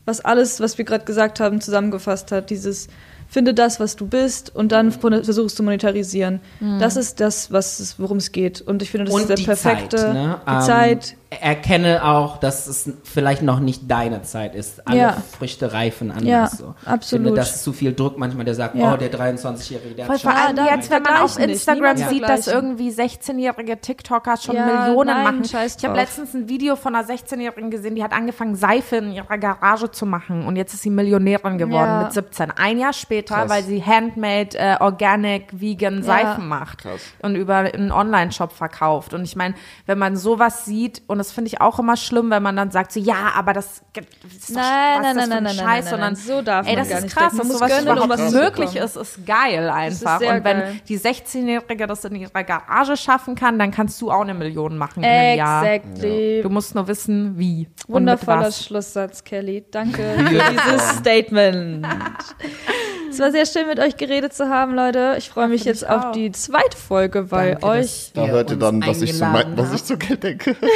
[0.09, 2.49] was alles, was wir gerade gesagt haben, zusammengefasst hat.
[2.51, 2.89] Dieses
[3.29, 6.41] finde das, was du bist und dann versuchst zu monetarisieren.
[6.61, 6.79] Mhm.
[6.79, 8.63] Das ist das, was worum es geht.
[8.63, 10.41] Und ich finde, das Und ist der perfekte Zeit, ne?
[10.47, 14.87] die Ähm, Zeit, erkenne auch, dass es vielleicht noch nicht deine Zeit ist.
[14.89, 15.13] Alle Ja.
[15.39, 16.25] Früchte reifen anders.
[16.27, 16.75] Ja, so.
[16.81, 17.25] Ich absolut.
[17.27, 18.95] finde, das ist zu viel Druck manchmal, der sagt, Ja.
[18.95, 21.51] oh, der 23-Jährige, der Voll hat vor schon- allem da jetzt, wenn man auf nicht.
[21.51, 25.45] Instagram Niemand sieht, dass irgendwie 16-jährige TikToker schon Ja, Millionen nein, machen.
[25.45, 29.13] scheiß Ich habe letztens ein Video von einer 16-Jährigen gesehen, die hat angefangen, Seife in
[29.13, 32.03] ihrer Garage zu machen und jetzt ist sie Millionärin geworden Ja.
[32.05, 32.53] mit 17.
[32.53, 33.51] Ein Jahr später, Krass.
[33.51, 37.01] weil sie handmade, äh, organic, vegan Seifen macht Krass.
[37.23, 39.13] und über einen Online-Shop verkauft.
[39.13, 39.55] Und ich meine,
[39.85, 42.93] wenn man sowas sieht, und das finde ich auch immer schlimm, wenn man dann sagt
[42.93, 45.33] so, ja, aber das, das ist doch, Nein, was nein, ist das nein, für nein,
[45.33, 47.37] ein nein, Scheiß, nein, nein, sondern so darf ey, man das gar ist nicht krass,
[47.37, 50.19] dass muss sowas gönnen, um überhaupt was zu möglich ist, ist geil einfach.
[50.19, 50.81] sehr und wenn geil.
[50.89, 55.03] die 16-Jährige das in ihrer Garage schaffen kann, dann kannst du auch eine Million machen
[55.03, 55.65] in einem Jahr.
[55.67, 56.41] Exactly.
[56.43, 57.67] Du musst nur wissen, wie.
[57.67, 58.65] und mit Wundervoller was.
[58.65, 59.65] Schlusssatz, Kelly.
[59.71, 61.87] Danke für dieses Statement.
[63.11, 65.17] Es war sehr schön, mit euch geredet zu haben, Leute.
[65.19, 66.13] Ich freue mich jetzt auf auch.
[66.13, 68.11] die zweite Folge, weil Danke, euch.
[68.15, 70.57] Da hört ihr dann, was ich, zu, was ich zu Geld denke.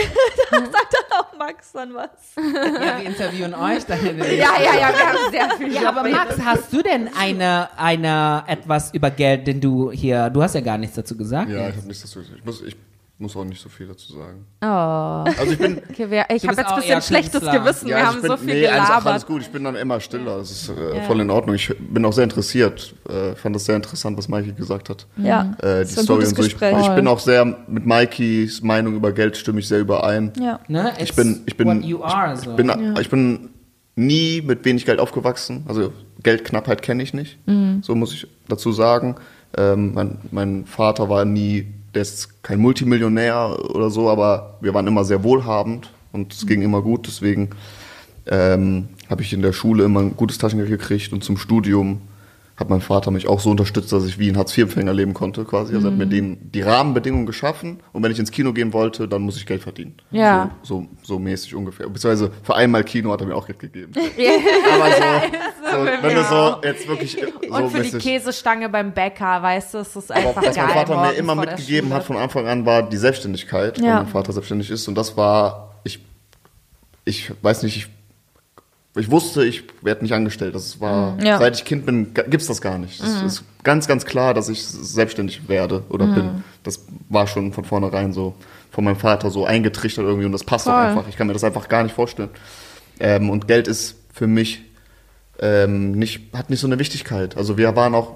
[1.14, 2.10] Oh, Max, dann was?
[2.36, 3.84] Ja, wir interviewen euch.
[3.84, 7.68] Dann Ja, ja, ja, wir haben sehr viel Ja, aber Max, hast du denn eine,
[7.76, 11.50] eine, etwas über Geld, denn du hier, du hast ja gar nichts dazu gesagt.
[11.50, 12.38] Ja, ich habe nichts dazu gesagt.
[12.38, 12.76] Ich muss, ich
[13.18, 14.46] muss auch nicht so viel dazu sagen.
[14.62, 14.66] Oh.
[14.66, 17.60] Also ich bin, Okay, wir, ich habe jetzt ein bisschen schlechtes Künstler.
[17.60, 17.88] Gewissen.
[17.88, 19.26] ja, wir ich haben bin, so viel nee, alles, alles gelabert.
[19.26, 19.42] gut.
[19.42, 20.38] Ich bin dann immer stiller.
[20.38, 21.54] Das ist äh, voll in Ordnung.
[21.54, 22.94] Ich bin auch sehr interessiert.
[23.08, 25.06] Äh, fand das sehr interessant, was Mikey gesagt hat.
[25.18, 26.42] Ja, Äh, das die Story gutes und so.
[26.42, 26.76] Ich, Gespräch.
[26.80, 30.32] ich bin auch sehr mit Mikeys Meinung über Geld stimme ich sehr überein.
[30.40, 30.58] Ja.
[30.66, 30.92] Ne?
[30.98, 32.50] Ich bin, ich bin, what you are, so.
[32.50, 33.50] ich bin, ich bin
[33.94, 35.64] nie mit wenig Geld aufgewachsen.
[35.68, 35.92] Also
[36.24, 37.38] Geldknappheit kenne ich nicht.
[37.82, 39.14] So muss ich dazu sagen.
[39.56, 44.86] Ähm, mein, mein Vater war nie, der ist kein Multimillionär oder so, aber wir waren
[44.86, 47.06] immer sehr wohlhabend und es ging immer gut.
[47.06, 47.50] Deswegen
[48.26, 52.00] ähm, habe ich in der Schule immer ein gutes Taschengeld gekriegt und zum Studium
[52.54, 55.74] hat mein Vater mich auch so unterstützt, dass ich wie ein Hartz-IV-Empfänger leben konnte quasi.
[55.74, 59.08] Also er hat mir den, die Rahmenbedingungen geschaffen und wenn ich ins Kino gehen wollte,
[59.08, 59.94] dann muss ich Geld verdienen.
[60.10, 60.50] Ja.
[60.62, 61.88] So, so, so mäßig ungefähr.
[61.88, 63.92] Beziehungsweise für einmal Kino hat er mir auch Geld gegeben.
[64.74, 67.12] Aber so, so wenn du so jetzt wirklich
[67.48, 70.54] so Und für die mäßig- Käsestange beim Bäcker, weißt du, es ist aber einfach was
[70.54, 70.64] geil.
[70.66, 73.84] mein Vater mir immer mitgegeben hat von Anfang an, war die Selbstständigkeit, Ja.
[73.84, 74.86] weil mein Vater selbstständig ist.
[74.88, 76.00] Und das war, ich,
[77.06, 77.88] ich weiß nicht, ich,
[78.94, 80.54] ich wusste, ich werde nicht angestellt.
[80.54, 81.38] Das war, Ja.
[81.38, 83.00] seit ich Kind bin, gibt's das gar nicht.
[83.02, 86.44] Es ist ganz, ganz klar, dass ich selbstständig werde oder bin.
[86.62, 88.34] Das war schon von vornherein so
[88.70, 90.82] von meinem Vater so eingetrichtert irgendwie und das passt auch Voll.
[90.82, 91.08] einfach.
[91.08, 92.30] Ich kann mir das einfach gar nicht vorstellen.
[93.00, 94.62] Ähm, und Geld ist für mich
[95.40, 97.36] ähm, nicht, hat nicht so eine Wichtigkeit.
[97.36, 98.14] Also wir waren auch,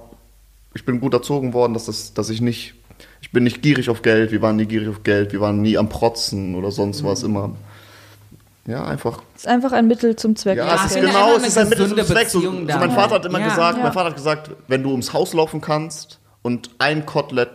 [0.74, 2.74] ich bin gut erzogen worden, dass, das, dass ich nicht,
[3.20, 5.76] ich bin nicht gierig auf Geld, wir waren nie gierig auf Geld, wir waren nie
[5.78, 7.54] am Protzen oder sonst was, immer,
[8.66, 9.20] ja, einfach.
[9.34, 10.56] Es ist einfach ein Mittel zum Zweck.
[10.58, 12.28] Ja, Ja, es ist genau, es ist ein Mittel zum Zweck.
[12.28, 13.48] So, so mein Vater hat immer Ja.
[13.48, 13.82] gesagt, Ja.
[13.84, 17.50] mein Vater hat gesagt, wenn du ums Haus laufen kannst und ein Kotelett,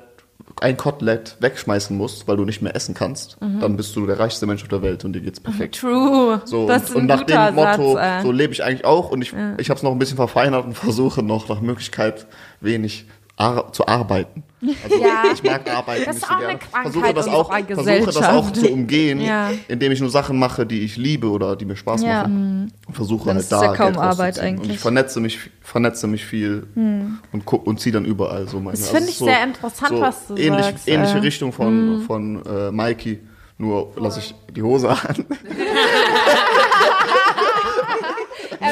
[0.59, 4.45] ein Kotelett wegschmeißen musst, weil du nicht mehr essen kannst, dann bist du der reichste
[4.45, 5.79] Mensch auf der Welt und dir geht's perfekt.
[5.79, 6.41] True.
[6.45, 9.21] So, das ist und, und nach dem Motto, Satz, so lebe ich eigentlich auch und
[9.21, 12.27] ich, ich habe es noch ein bisschen verfeinert und versuche noch nach Möglichkeit
[12.59, 13.05] wenig
[13.37, 14.43] ar zu arbeiten.
[14.83, 15.23] Also Ja.
[15.33, 16.59] ich mag arbeiten Das ist nicht so auch eine gerne.
[16.59, 19.49] Krankheit Versuche das, auch, versuche das auch zu umgehen, Ja.
[19.67, 22.21] indem ich nur Sachen mache, die ich liebe oder die mir Spaß Ja.
[22.23, 22.71] machen.
[22.87, 24.53] Und versuche Dann halt ist da ja kaum Geld Arbeit rauszuziehen.
[24.55, 24.75] Und eigentlich.
[24.75, 28.71] ich vernetze mich, vernetze mich viel und guck und ziehe dann überall so meine.
[28.77, 31.21] Das also finde ich ist sehr interessant, was du ähnlich, sagst, Ähnliche äh.
[31.21, 33.19] Richtung von, von äh, Mikey,
[33.57, 34.97] nur lasse ich die Hose an.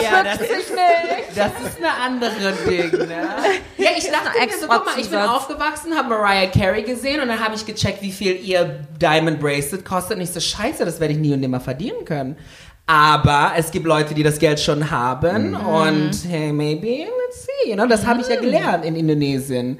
[0.03, 0.71] ja, das ist,
[1.35, 3.27] das ist eine andere Ding, ne?
[3.77, 7.29] Ja, ich dachte mir so, guck mal, ich bin aufgewachsen, habe Mariah Carey gesehen und
[7.29, 10.17] dann habe ich gecheckt, wie viel ihr Diamond Bracelet kostet.
[10.17, 12.35] Und ich so, scheiße, das werde ich nie und nimmer verdienen können.
[12.85, 17.69] Aber es gibt Leute, die das Geld schon haben und hey, maybe, let's see.
[17.69, 19.79] You know, das habe ich ja gelernt in Indonesien.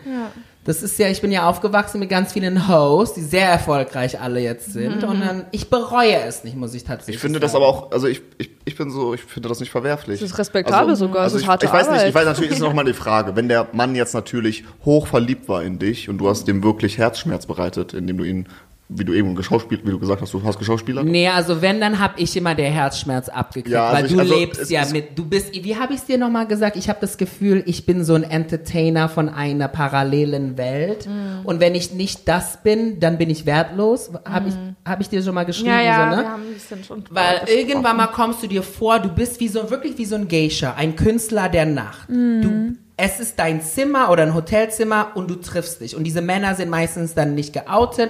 [0.65, 4.41] Das ist ja, ich bin ja aufgewachsen mit ganz vielen Hosts, die sehr erfolgreich alle
[4.41, 5.03] jetzt sind.
[5.03, 7.63] Und dann, ich bereue es nicht, muss ich tatsächlich Ich finde das sagen.
[7.63, 10.19] aber auch, also ich, ich, ich bin so, ich finde das nicht verwerflich.
[10.19, 12.51] Das ist respektabel sogar, Also es ist ich, harte ich weiß nicht, ich weiß natürlich,
[12.51, 16.09] ist noch mal die Frage, wenn der Mann jetzt natürlich hoch verliebt war in dich
[16.09, 18.47] und du hast dem wirklich Herzschmerz bereitet, indem du ihn,
[18.91, 21.05] wie du eben geschauspielt, wie du gesagt hast, du hast geschauspielert.
[21.05, 24.19] Nee, also wenn, dann hab ich immer der Herzschmerz abgekriegt, Ja, also weil ich- du
[24.19, 26.75] also lebst ja mit, du bist, wie habe ich es dir nochmal gesagt?
[26.75, 31.45] Ich habe das Gefühl, ich bin so ein Entertainer von einer parallelen Welt Mhm.
[31.45, 34.09] und wenn ich nicht das bin, dann bin ich wertlos.
[34.27, 35.75] Habe ich, hab ich dir schon mal geschrieben, Mhm.
[35.75, 36.23] Ja, ja, so, ne?
[36.23, 39.49] wir haben ein bisschen schon Weil irgendwann mal kommst du dir vor, du bist wie
[39.49, 42.09] so, wirklich wie so ein Geisha, ein Künstler der Nacht.
[42.09, 45.95] Du, es ist dein Zimmer oder ein Hotelzimmer und du triffst dich.
[45.95, 48.09] Und diese Männer sind meistens dann nicht geoutet.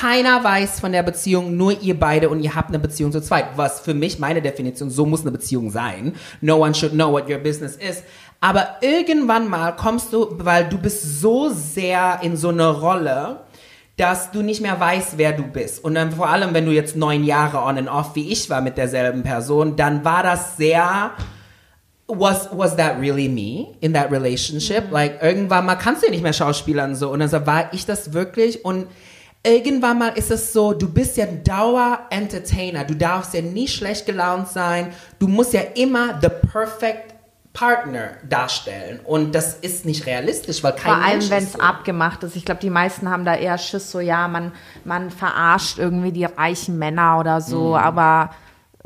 [0.00, 3.46] Keiner weiß von der Beziehung, nur ihr beide und ihr habt eine Beziehung zu zweit.
[3.56, 6.14] Was für mich, meine Definition, so muss eine Beziehung sein.
[6.40, 8.04] No one should know what your business is.
[8.40, 13.40] Aber irgendwann mal kommst du, weil du bist so sehr in so eine Rolle,
[13.96, 15.82] dass du nicht mehr weißt, wer du bist.
[15.82, 18.60] Und dann vor allem, wenn du jetzt neun Jahre on and off wie ich war
[18.60, 21.10] mit derselben Person, dann war das sehr
[22.06, 24.92] was was that really me in that relationship?
[24.92, 27.84] Like irgendwann mal kannst du ja nicht mehr Schauspielern so und dann so war ich
[27.84, 28.86] das wirklich und
[29.44, 34.06] irgendwann mal ist es so, du bist ja Dauer Entertainer, du darfst ja nie schlecht
[34.06, 37.14] gelaunt sein, du musst ja immer the perfect
[37.52, 41.58] Partner darstellen und das ist nicht realistisch, weil kein Vor allem, wenn es so.
[41.60, 42.36] abgemacht ist.
[42.36, 44.52] Ich glaube, die meisten haben da eher Schiss, so ja, man,
[44.84, 47.74] man verarscht irgendwie die reichen Männer oder so, Mhm.
[47.74, 48.30] aber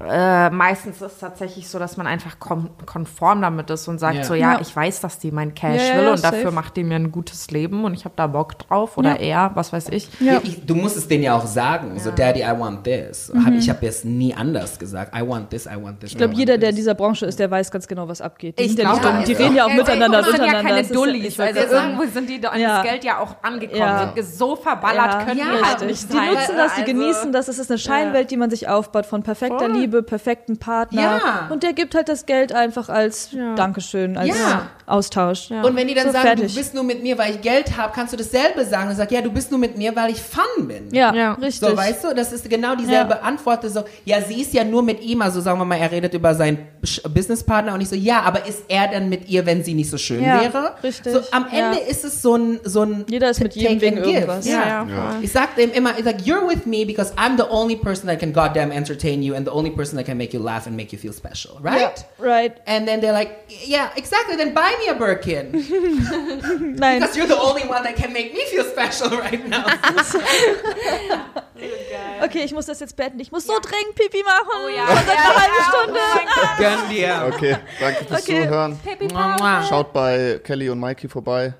[0.08, 4.16] äh, meistens ist es tatsächlich so, dass man einfach kon konform damit ist und sagt
[4.16, 4.24] Ja.
[4.24, 4.60] so, ja, Ja.
[4.60, 6.54] ich weiß, dass die mein Cash Ja, will ja, und dafür safe.
[6.54, 9.72] macht die mir ein gutes Leben und ich habe da Bock drauf oder er, was
[9.72, 10.08] weiß ich.
[10.20, 10.40] Ja.
[10.42, 13.32] Ich, du musst es denen ja auch sagen, so Daddy, I want this.
[13.44, 15.16] Hab, ich habe jetzt nie anders gesagt.
[15.16, 16.10] I want this, I want this.
[16.12, 18.58] Ich glaube, jeder, der in dieser Branche ist, der weiß ganz genau, was abgeht.
[18.58, 19.24] Die, Ich sind ja nicht glaube, dumm.
[19.26, 21.38] die reden ja auch miteinander, das sind ja keine Dullis.
[21.38, 22.82] Also irgendwo sind die an Ja.
[22.82, 26.74] das Geld ja auch angekommen, so verballert, Ja, können die halt nicht Die nutzen das,
[26.74, 27.48] die Also- genießen das.
[27.48, 29.72] Es ist eine Scheinwelt, die man sich aufbaut von perfekter Voll.
[29.92, 31.00] Liebe, perfekten Partner.
[31.02, 31.48] Ja.
[31.50, 34.68] Und der gibt halt das Geld einfach als Dankeschön, als Ja.
[34.86, 35.50] Austausch.
[35.50, 36.52] Und wenn die dann So, sagen, fertig.
[36.52, 38.90] du bist nur mit mir, weil ich Geld habe, kannst du dasselbe sagen.
[38.90, 40.88] Und sag, ja, du bist nur mit mir, weil ich fun bin.
[40.92, 41.32] Ja, Ja.
[41.34, 41.60] richtig.
[41.68, 43.20] So, weißt du, das ist genau dieselbe Ja.
[43.20, 43.68] Antwort.
[43.70, 46.34] So, ja, sie ist ja nur mit ihm, also sagen wir mal, er redet über
[46.34, 46.58] seinen
[47.12, 49.98] Businesspartner und ich so, ja, aber ist er dann mit ihr, wenn sie nicht so
[49.98, 50.72] schön Ja, wäre?
[50.82, 51.12] richtig.
[51.12, 51.86] So, am Ende Ja.
[51.88, 54.46] ist es so ein, so ein Jeder ist mit jedem wegen irgendwas.
[54.46, 54.52] Ja.
[54.52, 55.16] Ja, Ja.
[55.20, 58.18] Ich sag dem immer, ich sag, you're with me because I'm the only person that
[58.18, 60.92] can goddamn entertain you and the only person that can make you laugh and make
[60.92, 61.80] you feel special, right?
[62.18, 62.58] Ja, right.
[62.66, 63.30] And then they're like,
[63.66, 65.52] yeah, exactly, then buy me a Birkin.
[66.76, 67.00] Nein.
[67.02, 69.64] Because you're the only one that can make me feel special right now.
[72.24, 73.20] Okay, ich muss das jetzt beenden.
[73.20, 74.64] Ich muss so dringend Pipi machen.
[74.64, 74.84] Oh ja.
[74.84, 76.00] Und dann eine halbe Stunde.
[76.58, 77.32] Gönn dir.
[77.34, 78.44] Okay, danke fürs Okay.
[78.44, 78.78] Zuhören.
[79.68, 81.54] Schaut bei Kelly und Mikey vorbei.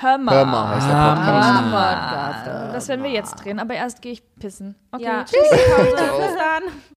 [0.00, 0.34] Hör mal.
[0.34, 2.74] Hör mal heißt der Podcast.
[2.74, 4.74] Das werden wir jetzt drehen, aber erst gehe ich pissen.
[4.90, 5.24] Okay, Ja.
[5.24, 5.48] tschüss.
[5.50, 6.62] Bis dann.